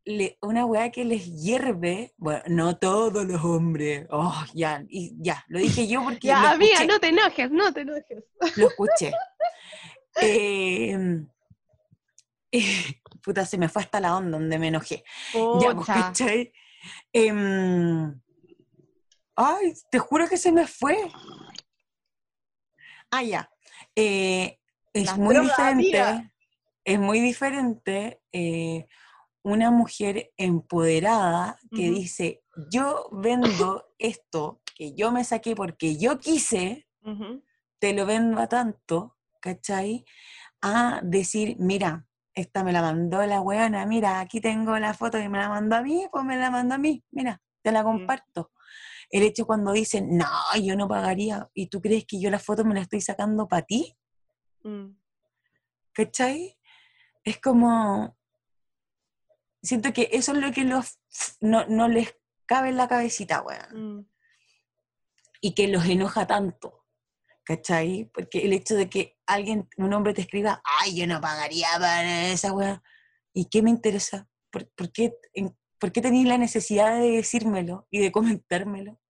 le- 0.04 0.38
una 0.42 0.64
weá 0.66 0.90
que 0.90 1.04
les 1.04 1.32
hierve, 1.42 2.12
bueno, 2.16 2.42
no 2.48 2.76
todos 2.78 3.24
los 3.24 3.42
hombres, 3.44 4.06
oh, 4.10 4.34
ya, 4.54 4.84
y 4.88 5.14
ya, 5.18 5.44
lo 5.48 5.58
dije 5.58 5.86
yo 5.88 6.02
porque 6.02 6.28
lo 6.28 6.34
Ya, 6.34 6.50
amiga, 6.50 6.72
escuché, 6.74 6.86
no 6.86 6.98
te 7.00 7.08
enojes, 7.08 7.50
no 7.50 7.72
te 7.72 7.80
enojes. 7.82 8.24
lo 8.56 8.68
escuché. 8.68 9.12
Eh, 10.20 11.26
puta, 13.22 13.44
se 13.44 13.58
me 13.58 13.68
fue 13.68 13.82
hasta 13.82 14.00
la 14.00 14.16
onda 14.16 14.38
donde 14.38 14.58
me 14.58 14.68
enojé. 14.68 15.04
Ya. 15.60 15.72
Em, 17.12 18.20
ay, 19.36 19.74
te 19.90 19.98
juro 19.98 20.28
que 20.28 20.36
se 20.36 20.52
me 20.52 20.66
fue. 20.66 20.96
Ah, 23.10 23.22
ya. 23.22 23.50
Eh, 23.94 24.58
es 24.92 25.06
Las 25.06 25.18
muy 25.18 25.38
diferente. 25.38 26.32
Es 26.84 26.98
muy 26.98 27.20
diferente 27.20 28.22
eh, 28.32 28.86
una 29.42 29.70
mujer 29.70 30.32
empoderada 30.38 31.58
que 31.70 31.90
dice, 31.90 32.42
yo 32.70 33.10
vendo 33.12 33.92
esto 33.98 34.62
que 34.74 34.94
yo 34.94 35.12
me 35.12 35.22
saqué 35.24 35.54
porque 35.54 35.98
yo 35.98 36.18
quise, 36.18 36.88
te 37.78 37.92
lo 37.92 38.06
vendo 38.06 38.40
a 38.40 38.48
tanto, 38.48 39.17
¿cachai? 39.40 40.04
A 40.62 41.00
decir, 41.02 41.56
mira, 41.58 42.06
esta 42.34 42.62
me 42.64 42.72
la 42.72 42.82
mandó 42.82 43.24
la 43.26 43.40
weona, 43.40 43.84
mira, 43.86 44.20
aquí 44.20 44.40
tengo 44.40 44.78
la 44.78 44.94
foto 44.94 45.18
que 45.18 45.28
me 45.28 45.38
la 45.38 45.48
mandó 45.48 45.76
a 45.76 45.82
mí, 45.82 46.06
pues 46.10 46.24
me 46.24 46.36
la 46.36 46.50
mandó 46.50 46.74
a 46.76 46.78
mí, 46.78 47.04
mira, 47.10 47.40
te 47.62 47.72
la 47.72 47.82
comparto. 47.82 48.52
El 49.10 49.22
hecho 49.22 49.46
cuando 49.46 49.72
dicen, 49.72 50.16
no, 50.16 50.26
yo 50.62 50.76
no 50.76 50.86
pagaría, 50.86 51.48
y 51.54 51.68
tú 51.68 51.80
crees 51.80 52.04
que 52.06 52.20
yo 52.20 52.30
la 52.30 52.38
foto 52.38 52.64
me 52.64 52.74
la 52.74 52.80
estoy 52.82 53.00
sacando 53.00 53.48
para 53.48 53.62
ti, 53.62 53.96
Mm. 54.64 54.96
¿cachai? 55.92 56.58
Es 57.24 57.40
como, 57.40 58.16
siento 59.62 59.92
que 59.92 60.08
eso 60.12 60.32
es 60.32 60.38
lo 60.38 60.50
que 60.52 60.64
los, 60.64 60.98
no, 61.40 61.64
no 61.66 61.88
les 61.88 62.16
cabe 62.46 62.68
en 62.70 62.76
la 62.76 62.88
cabecita, 62.88 63.42
weón 63.42 63.98
Mm. 64.00 64.06
y 65.40 65.54
que 65.54 65.68
los 65.68 65.86
enoja 65.86 66.26
tanto, 66.26 66.77
¿cachai? 67.48 68.10
Porque 68.12 68.40
el 68.44 68.52
hecho 68.52 68.74
de 68.76 68.90
que 68.90 69.16
alguien, 69.26 69.66
un 69.78 69.94
hombre 69.94 70.12
te 70.12 70.20
escriba, 70.20 70.60
ay, 70.82 70.94
yo 70.94 71.06
no 71.06 71.18
pagaría 71.22 71.68
para 71.80 72.28
esa 72.28 72.52
weá, 72.52 72.82
¿y 73.32 73.46
qué 73.46 73.62
me 73.62 73.70
interesa? 73.70 74.28
¿Por, 74.50 74.68
por 74.76 74.92
qué, 74.92 75.14
en- 75.32 75.56
por 75.80 75.90
qué 75.92 76.02
tenéis 76.02 76.28
la 76.28 76.36
necesidad 76.36 76.98
de 77.00 77.12
decírmelo 77.12 77.86
y 77.90 78.00
de 78.00 78.12
comentármelo? 78.12 79.00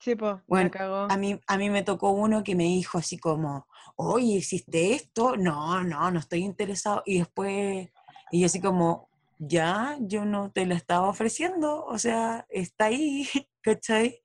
Sí, 0.00 0.16
po, 0.16 0.42
Bueno, 0.48 0.64
la 0.66 0.70
cagó. 0.70 0.96
A 1.10 1.16
mí, 1.16 1.40
a 1.46 1.56
mí 1.56 1.70
me 1.70 1.82
tocó 1.84 2.10
uno 2.10 2.42
que 2.42 2.56
me 2.56 2.64
dijo 2.64 2.98
así 2.98 3.16
como, 3.18 3.66
oye, 3.96 4.34
¿hiciste 4.38 4.92
esto? 4.94 5.36
No, 5.36 5.82
no, 5.84 6.10
no 6.10 6.18
estoy 6.18 6.40
interesado. 6.44 7.02
Y 7.06 7.18
después, 7.20 7.88
y 8.32 8.40
yo 8.40 8.46
así 8.46 8.60
como, 8.60 9.08
ya, 9.38 9.96
yo 10.00 10.24
no 10.24 10.50
te 10.50 10.66
lo 10.66 10.74
estaba 10.74 11.08
ofreciendo, 11.08 11.84
o 11.84 11.98
sea, 11.98 12.44
está 12.50 12.86
ahí, 12.86 13.28
¿cachai? 13.62 14.20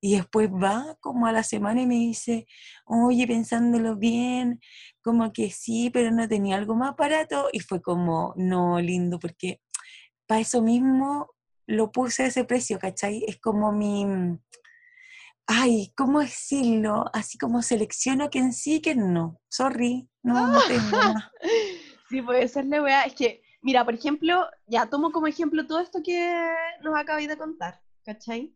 Y 0.00 0.16
después 0.16 0.50
va 0.50 0.96
como 1.00 1.26
a 1.26 1.32
la 1.32 1.42
semana 1.42 1.82
y 1.82 1.86
me 1.86 1.96
dice, 1.96 2.46
oye, 2.86 3.26
pensándolo 3.26 3.96
bien, 3.96 4.60
como 5.02 5.32
que 5.32 5.50
sí, 5.50 5.90
pero 5.90 6.10
no 6.10 6.26
tenía 6.26 6.56
algo 6.56 6.74
más 6.74 6.96
barato. 6.96 7.48
Y 7.52 7.60
fue 7.60 7.82
como, 7.82 8.32
no, 8.36 8.80
lindo, 8.80 9.18
porque 9.18 9.60
para 10.26 10.40
eso 10.40 10.62
mismo 10.62 11.28
lo 11.66 11.92
puse 11.92 12.24
a 12.24 12.26
ese 12.26 12.44
precio, 12.44 12.78
¿cachai? 12.78 13.24
Es 13.26 13.38
como 13.38 13.72
mi, 13.72 14.06
ay, 15.46 15.92
¿cómo 15.96 16.20
decirlo? 16.20 17.04
Así 17.12 17.36
como 17.36 17.62
selecciono 17.62 18.30
quién 18.30 18.52
sí 18.52 18.80
quién 18.80 19.12
no. 19.12 19.40
Sorry, 19.48 20.08
no, 20.22 20.46
no 20.46 20.60
tengo 20.66 20.96
más. 20.96 21.24
Sí, 22.08 22.22
puede 22.22 22.48
ser 22.48 22.66
la 22.66 22.82
weá. 22.82 23.02
Es 23.02 23.14
que, 23.14 23.40
mira, 23.62 23.84
por 23.84 23.94
ejemplo, 23.94 24.44
ya 24.66 24.86
tomo 24.86 25.12
como 25.12 25.28
ejemplo 25.28 25.64
todo 25.68 25.78
esto 25.78 26.00
que 26.04 26.34
nos 26.82 26.98
acabáis 26.98 27.28
de 27.28 27.38
contar, 27.38 27.80
¿cachai? 28.04 28.52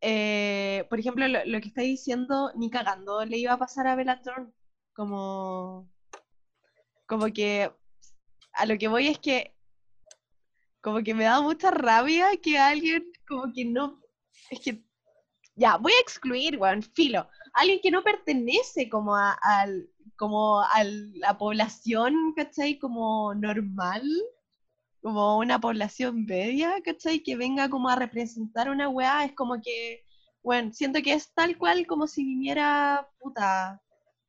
Eh, 0.00 0.86
por 0.88 1.00
ejemplo, 1.00 1.26
lo, 1.26 1.60
que 1.60 1.68
estáis 1.68 1.88
diciendo, 1.88 2.52
ni 2.54 2.70
cagando 2.70 3.24
le 3.24 3.38
iba 3.38 3.52
a 3.52 3.58
pasar 3.58 3.86
a 3.86 3.96
Bellatrix. 3.96 4.52
Como, 4.94 5.88
como 7.06 7.26
que 7.32 7.70
a 8.52 8.66
lo 8.66 8.76
que 8.78 8.88
voy 8.88 9.08
es 9.08 9.18
que, 9.18 9.54
como 10.80 11.02
que 11.02 11.14
me 11.14 11.24
da 11.24 11.40
mucha 11.40 11.70
rabia 11.70 12.28
que 12.42 12.58
alguien, 12.58 13.04
como 13.28 13.52
que 13.52 13.64
no, 13.64 14.00
es 14.50 14.60
que, 14.60 14.82
ya, 15.54 15.76
voy 15.76 15.92
a 15.92 16.00
excluir, 16.00 16.56
weón, 16.58 16.82
filo, 16.82 17.28
alguien 17.54 17.80
que 17.82 17.90
no 17.90 18.02
pertenece 18.02 18.88
como 18.88 19.16
a, 19.16 19.32
al, 19.42 19.88
como 20.16 20.60
a 20.60 20.84
la 20.84 21.38
población, 21.38 22.34
¿cachai? 22.36 22.78
Como 22.78 23.34
normal, 23.34 24.02
como 25.02 25.38
una 25.38 25.58
población 25.60 26.24
media, 26.26 26.74
¿cachai? 26.84 27.20
Que 27.22 27.36
venga 27.36 27.68
como 27.68 27.88
a 27.88 27.96
representar 27.96 28.68
una 28.70 28.88
weá, 28.88 29.24
es 29.24 29.32
como 29.34 29.60
que, 29.60 30.04
bueno, 30.42 30.72
siento 30.72 31.00
que 31.02 31.12
es 31.14 31.32
tal 31.34 31.56
cual 31.56 31.86
como 31.86 32.06
si 32.06 32.24
viniera, 32.24 33.08
puta, 33.18 33.80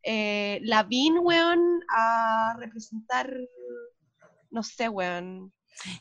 eh, 0.04 0.60
Lavín, 0.64 1.18
weón, 1.20 1.82
a 1.90 2.56
representar, 2.60 3.34
no 4.52 4.64
sé, 4.64 4.90
weón. 4.90 5.54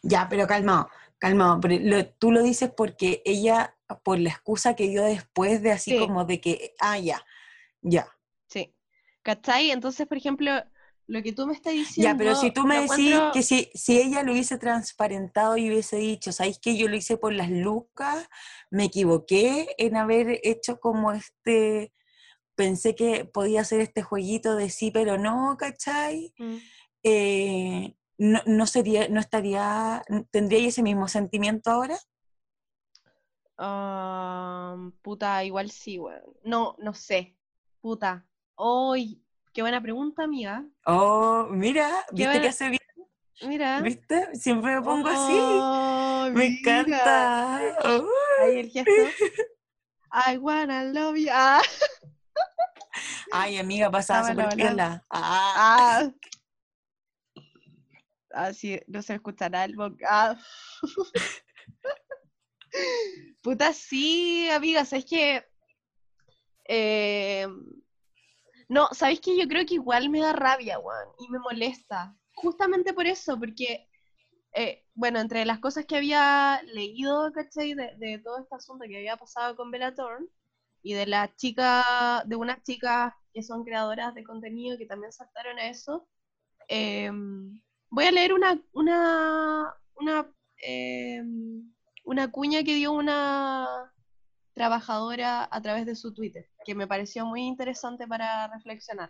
Ya, 0.02 0.28
pero 0.28 0.46
calmado, 0.46 0.88
calmado. 1.18 1.60
pero 1.60 1.76
lo- 1.80 2.06
tú 2.14 2.32
lo 2.32 2.42
dices 2.42 2.70
porque 2.76 3.22
ella, 3.24 3.74
por 4.02 4.18
la 4.18 4.30
excusa 4.30 4.74
que 4.74 4.88
dio 4.88 5.02
después 5.04 5.62
de 5.62 5.72
así 5.72 5.92
Sí. 5.92 5.98
como 5.98 6.24
de 6.24 6.40
que, 6.40 6.74
ah, 6.80 6.98
ya, 6.98 7.24
ya. 7.80 8.08
Sí. 8.48 8.74
¿Cachai? 9.22 9.70
Entonces, 9.70 10.06
por 10.06 10.16
ejemplo, 10.16 10.52
lo 11.09 11.22
que 11.22 11.32
tú 11.32 11.46
me 11.46 11.54
estás 11.54 11.72
diciendo. 11.72 12.12
Ya, 12.12 12.16
pero 12.16 12.36
si 12.36 12.50
tú 12.52 12.64
me 12.64 12.76
decís 12.76 12.90
encuentro- 12.98 13.32
que 13.32 13.42
si, 13.42 13.70
si 13.74 13.98
ella 14.00 14.22
lo 14.22 14.32
hubiese 14.32 14.59
transparentado 14.59 15.56
y 15.56 15.68
hubiese 15.68 15.96
dicho, 15.96 16.30
¿sabéis 16.32 16.59
que 16.59 16.76
yo 16.76 16.86
lo 16.88 16.94
hice 16.96 17.16
por 17.16 17.32
las 17.32 17.50
lucas? 17.50 18.28
Me 18.70 18.84
equivoqué 18.84 19.74
en 19.78 19.96
haber 19.96 20.38
hecho 20.44 20.78
como 20.80 21.12
este, 21.12 21.92
pensé 22.54 22.94
que 22.94 23.24
podía 23.24 23.62
hacer 23.62 23.80
este 23.80 24.02
jueguito 24.02 24.54
de 24.54 24.68
sí, 24.70 24.90
pero 24.90 25.16
no, 25.18 25.56
¿cachai? 25.59 26.34
Mm. 26.38 26.56
Eh, 27.04 27.96
no, 28.18 28.40
no 28.46 28.66
sería, 28.66 29.09
no 29.09 29.18
estaría, 29.20 30.02
¿tendría 30.30 30.68
ese 30.68 30.82
mismo 30.82 31.09
sentimiento 31.09 31.70
ahora? 31.70 31.96
Ah, 33.56 34.76
puta, 35.02 35.42
igual 35.44 35.70
sí, 35.70 35.98
weón. 35.98 36.22
No, 36.44 36.76
no 36.78 36.94
sé. 36.94 37.36
Puta. 37.80 38.26
¡Uy! 38.56 39.22
Qué 39.59 39.62
buena 39.62 39.82
pregunta, 39.82 40.22
amiga. 40.22 40.64
Oh, 40.86 41.48
mira, 41.50 41.88
¿viste 42.12 42.26
buena- 42.28 42.40
que 42.42 42.46
hace 42.48 42.68
bien? 42.68 42.80
Mira. 43.42 43.80
¿Viste? 43.80 44.36
Siempre 44.36 44.76
me 44.76 44.82
pongo 44.82 45.09
así. 45.09 45.36
Oh, 45.36 46.28
Me 46.32 46.48
mira. 46.48 46.61
encanta. 46.61 47.76
Oh. 47.84 48.09
Ahí 48.40 48.59
el 48.61 48.70
gesto. 48.70 48.92
I 50.30 50.36
wanna 50.38 50.84
love 50.84 51.16
you. 51.16 51.26
Ah, 51.32 51.61
Ay, 53.32 53.59
amiga, 53.59 53.90
pasaba 53.90 54.30
Estaba 54.30 54.46
súper 54.46 54.59
la 54.61 54.68
piola. 54.68 55.04
Ah, 55.11 55.54
ah. 55.56 56.12
Ah, 58.30 58.52
sí, 58.52 58.78
no 58.86 59.02
se 59.02 59.14
escuchará 59.14 59.64
el 59.64 59.74
Ah. 60.09 60.36
Puta, 63.42 63.72
sí, 63.72 64.48
amigas, 64.50 64.92
es 64.92 65.04
que. 65.04 65.44
eh, 66.68 67.48
no, 68.68 68.88
¿sabéis 68.92 69.20
que 69.20 69.36
Yo 69.38 69.48
creo 69.48 69.64
que 69.66 69.74
igual 69.74 70.10
me 70.10 70.20
da 70.20 70.32
rabia, 70.32 70.78
weón, 70.78 71.08
y 71.18 71.30
me 71.30 71.38
molesta. 71.38 72.16
Justamente 72.34 72.92
por 72.94 73.06
eso, 73.06 73.38
porque, 73.38 73.88
eh, 74.54 74.84
bueno, 74.94 75.20
entre 75.20 75.44
las 75.44 75.60
cosas 75.60 75.86
que 75.86 75.96
había 75.96 76.62
leído, 76.64 77.32
¿cachai? 77.32 77.74
De, 77.74 77.94
de 77.98 78.18
todo 78.20 78.38
este 78.40 78.56
asunto 78.56 78.84
que 78.88 78.96
había 78.98 79.16
pasado 79.16 79.56
con 79.56 79.70
Bellator 79.70 80.28
y 80.82 80.94
de 80.94 81.06
las 81.06 81.34
chicas, 81.36 82.28
de 82.28 82.36
unas 82.36 82.62
chicas 82.62 83.14
que 83.32 83.42
son 83.42 83.64
creadoras 83.64 84.14
de 84.14 84.24
contenido 84.24 84.78
que 84.78 84.86
también 84.86 85.12
saltaron 85.12 85.58
a 85.58 85.68
eso, 85.68 86.08
em, 86.68 87.60
voy 87.90 88.06
a 88.06 88.12
leer 88.12 88.32
una, 88.34 88.60
una, 88.72 89.74
una, 89.96 90.32
em, 90.62 91.72
una 92.04 92.30
cuña 92.30 92.62
que 92.64 92.74
dio 92.74 92.92
una 92.92 93.92
trabajadora 94.59 95.48
a 95.48 95.62
través 95.62 95.86
de 95.86 95.94
su 95.94 96.12
Twitter, 96.12 96.50
que 96.64 96.74
me 96.74 96.88
pareció 96.88 97.24
muy 97.24 97.42
interesante 97.42 98.09
para 98.09 98.48
reflexionar. 98.48 99.09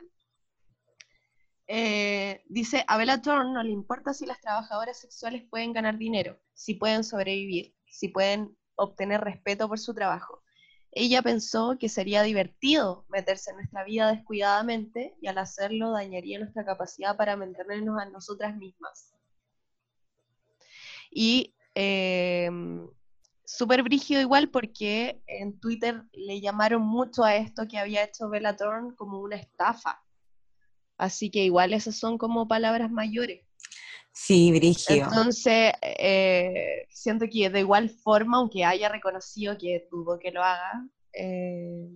Eh, 1.67 2.43
dice, 2.51 2.85
a 2.87 2.99
Bella 2.99 3.23
Thorne 3.23 3.53
no 3.55 3.63
le 3.63 3.71
importa 3.71 4.13
si 4.13 4.27
las 4.27 4.41
trabajadoras 4.43 5.01
sexuales 5.01 5.45
pueden 5.49 5.73
ganar 5.73 5.97
dinero, 5.97 6.39
si 6.53 6.75
pueden 6.75 7.03
sobrevivir, 7.03 7.75
si 7.87 8.09
pueden 8.09 8.59
obtener 8.77 9.23
respeto 9.23 9.69
por 9.69 9.79
su 9.79 9.95
trabajo. 9.95 10.43
Ella 10.91 11.23
pensó 11.23 11.79
que 11.81 11.89
sería 11.89 12.23
divertido 12.23 13.07
meterse 13.09 13.51
en 13.51 13.57
nuestra 13.57 13.85
vida 13.85 14.13
descuidadamente 14.13 15.15
y 15.23 15.29
al 15.29 15.39
hacerlo 15.39 15.93
dañaría 15.93 16.39
nuestra 16.39 16.67
capacidad 16.67 17.17
para 17.17 17.37
mantenernos 17.37 17.99
a 17.99 18.05
nosotras 18.11 18.55
mismas. 18.55 19.15
Y 21.11 21.55
eh, 21.75 22.51
súper 23.49 23.83
brígido 23.83 24.21
igual 24.21 24.51
porque 24.51 25.23
en 25.27 25.59
Twitter 25.59 26.03
le 26.13 26.39
llamaron 26.39 26.83
mucho 26.83 27.25
a 27.25 27.35
esto 27.37 27.67
que 27.67 27.79
había 27.79 28.05
hecho 28.05 28.29
Bella 28.29 28.55
Thorne 28.55 28.95
como 28.95 29.21
una 29.21 29.37
estafa. 29.37 30.03
Así 30.99 31.31
que 31.31 31.45
igual 31.45 31.73
esas 31.73 31.97
son 31.97 32.19
como 32.19 32.47
palabras 32.47 32.91
mayores. 32.91 33.47
Sí, 34.13 34.51
Brigio. 34.51 35.05
Entonces, 35.05 35.73
eh, 35.81 36.87
siento 36.91 37.25
que 37.33 37.49
de 37.49 37.61
igual 37.61 37.89
forma, 37.89 38.37
aunque 38.37 38.67
haya 38.67 38.91
reconocido 38.91 39.57
que 39.57 39.87
dudo 39.91 40.19
que 40.19 40.31
lo 40.31 40.43
haga, 40.43 40.87
eh, 41.15 41.89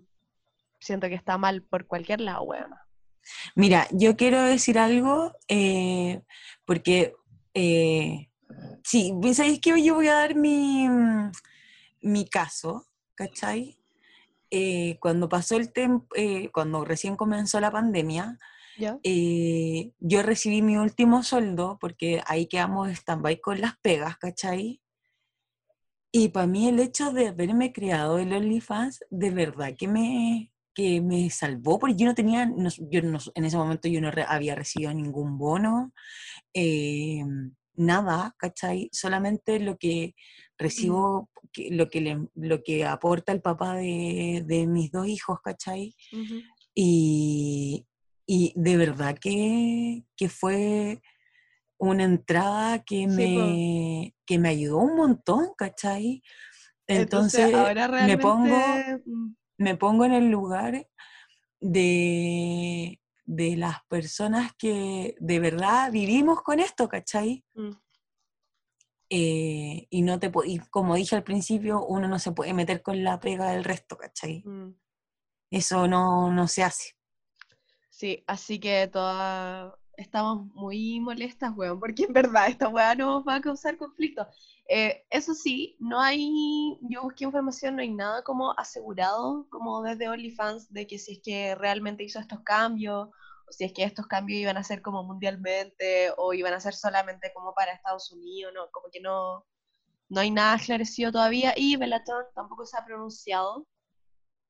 siento 0.80 1.08
que 1.08 1.16
está 1.16 1.36
mal 1.36 1.62
por 1.64 1.86
cualquier 1.86 2.22
lado, 2.22 2.44
weón. 2.44 2.70
Mira, 3.54 3.88
yo 3.90 4.16
quiero 4.16 4.42
decir 4.42 4.78
algo, 4.78 5.32
eh, 5.48 6.22
porque 6.64 7.14
eh, 7.52 8.30
sí, 8.82 9.12
¿sabéis 9.34 9.60
que 9.60 9.82
yo 9.82 9.94
voy 9.94 10.08
a 10.08 10.14
dar 10.14 10.34
mi, 10.34 10.88
mi 12.00 12.28
caso, 12.28 12.86
¿cachai? 13.14 13.78
Eh, 14.50 14.98
cuando 15.00 15.28
pasó 15.28 15.56
el 15.56 15.72
tiempo, 15.72 16.06
cuando 16.52 16.84
recién 16.84 17.16
comenzó 17.16 17.58
la 17.60 17.70
pandemia, 17.70 18.38
¿Ya? 18.78 18.98
eh, 19.02 19.92
yo 19.98 20.22
recibí 20.22 20.62
mi 20.62 20.76
último 20.76 21.22
sueldo, 21.22 21.78
porque 21.80 22.22
ahí 22.26 22.46
quedamos 22.46 22.88
stand-by 22.90 23.40
con 23.40 23.60
las 23.60 23.78
pegas, 23.78 24.16
¿cachai? 24.18 24.80
Y 26.14 26.28
para 26.28 26.46
mí 26.46 26.68
el 26.68 26.78
hecho 26.78 27.12
de 27.12 27.28
haberme 27.28 27.72
creado 27.72 28.18
el 28.18 28.32
OnlyFans, 28.34 29.04
de 29.08 29.30
verdad 29.30 29.74
que 29.78 29.88
me, 29.88 30.52
que 30.74 31.00
me 31.00 31.30
salvó, 31.30 31.78
porque 31.78 31.96
yo 31.96 32.06
no 32.06 32.14
tenía, 32.14 32.44
no- 32.44 32.68
yo 32.90 33.00
no- 33.02 33.18
en 33.34 33.44
ese 33.46 33.56
momento 33.56 33.88
yo 33.88 34.00
no 34.02 34.10
re- 34.10 34.26
había 34.28 34.54
recibido 34.54 34.92
ningún 34.92 35.38
bono, 35.38 35.92
eh, 36.52 37.24
nada, 37.74 38.34
¿cachai? 38.38 38.88
Solamente 38.92 39.58
lo 39.60 39.76
que 39.78 40.14
recibo, 40.58 41.30
que- 41.52 41.70
lo, 41.70 41.88
que 41.88 42.00
le- 42.00 42.28
lo 42.34 42.62
que 42.62 42.84
aporta 42.84 43.32
el 43.32 43.40
papá 43.40 43.74
de, 43.76 44.42
de 44.46 44.66
mis 44.66 44.90
dos 44.90 45.06
hijos, 45.08 45.38
¿cachai? 45.42 45.94
Y, 46.74 47.86
y 48.26 48.52
de 48.56 48.76
verdad 48.76 49.18
que, 49.20 50.04
que 50.16 50.28
fue 50.28 51.00
una 51.78 52.04
entrada 52.04 52.82
que, 52.84 53.06
Sí, 53.08 53.16
me, 53.16 54.14
que 54.26 54.38
me 54.38 54.48
ayudó 54.50 54.78
un 54.78 54.96
montón, 54.96 55.48
¿cachai? 55.56 56.22
Entonces, 56.86 57.52
ahora 57.54 57.88
me 57.88 58.18
pongo 58.18 58.48
realmente, 58.48 59.02
mm, 59.06 59.34
me 59.58 59.76
pongo 59.76 60.04
en 60.04 60.12
el 60.12 60.28
lugar 60.30 60.86
de, 61.60 63.00
de 63.34 63.56
las 63.56 63.78
personas 63.88 64.52
que 64.58 65.14
de 65.18 65.40
verdad 65.40 65.90
vivimos 65.90 66.42
con 66.42 66.60
esto, 66.60 66.88
¿cachai? 66.88 67.44
mm, 67.56 67.72
Eh, 69.10 69.86
y 69.90 70.02
no 70.02 70.18
te 70.18 70.30
y 70.46 70.58
como 70.70 70.94
dije 70.96 71.14
al 71.16 71.22
principio, 71.22 71.84
uno 71.86 72.08
no 72.08 72.18
se 72.18 72.32
puede 72.32 72.54
meter 72.54 72.82
con 72.82 73.04
la 73.04 73.20
pega 73.20 73.50
del 73.52 73.62
resto, 73.64 73.96
¿cachai? 73.96 74.46
mm. 74.46 74.74
Eso 75.52 75.86
no, 75.86 76.32
no 76.32 76.48
se 76.48 76.64
hace. 76.64 76.96
Sí, 77.90 78.24
así 78.26 78.58
que 78.58 78.88
todas 78.88 79.72
estamos 79.96 80.46
muy 80.54 80.98
molestas, 81.00 81.52
weón, 81.56 81.78
porque 81.78 82.04
en 82.04 82.12
verdad 82.12 82.48
esta 82.48 82.68
weá 82.68 82.94
nos 82.94 83.24
va 83.26 83.36
a 83.36 83.40
causar 83.40 83.76
conflicto. 83.76 84.26
Eh, 84.68 85.04
eso 85.10 85.34
sí, 85.34 85.76
no 85.78 86.00
hay, 86.00 86.78
yo 86.82 87.02
busqué 87.02 87.24
información, 87.24 87.76
no 87.76 87.82
hay 87.82 87.90
nada 87.92 88.22
como 88.24 88.52
asegurado, 88.58 89.46
como 89.50 89.82
desde 89.82 90.08
OnlyFans, 90.08 90.72
de 90.72 90.86
que 90.86 90.98
si 90.98 91.12
es 91.14 91.20
que 91.22 91.54
realmente 91.54 92.04
hizo 92.04 92.18
estos 92.18 92.40
cambios, 92.40 93.08
si 93.52 93.64
es 93.64 93.72
que 93.72 93.84
estos 93.84 94.06
cambios 94.06 94.40
iban 94.40 94.56
a 94.56 94.64
ser 94.64 94.82
como 94.82 95.04
mundialmente, 95.04 96.12
o 96.16 96.32
iban 96.32 96.54
a 96.54 96.60
ser 96.60 96.74
solamente 96.74 97.32
como 97.34 97.54
para 97.54 97.72
Estados 97.72 98.10
Unidos, 98.12 98.52
no, 98.54 98.70
como 98.70 98.88
que 98.90 99.00
no, 99.00 99.46
no 100.08 100.20
hay 100.20 100.30
nada 100.30 100.56
esclarecido 100.56 101.12
todavía, 101.12 101.54
y 101.56 101.76
Bellator 101.76 102.30
tampoco 102.34 102.66
se 102.66 102.78
ha 102.78 102.84
pronunciado. 102.84 103.66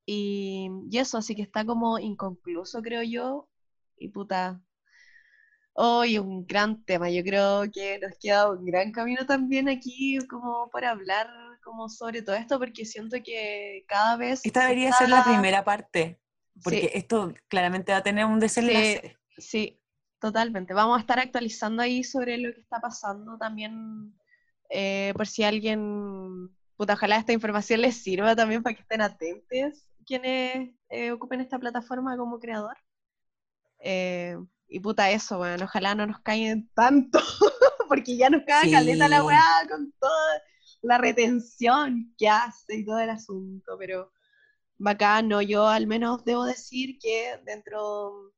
Y, 0.07 0.68
y 0.90 0.98
eso, 0.98 1.18
así 1.18 1.34
que 1.34 1.42
está 1.42 1.64
como 1.64 1.98
inconcluso, 1.98 2.82
creo 2.82 3.03
yo. 3.03 3.48
Y 3.96 4.09
puta. 4.09 4.61
Hoy 5.74 6.18
un 6.18 6.44
gran 6.46 6.84
tema. 6.84 7.09
Yo 7.11 7.22
creo 7.22 7.64
que 7.72 7.98
nos 8.00 8.18
queda 8.20 8.50
un 8.50 8.64
gran 8.64 8.92
camino 8.92 9.24
también 9.24 9.68
aquí 9.68 10.18
como 10.28 10.68
para 10.70 10.90
hablar 10.90 11.28
como 11.62 11.88
sobre 11.88 12.22
todo 12.22 12.36
esto, 12.36 12.59
porque 12.59 12.84
siento 12.84 13.18
que 13.24 13.84
cada 13.88 14.16
vez 14.16 14.44
Esta 14.44 14.62
debería 14.62 14.92
ser 14.92 15.09
la 15.09 15.24
primera 15.24 15.64
parte, 15.64 16.20
porque 16.62 16.80
Sí. 16.82 16.90
esto 16.94 17.32
claramente 17.48 17.92
va 17.92 17.98
a 17.98 18.03
tener 18.03 18.24
un 18.24 18.40
desenlace. 18.40 19.16
Sí, 19.38 19.80
totalmente. 20.18 20.74
Vamos 20.74 20.96
a 20.98 21.00
estar 21.00 21.18
actualizando 21.18 21.82
ahí 21.82 22.05
sobre 22.05 22.38
lo 22.38 22.53
que 22.55 22.61
está 22.61 22.80
pasando 22.80 23.38
también, 23.38 24.14
eh, 24.70 25.12
por 25.16 25.26
si 25.26 25.44
alguien, 25.44 26.50
puta, 26.76 26.94
ojalá 26.94 27.16
esta 27.16 27.32
información 27.32 27.80
les 27.80 27.96
sirva 28.03 28.36
también 28.36 28.62
para 28.62 28.74
que 28.76 28.82
estén 28.82 29.00
atentos 29.03 29.86
quienes 30.05 30.74
eh, 30.88 31.12
ocupen 31.12 31.40
esta 31.40 31.59
plataforma 31.59 32.16
como 32.16 32.38
creador. 32.38 32.76
Eh, 33.78 34.36
y 34.68 34.80
puta, 34.80 35.11
eso, 35.11 35.38
bueno, 35.38 35.64
ojalá 35.64 35.94
no 35.94 36.07
nos 36.07 36.20
caigan 36.20 36.68
tanto, 36.74 37.18
porque 37.88 38.16
ya 38.16 38.30
nos 38.30 38.42
caga 38.44 38.70
caleta 38.70 39.09
la 39.09 39.20
Sí. 39.20 39.26
weá 39.26 39.66
con 39.68 39.92
toda 40.00 40.42
la 40.82 40.98
retención 40.98 42.12
que 42.18 42.28
hace 42.28 42.76
y 42.78 42.84
todo 42.84 42.98
el 42.98 43.11
asunto, 43.11 43.76
pero 43.78 44.12
bacán, 44.83 45.28
no, 45.28 45.41
yo 45.43 45.66
al 45.68 45.87
menos 45.87 46.24
debo 46.24 46.45
decir 46.45 46.99
que 46.99 47.39
dentro 47.45 48.33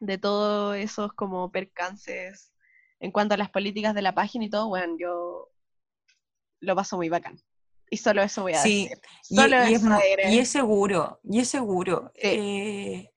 de 0.00 0.18
todos 0.18 0.76
esos 0.76 1.12
como 1.12 1.50
percances 1.52 2.52
en 2.98 3.12
cuanto 3.12 3.34
a 3.34 3.38
las 3.38 3.50
políticas 3.50 3.94
de 3.94 4.02
la 4.02 4.14
página 4.14 4.44
y 4.44 4.50
todo, 4.50 4.68
bueno, 4.68 4.96
yo 4.98 5.48
lo 6.60 6.76
paso 6.76 6.96
muy 6.96 7.08
bacán. 7.08 7.40
Y 7.88 7.96
solo 7.96 8.22
eso 8.22 8.42
voy 8.42 8.52
a 8.52 8.58
Sí, 8.62 8.88
decir. 8.88 8.98
Solo 9.22 9.56
y 9.68 9.74
es, 9.74 9.82
eso 9.82 9.98
diré. 10.08 10.30
y 10.32 10.38
es 10.38 10.48
seguro, 10.48 11.20
y 11.24 11.40
es 11.40 11.48
seguro. 11.48 12.12
Sí. 12.14 12.20
Eh, 12.22 13.12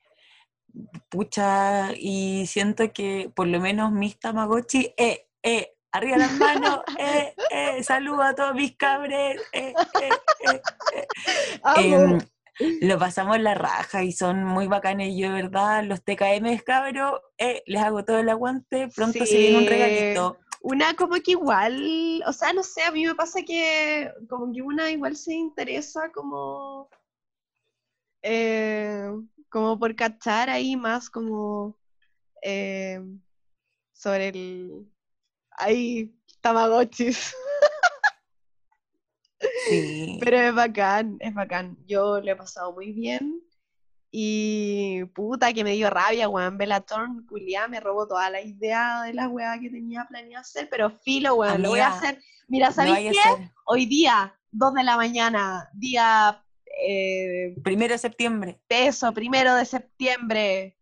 pucha, 1.10 1.92
y 1.96 2.46
siento 2.48 2.92
que 2.94 3.32
por 3.36 3.48
lo 3.48 3.60
menos 3.60 3.92
mis 3.92 4.20
Tamagotchi, 4.20 4.94
eh, 4.98 5.28
eh, 5.44 5.76
arriba 5.92 6.18
las 6.18 6.32
manos, 6.34 6.80
eh, 7.00 7.36
eh, 7.52 7.84
saludo 7.84 8.24
a 8.24 8.34
todos 8.36 8.56
mis 8.56 8.76
cabres, 8.76 9.42
eh, 9.52 9.74
eh, 10.02 10.10
eh, 10.50 10.62
eh. 11.78 12.18
Lo 12.82 13.00
pasamos 13.00 13.40
la 13.40 13.56
raja 13.56 14.04
y 14.04 14.12
son 14.12 14.44
muy 14.44 14.68
bacanes. 14.68 15.16
Yo, 15.16 15.28
de 15.28 15.42
verdad, 15.42 15.84
los 15.84 16.04
TKM 16.04 16.60
cabros, 16.66 17.20
eh, 17.38 17.64
les 17.66 17.82
hago 17.82 18.06
todo 18.06 18.20
el 18.20 18.30
aguante. 18.30 18.90
Pronto 18.96 19.26
se 19.26 19.38
viene 19.38 19.58
un 19.58 19.68
regalito. 19.68 20.38
Una 20.62 20.96
como 20.96 21.16
que 21.16 21.32
igual, 21.32 22.24
o 22.26 22.32
sea, 22.32 22.54
no 22.54 22.64
sé, 22.64 22.84
a 22.84 22.92
mí 22.92 23.06
me 23.06 23.16
pasa 23.16 23.42
que 23.42 24.10
como 24.30 24.54
que 24.54 24.62
una 24.62 24.90
igual 24.92 25.18
se 25.18 25.34
interesa 25.34 26.10
como, 26.14 26.90
eh, 28.22 29.10
como 29.50 29.78
por 29.78 29.94
cachar 29.94 30.50
ahí 30.50 30.78
más 30.78 31.10
como 31.10 31.78
eh, 32.42 33.02
sobre 33.92 34.30
el, 34.30 34.90
ahí, 35.52 36.16
Tamagotchis. 36.40 37.34
Sí. 39.68 40.18
Pero 40.22 40.38
es 40.38 40.56
bacán, 40.56 41.18
es 41.20 41.34
bacán. 41.34 41.78
Yo 41.88 42.22
lo 42.22 42.32
he 42.32 42.36
pasado 42.36 42.74
muy 42.74 42.92
bien. 42.92 43.42
Y 44.12 45.06
puta 45.16 45.54
que 45.54 45.64
me 45.64 45.72
dio 45.72 45.90
rabia, 45.90 46.30
weón. 46.30 46.58
Bellatorn, 46.58 47.26
culiá, 47.26 47.68
me 47.68 47.80
robó 47.80 48.08
toda 48.08 48.30
la 48.30 48.42
idea 48.42 49.02
de 49.04 49.14
la 49.14 49.28
weá 49.28 49.60
que 49.60 49.70
tenía 49.70 50.06
planeado 50.08 50.42
hacer. 50.42 50.68
Pero 50.70 50.92
filo, 50.92 51.36
weón, 51.36 51.62
lo 51.62 51.70
voy 51.70 51.80
a 51.80 51.88
hacer. 51.88 52.22
Mira, 52.48 52.72
¿sabéis 52.72 53.12
qué? 53.12 53.52
Hoy 53.66 53.86
día, 53.88 54.36
2 54.52 54.74
de 54.76 54.84
la 54.84 54.98
mañana, 54.98 55.70
día 55.74 56.44
eh, 56.86 57.56
Primero 57.64 57.94
de 57.94 57.98
septiembre. 57.98 58.60
peso, 58.68 59.14
primero 59.14 59.56
de 59.56 59.66
septiembre. 59.66 60.78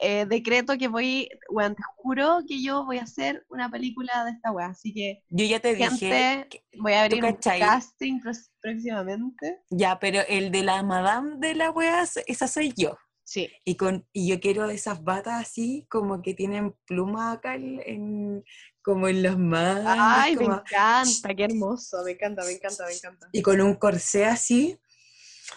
Eh, 0.00 0.26
decreto 0.26 0.78
que 0.78 0.88
voy, 0.88 1.28
weón, 1.50 1.74
te 1.74 1.82
juro 1.96 2.40
que 2.46 2.62
yo 2.62 2.84
voy 2.84 2.98
a 2.98 3.02
hacer 3.02 3.44
una 3.48 3.70
película 3.70 4.24
de 4.24 4.30
esta 4.32 4.52
weá. 4.52 4.66
Así 4.68 4.92
que, 4.94 5.22
Yo 5.28 5.44
ya 5.44 5.60
te 5.60 5.74
dije. 5.74 5.88
gente, 5.90 6.46
que- 6.48 6.64
voy 6.80 6.92
a 6.92 7.02
abrir 7.02 7.24
un 7.24 7.32
casting 7.34 8.20
próximamente. 8.60 9.60
Ya, 9.70 9.98
pero 9.98 10.20
el 10.28 10.50
de 10.50 10.62
la 10.62 10.82
madame 10.82 11.36
de 11.38 11.54
la 11.54 11.70
wea, 11.70 12.04
esa 12.26 12.48
soy 12.48 12.72
yo. 12.76 12.96
Sí. 13.24 13.50
Y, 13.64 13.74
con, 13.76 14.06
y 14.12 14.28
yo 14.28 14.40
quiero 14.40 14.70
esas 14.70 15.04
batas 15.04 15.42
así, 15.42 15.86
como 15.90 16.22
que 16.22 16.32
tienen 16.32 16.74
pluma 16.86 17.32
acá 17.32 17.56
en, 17.56 18.42
como 18.82 19.06
en 19.08 19.22
las 19.22 19.36
manos. 19.36 19.84
Ay, 19.98 20.34
me 20.36 20.44
como- 20.46 20.56
encanta, 20.60 21.34
qué 21.34 21.44
hermoso, 21.44 22.02
me 22.04 22.12
encanta, 22.12 22.42
me 22.44 22.52
encanta, 22.52 22.86
me 22.86 22.92
encanta. 22.94 23.28
y 23.32 23.42
con 23.42 23.60
un 23.60 23.74
corsé 23.74 24.24
así, 24.24 24.78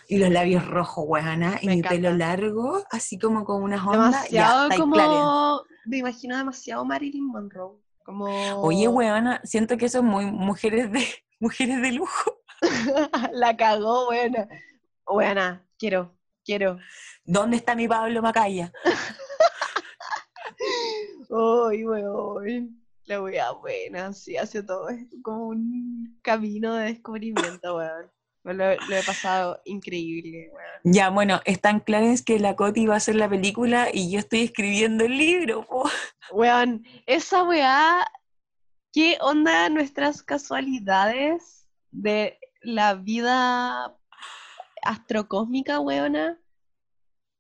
y 0.08 0.18
los 0.18 0.30
labios 0.30 0.68
rojos, 0.68 1.06
weana, 1.08 1.58
y 1.62 1.68
Me 1.68 1.78
mi 1.78 1.82
pelo 1.82 2.14
largo, 2.14 2.84
así 2.92 3.18
como 3.18 3.46
con 3.46 3.64
unas 3.64 3.86
ondas. 3.86 4.24
Demasiado 4.24 4.70
ya, 4.70 4.78
como, 4.78 4.96
como... 4.96 5.64
me 5.86 5.98
imagino 5.98 6.38
demasiado 6.38 6.86
Marilyn 6.86 7.28
Monroe, 7.28 7.78
como 8.04 8.26
Oye, 8.62 8.88
weana, 8.88 9.42
siento 9.44 9.78
que 9.78 9.90
son 9.90 10.06
muy 10.06 10.26
mujeres 10.26 10.92
de, 10.92 11.06
mujeres 11.40 11.82
de 11.82 11.92
lujo. 11.94 12.40
la 13.32 13.58
cagó, 13.58 14.06
buena, 14.06 14.48
buena, 15.06 15.66
quiero, 15.78 16.16
quiero. 16.44 16.80
¿Dónde 17.24 17.58
está 17.58 17.76
mi 17.76 17.88
Pablo 17.88 18.22
Macaya? 18.22 18.72
Uy, 21.30 21.86
weón, 21.86 22.84
la 23.06 23.22
wea 23.22 23.52
buena, 23.52 24.14
sí, 24.14 24.38
hace 24.38 24.62
todo 24.62 24.90
esto 24.90 25.16
como 25.24 25.48
un 25.48 26.20
camino 26.22 26.76
de 26.76 26.88
descubrimiento, 26.88 27.78
weón. 27.78 28.12
Lo, 28.44 28.54
lo 28.54 28.96
he 28.96 29.04
pasado 29.04 29.62
increíble, 29.66 30.50
weón. 30.52 30.82
Ya, 30.84 31.10
bueno, 31.10 31.42
es 31.46 31.62
tan 31.62 31.80
Clarence 31.80 32.24
que 32.24 32.40
la 32.40 32.56
Coti 32.56 32.88
va 32.88 32.96
a 32.96 32.98
hacer 32.98 33.16
la 33.16 33.30
película 33.30 33.90
y 33.94 34.12
yo 34.12 34.20
estoy 34.20 34.42
escribiendo 34.42 35.06
el 35.06 35.18
libro. 35.18 35.66
po. 35.68 35.90
Weón, 36.32 36.84
esa 37.06 37.44
weá, 37.44 38.06
¿qué 38.92 39.18
onda 39.22 39.70
nuestras 39.70 40.24
casualidades 40.24 41.68
de 41.92 42.40
la 42.62 42.96
vida 42.96 43.96
astrocósmica, 44.82 45.80
weona? 45.80 46.40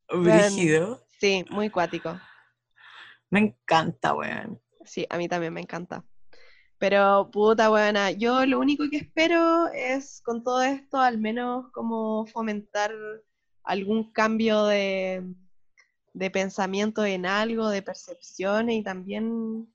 Brígido. 0.08 1.04
Sí, 1.20 1.45
muy 1.49 1.70
cuático. 1.70 2.20
Me 3.32 3.39
encanta, 3.39 4.14
weón. 4.14 4.62
Sí, 4.84 5.08
a 5.10 5.18
mí 5.18 5.28
también 5.28 5.54
me 5.54 5.62
encanta. 5.62 6.04
Pero 6.82 7.30
puta 7.30 7.70
buena, 7.70 8.10
yo 8.10 8.44
lo 8.48 8.60
único 8.60 8.90
que 8.90 8.98
espero 8.98 9.68
es 9.68 10.20
con 10.26 10.44
todo 10.44 10.64
esto 10.64 10.98
al 10.98 11.20
menos 11.20 11.68
como 11.74 12.26
fomentar 12.26 12.92
algún 13.64 14.12
cambio 14.12 14.66
de, 14.66 15.24
de 16.14 16.32
pensamiento 16.32 17.06
en 17.06 17.28
algo, 17.28 17.70
de 17.70 17.84
percepciones 17.84 18.78
y 18.78 18.82
también 18.82 19.72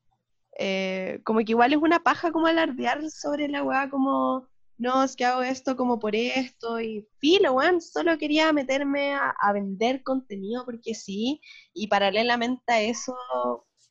eh, 0.59 1.21
como 1.23 1.39
que 1.45 1.53
igual 1.53 1.73
es 1.75 1.79
una 1.79 2.01
paja 2.01 2.33
como 2.33 2.49
alardear 2.49 3.09
sobre 3.09 3.47
la 3.47 3.63
weá 3.63 3.89
como 3.89 4.49
no, 4.77 5.05
es 5.05 5.15
que 5.15 5.27
hago 5.27 5.43
esto 5.43 5.77
como 5.77 6.01
por 6.01 6.17
esto 6.17 6.81
y 6.81 7.07
filo, 7.21 7.53
weón, 7.53 7.81
solo 7.81 8.19
quería 8.19 8.53
meterme 8.53 9.15
a, 9.15 9.31
a 9.31 9.53
vender 9.53 10.03
contenido 10.03 10.65
porque 10.65 10.93
sí 10.93 11.41
y 11.73 11.87
paralelamente 11.87 12.73
a 12.73 12.83
eso 12.83 13.15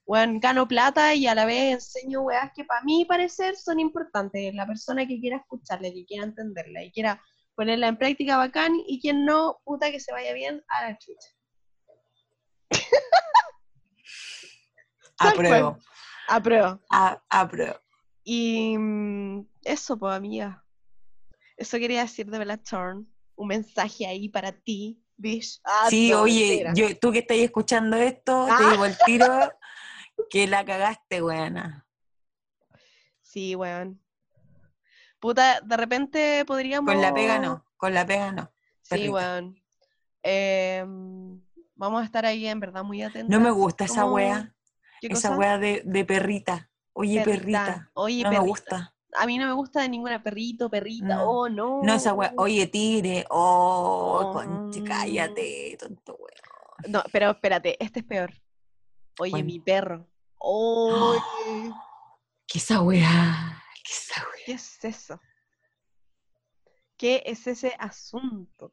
weón, 0.06 0.40
gano 0.40 0.68
plata 0.68 1.14
y 1.16 1.28
a 1.28 1.34
la 1.36 1.46
vez 1.46 1.74
enseño 1.74 2.22
weas 2.22 2.52
que 2.56 2.64
para 2.64 2.82
mí 2.84 3.06
parecer 3.06 3.56
son 3.56 3.80
importantes. 3.80 4.54
La 4.54 4.68
persona 4.68 5.06
que 5.08 5.20
quiera 5.20 5.38
escucharla, 5.38 5.92
que 5.92 6.06
quiera 6.06 6.26
entenderla 6.26 6.84
y 6.84 6.92
quiera 6.92 7.22
ponerla 7.56 7.88
en 7.88 7.98
práctica 7.98 8.38
bacán 8.38 8.74
y 8.88 9.00
quien 9.02 9.26
no, 9.26 9.60
puta 9.64 9.90
que 9.92 10.00
se 10.00 10.12
vaya 10.12 10.34
bien 10.34 10.64
a 10.68 10.90
la 10.90 10.98
chucha. 10.98 11.30
Apruebo. 15.18 15.78
Apruebo. 16.28 16.80
A- 16.90 17.22
apruebo. 17.30 17.80
Y 18.24 18.78
mm, 18.78 19.48
eso, 19.64 19.98
pues, 19.98 20.14
amiga. 20.16 20.64
Eso 21.58 21.78
quería 21.78 22.02
decir 22.02 22.26
de 22.30 22.40
Bella 22.40 22.58
Thorne. 22.58 23.06
Un 23.36 23.48
mensaje 23.48 24.06
ahí 24.08 24.30
para 24.30 24.52
ti, 24.52 25.02
bitch. 25.18 25.60
Ah, 25.64 25.88
Sí, 25.90 26.14
oye, 26.14 26.66
yo, 26.74 26.98
tú 26.98 27.12
que 27.12 27.20
estás 27.20 27.38
escuchando 27.38 27.98
esto, 27.98 28.46
te 28.46 28.52
Ah. 28.64 28.70
digo 28.72 28.86
el 28.86 28.98
tiro 29.06 29.28
que 30.30 30.48
la 30.48 30.66
cagaste, 30.66 31.22
weona. 31.22 31.86
Sí, 33.22 33.56
weón. 33.56 34.02
Puta, 35.20 35.62
de 35.62 35.78
repente 35.78 36.44
podríamos... 36.46 36.92
Con 36.94 37.02
la 37.02 37.14
pega 37.14 37.40
no, 37.40 37.66
con 37.78 37.94
la 37.94 38.06
pega 38.06 38.32
no. 38.32 38.52
Sí, 38.82 38.90
perrita. 38.90 39.12
weón. 39.14 39.62
Em, 40.24 41.42
vamos 41.76 42.02
a 42.02 42.06
estar 42.06 42.26
ahí 42.26 42.48
en 42.48 42.60
verdad 42.60 42.84
muy 42.84 43.02
atentos. 43.02 43.30
No 43.30 43.40
me 43.40 43.52
gusta 43.52 43.86
esa 43.86 44.06
wea, 44.06 44.54
¿Qué 45.02 45.08
esa 45.08 45.30
cosa? 45.30 45.40
wea 45.40 45.58
de, 45.58 45.82
de 45.86 46.06
perrita. 46.06 46.70
Oye, 46.94 47.22
perrita. 47.24 47.90
Oye, 47.94 48.24
No 48.24 48.30
me 48.30 48.36
perrita. 48.38 48.48
gusta. 48.50 48.92
A 49.18 49.26
mí 49.26 49.38
no 49.38 49.46
me 49.48 49.54
gusta 49.54 49.82
de 49.82 49.90
ninguna 49.90 50.22
perrito, 50.22 50.70
perrita. 50.70 51.16
No. 51.16 51.30
Oh, 51.30 51.50
no. 51.50 51.82
No, 51.84 51.94
esa 51.94 52.14
wea. 52.14 52.34
Oye, 52.38 52.68
tigre. 52.68 53.26
Oh, 53.30 54.22
Oh. 54.24 54.34
conche, 54.34 54.84
cállate, 54.84 55.78
tonto 55.80 56.16
wea. 56.20 56.90
No, 56.90 57.02
pero 57.12 57.32
espérate, 57.32 57.82
este 57.84 58.00
es 58.00 58.06
peor. 58.06 58.34
Oye, 59.20 59.42
mi 59.44 59.60
perro. 59.60 60.08
Oye, 60.48 61.74
¿Qué 62.48 62.60
esa 62.60 62.80
wea? 62.84 63.64
¿Qué 63.84 63.92
esa 63.94 64.22
wea? 64.22 64.44
¿qué 64.46 64.52
es 64.54 64.84
eso? 64.84 65.20
¿Qué 66.98 67.24
es 67.26 67.48
ese 67.48 67.76
asunto? 67.80 68.72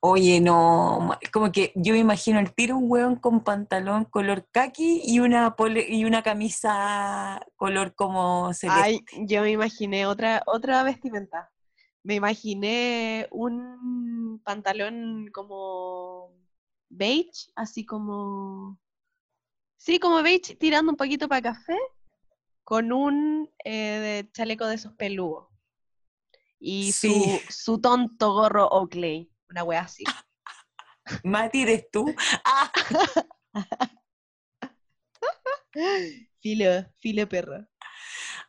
Oye, 0.00 0.40
no, 0.40 1.16
como 1.32 1.52
que 1.52 1.72
yo 1.76 1.92
me 1.92 2.00
imagino 2.00 2.40
el 2.40 2.52
tiro 2.54 2.76
un 2.76 2.90
hueón 2.90 3.16
con 3.16 3.44
pantalón 3.44 4.04
color 4.04 4.48
kaki 4.50 5.02
y 5.04 5.20
una 5.20 5.54
pole- 5.54 5.86
y 5.88 6.04
una 6.04 6.22
camisa 6.24 7.40
color 7.54 7.94
como 7.94 8.52
celeste. 8.52 8.80
Ay, 8.82 9.00
yo 9.26 9.42
me 9.42 9.52
imaginé 9.52 10.06
otra, 10.06 10.42
otra 10.46 10.82
vestimenta. 10.82 11.52
Me 12.02 12.16
imaginé 12.16 13.28
un 13.30 14.40
pantalón 14.44 15.28
como 15.32 16.32
beige, 16.88 17.52
así 17.54 17.86
como... 17.86 18.76
Sí, 19.78 20.00
como 20.00 20.22
beige, 20.22 20.56
tirando 20.56 20.90
un 20.90 20.96
poquito 20.96 21.28
para 21.28 21.40
café, 21.40 21.78
con 22.64 22.92
un 22.92 23.48
eh, 23.64 24.24
de 24.24 24.30
chaleco 24.32 24.66
de 24.66 24.74
esos 24.74 24.92
peludos. 24.94 25.46
Y 26.58 26.90
su, 26.90 27.40
su 27.48 27.80
tonto 27.80 28.32
gorro 28.32 28.66
Oakley, 28.68 29.30
una 29.48 29.62
wea 29.62 29.82
así. 29.82 30.02
Mati, 31.24 31.62
¿eres 31.62 31.88
tú? 31.90 32.12
Ah, 32.44 32.70
Filo, 36.40 36.84
filo 36.98 37.28
perro. 37.28 37.66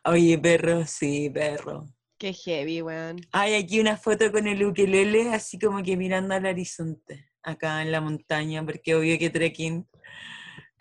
oye, 0.04 0.36
perro, 0.36 0.84
sí, 0.84 1.30
perro. 1.30 1.86
Qué 2.18 2.32
heavy, 2.32 2.82
weón. 2.82 3.20
Hay 3.32 3.54
aquí 3.54 3.78
una 3.80 3.96
foto 3.96 4.32
con 4.32 4.48
el 4.48 4.64
ukelele, 4.64 5.32
así 5.32 5.58
como 5.58 5.82
que 5.82 5.96
mirando 5.96 6.34
al 6.34 6.44
horizonte, 6.44 7.30
acá 7.42 7.82
en 7.82 7.92
la 7.92 8.00
montaña, 8.00 8.64
porque 8.64 8.96
obvio 8.96 9.16
que 9.18 9.30
trekking 9.30 9.88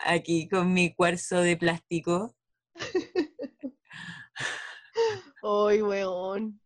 aquí 0.05 0.47
con 0.49 0.73
mi 0.73 0.93
cuarzo 0.93 1.41
de 1.41 1.57
plástico. 1.57 2.35
Ay, 5.43 5.81
weón. 5.81 6.59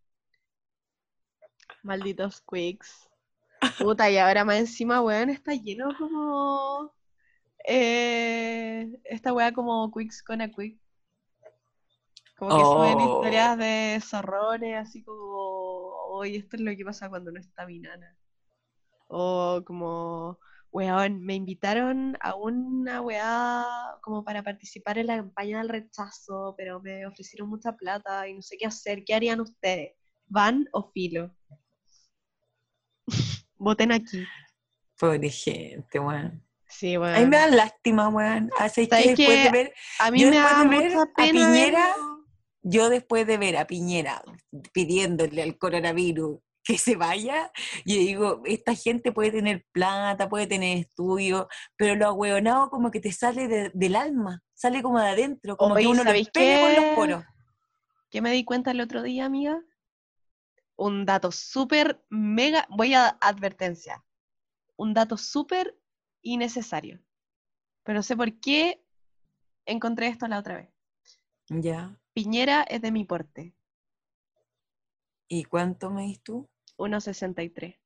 Malditos 1.84 2.42
quicks. 2.42 3.10
Puta, 3.80 4.10
y 4.10 4.18
ahora 4.18 4.46
más 4.46 4.58
encima, 4.58 5.02
weón, 5.02 5.30
está 5.30 5.54
lleno 5.54 5.90
como. 5.98 6.94
Eh, 7.66 8.90
esta 9.06 9.34
weá 9.34 9.54
como 9.54 9.92
quicks 9.92 10.22
con 10.24 10.42
a 10.42 10.50
quick. 10.52 10.78
Como 12.38 12.58
que 12.58 12.64
suben 12.64 12.98
Oh. 13.00 13.18
historias 13.18 13.58
de 13.58 14.00
zorrones, 14.04 14.76
así 14.78 15.04
como. 15.04 15.94
Oye, 16.10 16.38
esto 16.38 16.56
es 16.58 16.62
lo 16.62 16.76
que 16.76 16.86
pasa 16.86 17.10
cuando 17.10 17.32
no 17.32 17.40
está 17.40 17.66
mi 17.66 17.80
nana. 17.80 18.16
O 19.08 19.62
como. 19.66 20.40
Weón, 20.74 21.24
me 21.24 21.36
invitaron 21.36 22.18
a 22.20 22.34
una 22.34 23.00
weá 23.02 23.64
como 24.02 24.24
para 24.24 24.42
participar 24.42 24.98
en 24.98 25.06
la 25.06 25.18
campaña 25.18 25.60
del 25.60 25.70
rechazo, 25.70 26.56
pero 26.58 26.82
me 26.82 27.06
ofrecieron 27.06 27.48
mucha 27.48 27.74
plata 27.74 28.28
y 28.28 28.34
no 28.34 28.42
sé 28.42 28.58
qué 28.58 28.66
hacer. 28.66 29.04
¿Qué 29.06 29.14
harían 29.14 29.40
ustedes? 29.40 29.92
¿Van 30.26 30.68
o 30.74 30.90
filo? 30.92 31.32
Voten 33.60 33.92
aquí. 33.92 34.26
Pobre 35.00 35.30
gente, 35.30 36.00
weón. 36.00 36.44
Sí, 36.68 36.96
A 36.96 37.00
weón. 37.02 37.20
mí 37.20 37.26
me 37.28 37.38
da 37.38 37.48
lástima, 37.48 38.10
weón. 38.10 38.50
Así 38.58 38.88
que 38.88 38.96
¿Sabes 38.96 39.16
después 39.16 39.44
de 39.44 39.52
ver 39.52 39.74
A 40.00 40.10
mí 40.10 40.22
yo 40.22 40.30
me 40.32 40.38
después 40.38 40.56
da 40.56 40.64
de 40.64 40.70
ver 40.70 40.92
mucha 40.96 41.04
a. 41.04 41.32
Piñera, 41.32 41.96
yo 42.64 42.90
después 42.90 43.28
de 43.28 43.38
ver 43.38 43.58
a 43.58 43.68
Piñera 43.68 44.24
pidiéndole 44.74 45.44
al 45.44 45.56
coronavirus 45.60 46.40
que 46.64 46.78
se 46.78 46.96
vaya, 46.96 47.52
yo 47.86 47.96
digo, 47.96 48.42
esta 48.46 48.74
gente 48.76 49.12
puede 49.12 49.32
tener 49.32 49.66
plata, 49.72 50.30
puede 50.30 50.48
tener 50.48 50.78
estudios, 50.78 51.48
pero 51.76 51.96
lo 51.96 52.08
ahueonado 52.08 52.70
como 52.70 52.90
que 52.92 53.00
te 53.00 53.12
sale 53.12 53.48
de- 53.48 53.72
del 53.74 53.96
alma, 53.96 54.42
sale 54.54 54.82
como 54.82 55.00
de 55.00 55.10
adentro, 55.10 55.58
como 55.58 55.76
Oye, 55.76 55.84
que 55.84 55.88
uno 55.88 55.98
lo 56.00 56.04
¿sabéis 56.10 56.30
pega 56.30 56.60
con 56.60 56.76
los 56.76 56.86
poros. 56.96 57.24
¿Qué 58.10 58.22
me 58.22 58.32
di 58.32 58.46
cuenta 58.46 58.72
el 58.72 58.80
otro 58.82 59.02
día, 59.02 59.26
amiga? 59.26 59.60
Un 60.76 61.06
dato 61.06 61.32
súper 61.32 62.04
mega. 62.10 62.66
Voy 62.70 62.94
a 62.94 63.08
advertencia. 63.22 64.04
Un 64.76 64.94
dato 64.94 65.18
súper 65.18 65.78
innecesario. 66.22 67.00
Pero 67.84 67.98
no 68.00 68.04
sé 68.04 68.16
por 68.16 68.40
qué 68.40 68.84
encontré 69.66 70.08
esto 70.08 70.28
la 70.28 70.40
otra 70.40 70.56
vez. 70.58 70.70
Ya. 71.50 72.00
Piñera 72.14 72.64
es 72.64 72.82
de 72.82 72.92
mi 72.92 73.04
porte. 73.04 73.56
¿Y 75.28 75.44
cuánto 75.46 75.90
me 75.90 76.04
dis 76.04 76.22
tú? 76.22 76.48
1.63. 76.78 77.80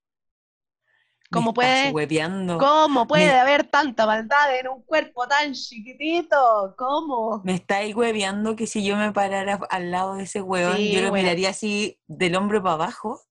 Me 1.30 1.44
¿Cómo 1.44 1.54
puede, 1.54 1.94
hueveando. 1.94 2.58
¿Cómo 2.58 3.08
puede 3.08 3.32
Me- 3.32 3.40
haber 3.40 3.66
tanta 3.70 4.06
maldad 4.06 4.58
en 4.60 4.68
un 4.70 4.84
cuerpo 4.84 5.28
tan 5.28 5.54
chiquitito? 5.54 6.76
¿Cómo? 6.78 7.44
Me 7.44 7.56
estáis 7.56 7.96
hueveando 7.96 8.56
que 8.56 8.68
si 8.68 8.86
yo 8.86 8.96
me 8.96 9.12
parara 9.12 9.60
al 9.72 9.90
lado 9.92 10.14
de 10.16 10.24
ese 10.26 10.42
hueón, 10.44 10.88
Sí, 10.88 10.92
yo 10.92 11.02
lo 11.02 11.12
miraría 11.12 11.50
así 11.50 12.00
del 12.08 12.36
hombro 12.36 12.62
para 12.62 12.76
abajo. 12.76 13.22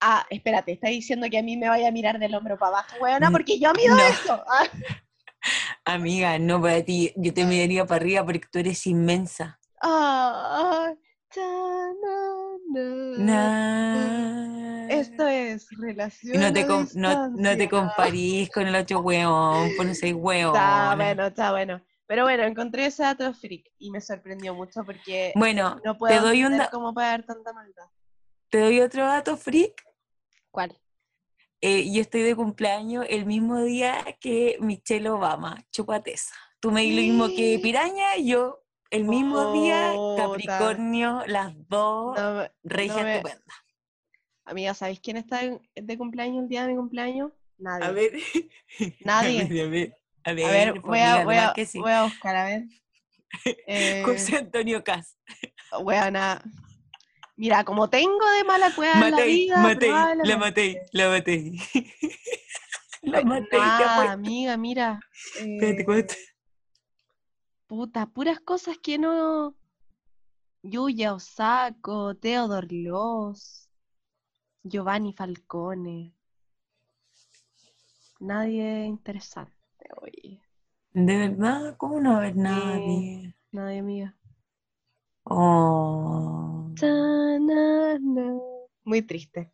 Ah, 0.00 0.26
espérate, 0.30 0.72
está 0.72 0.88
diciendo 0.88 1.26
que 1.30 1.38
a 1.38 1.42
mí 1.42 1.56
me 1.56 1.68
vaya 1.68 1.88
a 1.88 1.90
mirar 1.92 2.18
del 2.18 2.34
hombro 2.34 2.56
para 2.58 2.70
abajo, 2.78 2.96
weona, 3.00 3.30
Mm, 3.30 3.32
porque 3.32 3.58
yo 3.58 3.72
mido 3.74 3.94
no. 3.96 4.04
eso. 4.12 4.44
Ah, 4.48 4.66
Amiga, 5.84 6.38
no 6.38 6.60
para 6.62 6.84
ti, 6.84 7.12
yo 7.16 7.32
te 7.34 7.44
miraría 7.46 7.84
para 7.86 7.96
arriba 8.02 8.24
porque 8.24 8.46
tú 8.50 8.58
eres 8.60 8.86
inmensa. 8.86 9.58
ah, 9.82 10.94
ta, 11.32 11.48
na, 12.00 12.16
na. 12.72 12.86
Nah. 13.26 14.67
Esto 15.00 15.26
es 15.26 15.72
Y 15.72 15.76
relación 15.76 16.40
no 16.40 16.52
te, 16.52 16.66
com- 16.66 16.88
no, 16.94 17.28
no 17.30 17.56
te 17.56 17.68
comparís 17.68 18.50
con 18.50 18.66
el 18.66 18.74
otro 18.74 19.00
hueón, 19.00 19.70
seas 19.94 20.14
hueón. 20.16 20.54
Está 20.54 20.94
bueno, 20.96 21.26
está 21.26 21.50
bueno. 21.52 21.82
Pero 22.06 22.22
bueno, 22.24 22.42
encontré 22.44 22.86
ese 22.86 23.02
dato 23.02 23.32
freak 23.34 23.70
y 23.78 23.90
me 23.90 24.00
sorprendió 24.00 24.54
mucho 24.54 24.82
porque 24.84 25.32
Bueno, 25.34 25.78
no 25.84 25.96
puedo 25.98 26.14
te 26.14 26.20
doy 26.26 26.44
un 26.44 26.58
cómo 26.70 26.94
puede 26.94 27.08
haber 27.08 27.26
tanta 27.26 27.52
maldad. 27.52 27.84
te 28.48 28.60
doy 28.60 28.80
otro 28.80 29.04
dato 29.06 29.36
freak. 29.36 29.82
¿Cuál? 30.50 30.78
Eh, 31.60 31.90
yo 31.92 32.00
estoy 32.00 32.22
de 32.22 32.34
cumpleaños 32.36 33.04
el 33.10 33.26
mismo 33.26 33.60
día 33.62 34.16
que 34.20 34.56
Michelle 34.60 35.10
Obama, 35.10 35.62
chupatesa. 35.70 36.34
Tú 36.60 36.70
me 36.70 36.82
di 36.82 36.92
lo 36.96 37.02
mismo 37.02 37.26
que 37.36 37.58
Piraña, 37.62 38.16
yo 38.16 38.64
el 38.90 39.04
mismo 39.04 39.52
día. 39.52 39.92
Capricornio, 40.16 41.22
las 41.26 41.52
dos, 41.68 42.16
No 42.18 42.48
regia 42.62 43.02
me- 43.02 43.16
estupenda. 43.16 43.54
Amiga, 44.48 44.72
¿sabéis 44.72 44.98
quién 45.00 45.18
está 45.18 45.40
de 45.42 45.98
cumpleaños 45.98 46.42
el 46.44 46.48
día 46.48 46.62
de 46.62 46.68
mi 46.68 46.76
cumpleaños? 46.76 47.32
Nadie. 47.58 47.84
A 47.84 47.90
ver. 47.92 48.12
Nadie. 49.04 49.42
A 49.44 49.48
ver, 49.48 49.66
a 49.66 49.68
ver. 49.68 49.94
A 50.24 50.32
ver, 50.50 50.70
pues, 50.72 50.82
voy 50.82 50.98
a, 51.00 51.20
amiga, 51.20 51.24
voy, 51.24 51.62
a, 51.62 51.66
sí. 51.66 51.78
voy 51.78 51.92
a 51.92 52.04
buscar, 52.04 52.36
a 52.36 52.44
ver. 52.44 52.64
Eh, 53.66 54.02
José 54.04 54.38
Antonio 54.38 54.82
Cas. 54.82 55.18
weona. 55.80 56.42
Mira, 57.36 57.62
como 57.62 57.90
tengo 57.90 58.26
de 58.38 58.44
mala 58.44 58.74
cueva 58.74 59.10
la 59.10 59.24
vida, 59.24 59.62
Matei, 59.62 59.92
la 60.24 60.36
Matei, 60.38 60.76
la 60.92 61.08
Matei. 61.10 61.58
la 63.02 63.22
Pues 63.22 63.42
nada, 63.52 63.92
apuesto. 63.92 64.12
amiga, 64.12 64.56
mira. 64.56 65.00
Espérate, 65.36 65.82
eh, 65.82 66.06
puta, 67.66 68.06
puras 68.06 68.40
cosas 68.40 68.78
que 68.78 68.98
no. 68.98 69.54
Yuya 70.62 71.12
Osako, 71.14 72.16
Theodor 72.16 72.66
Loss, 72.72 73.67
Giovanni 74.68 75.12
Falcone. 75.12 76.12
Nadie 78.20 78.84
interesante, 78.84 79.52
oye. 80.00 80.40
¿De 80.92 81.16
verdad? 81.28 81.76
¿Cómo 81.76 82.00
no 82.00 82.16
haber 82.16 82.36
nadie? 82.36 83.36
Nadie, 83.52 83.78
amiga. 83.78 84.16
Oh. 85.24 86.72
Muy 88.84 89.02
triste. 89.02 89.52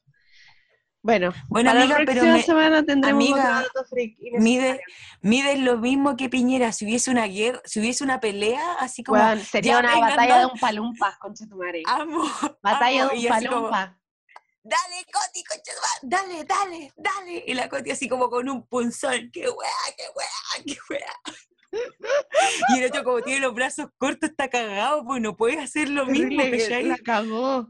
Bueno, 1.03 1.35
Bueno, 1.49 1.69
para 1.71 1.83
amiga, 1.83 1.99
la 1.99 2.05
pero 2.07 2.21
próxima 2.23 2.35
me- 2.37 2.43
semana 2.43 2.83
tendremos 2.83 3.23
amiga, 3.25 3.59
otro 3.59 3.69
dato 3.75 3.85
freak 3.91 4.17
mide, 4.39 4.81
mides 5.21 5.59
lo 5.59 5.77
mismo 5.77 6.17
que 6.17 6.31
Piñera. 6.31 6.73
Si 6.73 6.87
hubiese 6.87 7.11
una 7.11 7.27
guerra, 7.27 7.61
si 7.67 7.81
hubiese 7.81 8.05
una 8.05 8.21
pelea, 8.21 8.75
así 8.81 9.05
como 9.05 9.21
sería 9.37 9.81
una 9.81 9.93
vengan, 9.97 10.09
batalla 10.11 10.39
de 10.39 10.47
un 10.47 10.59
palumpa, 10.59 11.19
concha 11.21 11.47
tu 11.47 11.57
madre. 11.57 11.83
amo, 11.87 12.23
Batalla 12.63 13.03
amo, 13.03 13.13
de 13.13 13.19
un 13.19 13.29
palumpa. 13.29 13.99
Dale, 14.65 15.05
Coti, 15.13 15.45
concha 15.45 15.73
tu 15.73 15.81
madre, 16.09 16.45
dale, 16.45 16.45
dale, 16.45 16.93
dale. 16.97 17.45
Y 17.47 17.55
la 17.55 17.69
Coti 17.69 17.91
así 17.93 18.09
como 18.09 18.29
con 18.31 18.49
un 18.49 18.67
punzón, 18.67 19.31
qué 19.33 19.49
weá, 19.49 19.71
qué 19.97 20.05
weá, 20.17 20.65
qué 20.65 20.79
weá. 20.91 21.15
Y 22.69 22.79
el 22.79 22.87
otro 22.87 23.03
como 23.03 23.21
tiene 23.23 23.41
los 23.41 23.53
brazos 23.53 23.89
cortos 23.99 24.31
está 24.31 24.49
cagado, 24.49 25.05
pues 25.05 25.21
no 25.21 25.37
puede 25.37 25.59
hacer 25.61 25.89
lo 25.89 26.07
mismo, 26.07 26.43
¿cachai? 26.51 26.85
la 26.85 26.99
cagó. 26.99 27.69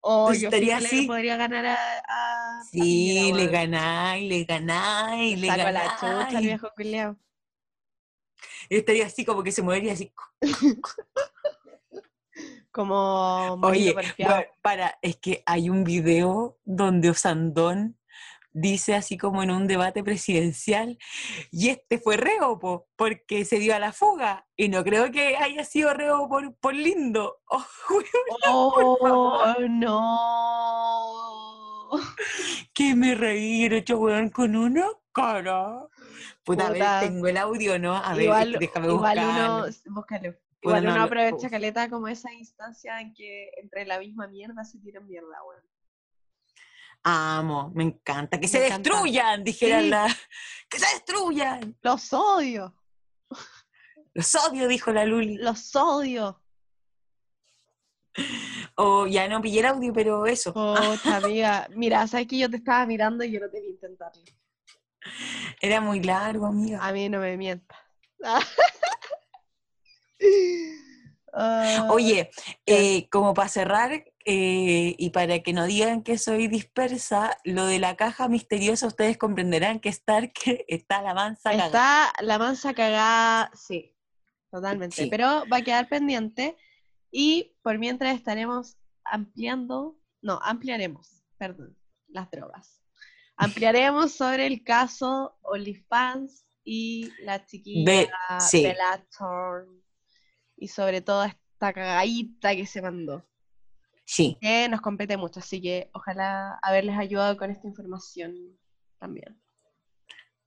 Oh, 0.00 0.26
Entonces 0.32 0.42
yo 0.42 0.48
estaría 0.48 0.78
fijo 0.80 0.88
le 0.92 0.98
así. 0.98 1.06
podría 1.06 1.36
ganar 1.36 1.64
a, 1.66 1.74
a- 1.74 2.58
a 2.60 2.64
Sí, 2.64 2.80
Piñera, 2.80 3.36
le 3.36 3.46
ganáis, 3.46 4.28
le 4.28 4.44
ganáis, 4.44 5.38
le 5.38 5.46
Saco 5.48 5.70
la 5.70 5.82
chucha 5.94 6.06
al 6.08 6.24
ganáis. 6.26 6.46
viejo 6.46 6.70
culiao. 6.76 7.16
Y 8.68 8.76
estaría 8.78 9.06
así 9.06 9.24
como 9.24 9.42
que 9.44 9.52
se 9.52 9.62
movería 9.62 9.92
así. 9.92 10.12
Como 12.74 13.60
Oye, 13.62 13.92
bueno, 13.92 14.08
para, 14.60 14.98
es 15.00 15.14
que 15.18 15.44
hay 15.46 15.70
un 15.70 15.84
video 15.84 16.58
donde 16.64 17.08
Osandón 17.08 17.96
dice 18.50 18.96
así 18.96 19.16
como 19.16 19.44
en 19.44 19.52
un 19.52 19.68
debate 19.68 20.02
presidencial, 20.02 20.98
y 21.52 21.68
este 21.68 22.00
fue 22.00 22.16
reo, 22.16 22.58
po, 22.58 22.88
porque 22.96 23.44
se 23.44 23.60
dio 23.60 23.76
a 23.76 23.78
la 23.78 23.92
fuga, 23.92 24.48
y 24.56 24.68
no 24.68 24.82
creo 24.82 25.12
que 25.12 25.36
haya 25.36 25.64
sido 25.64 25.94
reo 25.94 26.28
por, 26.28 26.52
por 26.56 26.74
lindo. 26.74 27.36
Oh, 28.46 28.98
Oh, 29.06 29.54
no. 29.68 30.18
que 32.74 32.94
me 32.96 33.14
reí, 33.14 33.66
hecho 33.66 33.98
weón 33.98 34.30
con 34.30 34.56
una 34.56 34.84
cara. 35.12 35.86
Puta, 36.42 36.66
a 36.66 36.72
Puta. 36.72 37.00
ver, 37.00 37.08
tengo 37.08 37.26
el 37.28 37.36
audio, 37.36 37.78
¿no? 37.78 37.94
A 37.94 38.14
ver, 38.14 38.24
igual, 38.24 38.56
déjame 38.58 38.88
igual 38.88 39.16
buscarlo. 39.18 39.64
uno, 39.64 39.72
búscalo. 39.94 40.34
Igual 40.64 40.84
no 40.84 40.92
uno 40.94 41.02
aprovecha 41.02 41.50
caleta 41.50 41.88
como 41.90 42.08
esa 42.08 42.32
instancia 42.32 43.00
en 43.00 43.12
que 43.14 43.50
entre 43.62 43.84
la 43.84 43.98
misma 43.98 44.26
mierda 44.28 44.64
se 44.64 44.78
tiran 44.78 45.06
mierda, 45.06 45.42
weón. 45.46 45.62
Amo, 47.02 47.70
me 47.74 47.84
encanta. 47.84 48.38
Que 48.38 48.46
Me 48.46 48.48
se 48.48 48.66
encanta. 48.66 48.88
destruyan, 48.90 49.44
dijeran 49.44 49.82
Sí. 49.82 49.88
la. 49.90 50.06
Que 50.70 50.78
se 50.78 50.86
destruyan. 50.94 51.76
Los 51.82 52.12
odio, 52.12 52.74
Los 54.14 54.34
odio, 54.36 54.66
dijo 54.68 54.90
la 54.92 55.04
Luli. 55.04 55.36
los 55.36 55.74
odio. 55.76 56.40
O 58.76 59.06
ya 59.06 59.28
no 59.28 59.42
pillé 59.42 59.60
el 59.60 59.66
audio, 59.66 59.92
pero 59.92 60.24
eso. 60.26 60.52
Puta 60.54 61.16
amiga. 61.16 61.68
Mira, 61.76 62.06
sabes 62.06 62.26
que 62.26 62.38
yo 62.38 62.48
te 62.48 62.56
estaba 62.56 62.86
mirando 62.86 63.22
y 63.24 63.32
yo 63.32 63.40
no 63.40 63.50
te 63.50 63.60
vi 63.60 63.68
intentarlo. 63.68 64.22
Era 65.60 65.80
muy 65.82 66.00
largo, 66.02 66.46
amiga. 66.46 66.84
A 66.84 66.92
mí 66.92 67.08
no 67.10 67.18
me 67.20 67.36
mientas. 67.36 67.76
Ah, 71.36 71.88
Oye, 71.90 72.30
¿qué? 72.64 72.96
eh, 72.98 73.08
como 73.10 73.34
para 73.34 73.48
cerrar 73.48 73.92
eh, 74.24 74.94
y 74.96 75.10
para 75.10 75.40
que 75.40 75.52
no 75.52 75.66
digan 75.66 76.02
que 76.02 76.16
soy 76.16 76.46
dispersa, 76.46 77.36
lo 77.42 77.66
de 77.66 77.80
la 77.80 77.96
caja 77.96 78.28
misteriosa, 78.28 78.86
ustedes 78.86 79.18
comprenderán 79.18 79.80
que 79.80 79.88
Stark 79.88 80.32
está 80.68 81.02
la 81.02 81.12
mansa 81.12 81.50
cagada. 81.50 81.66
Está 81.66 82.12
la 82.22 82.38
mansa 82.38 82.72
cagada, 82.74 83.50
sí, 83.54 83.96
totalmente. 84.50 85.02
Sí. 85.02 85.08
Pero 85.10 85.44
va 85.52 85.56
a 85.58 85.62
quedar 85.62 85.88
pendiente 85.88 86.56
y 87.10 87.56
por 87.62 87.78
mientras 87.78 88.14
estaremos 88.14 88.76
ampliando, 89.04 89.98
no, 90.22 90.38
ampliaremos, 90.42 91.22
perdón, 91.36 91.76
las 92.08 92.30
drogas. 92.30 92.80
Ampliaremos 93.36 94.12
sobre 94.12 94.46
el 94.46 94.62
caso 94.62 95.36
OnlyFans 95.42 96.46
y 96.64 97.10
la 97.24 97.44
chiquilla 97.44 97.84
Be- 97.90 98.10
sí. 98.38 98.62
Bella 98.62 99.04
Thorne 99.18 99.83
y 100.56 100.68
sobre 100.68 101.00
todo 101.00 101.24
esta 101.24 101.72
cagadita 101.72 102.54
que 102.54 102.66
se 102.66 102.82
mandó, 102.82 103.26
Sí, 104.06 104.36
que 104.40 104.68
nos 104.68 104.82
compete 104.82 105.16
mucho, 105.16 105.40
así 105.40 105.62
que 105.62 105.90
ojalá 105.94 106.58
haberles 106.62 106.98
ayudado 106.98 107.36
con 107.38 107.50
esta 107.50 107.66
información 107.66 108.34
también. 108.98 109.40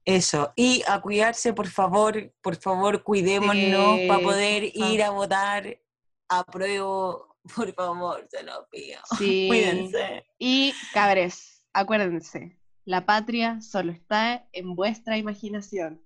eso. 0.06 0.54
Y 0.56 0.84
a 0.88 1.02
cuidarse, 1.02 1.54
por 1.54 1.68
favor, 1.68 2.32
por 2.42 2.56
favor, 2.56 3.02
cuidémonos 3.04 3.98
Sí, 3.98 4.08
para 4.08 4.22
poder 4.22 4.64
ir 4.76 5.02
a 5.04 5.10
votar. 5.10 5.80
Apruebo, 6.30 7.36
por 7.56 7.74
favor, 7.74 8.28
se 8.30 8.44
lo 8.44 8.68
pido. 8.70 9.00
Sí. 9.18 9.48
Cuídense. 9.50 10.26
Y 10.38 10.74
cabres, 10.94 11.64
acuérdense, 11.74 12.60
la 12.86 13.06
patria 13.08 13.60
solo 13.62 13.92
está 13.92 14.48
en 14.54 14.76
vuestra 14.76 15.18
imaginación. 15.18 16.00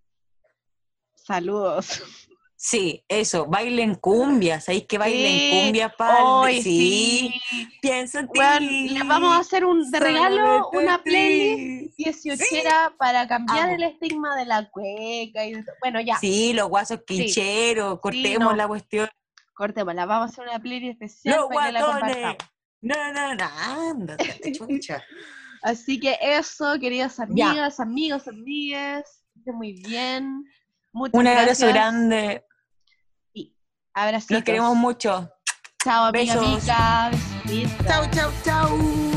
Saludos. 1.16 2.02
Sí, 2.64 3.04
eso, 3.08 3.48
bailen 3.48 3.96
cumbias, 3.96 4.66
¿sabéis 4.66 4.86
que 4.86 5.00
bailen 5.00 5.32
Sí, 5.32 5.50
cumbias 5.64 5.96
para 5.96 6.24
Hoy 6.24 6.62
sí, 6.62 7.34
sí. 7.42 7.68
pienso 7.82 8.20
en. 8.20 8.30
Weón, 8.38 8.94
les 8.94 9.08
vamos 9.08 9.34
a 9.36 9.40
hacer 9.40 9.66
un 9.66 9.90
de 9.90 10.00
regalo 10.00 10.70
una 10.72 11.02
playlist 11.02 11.98
dieciochera 11.98 12.94
para 13.00 13.28
cambiar 13.28 13.66
Amo. 13.66 13.76
el 13.78 13.84
estigma 13.84 14.36
de 14.36 14.46
la 14.46 14.70
cueca 14.70 15.44
y 15.44 15.56
bueno 15.82 16.02
ya, 16.02 16.18
Sí, 16.20 16.54
los 16.54 16.70
guasos 16.70 17.00
quincheros, 17.04 18.00
cortemos 18.00 18.52
no. 18.52 18.56
la 18.56 18.68
cuestión. 18.68 19.10
cortémosla, 19.56 20.06
vamos 20.06 20.30
a 20.30 20.32
hacer 20.32 20.48
una 20.48 20.60
playlist 20.60 21.02
especial 21.02 21.38
Los 21.40 21.48
para 21.50 21.66
que 21.66 21.72
la 21.74 21.82
guatones. 21.82 22.38
No, 22.82 23.14
no, 23.14 23.34
no, 23.34 23.46
ándate, 23.90 24.52
chucha. 24.52 25.04
Así 25.64 26.00
que 26.00 26.16
eso, 26.22 26.76
queridas 26.80 27.18
Ya. 27.18 27.24
amigas, 27.24 27.80
amigos, 27.80 28.28
amigas, 28.28 29.24
muy 29.48 29.74
bien. 29.82 30.44
Muchas 30.94 31.20
Un 31.20 31.26
abrazo 31.26 31.46
gracias. 31.66 31.74
grande. 31.74 32.44
Abracitos. 33.94 34.36
Los 34.36 34.44
queremos 34.44 34.76
mucho. 34.76 35.30
Chao, 35.84 36.12
Besos. 36.12 36.38
amiga. 36.38 37.12
Besitos. 37.44 37.86
Chau, 37.88 38.06
chau, 38.12 38.32
chau. 38.44 39.11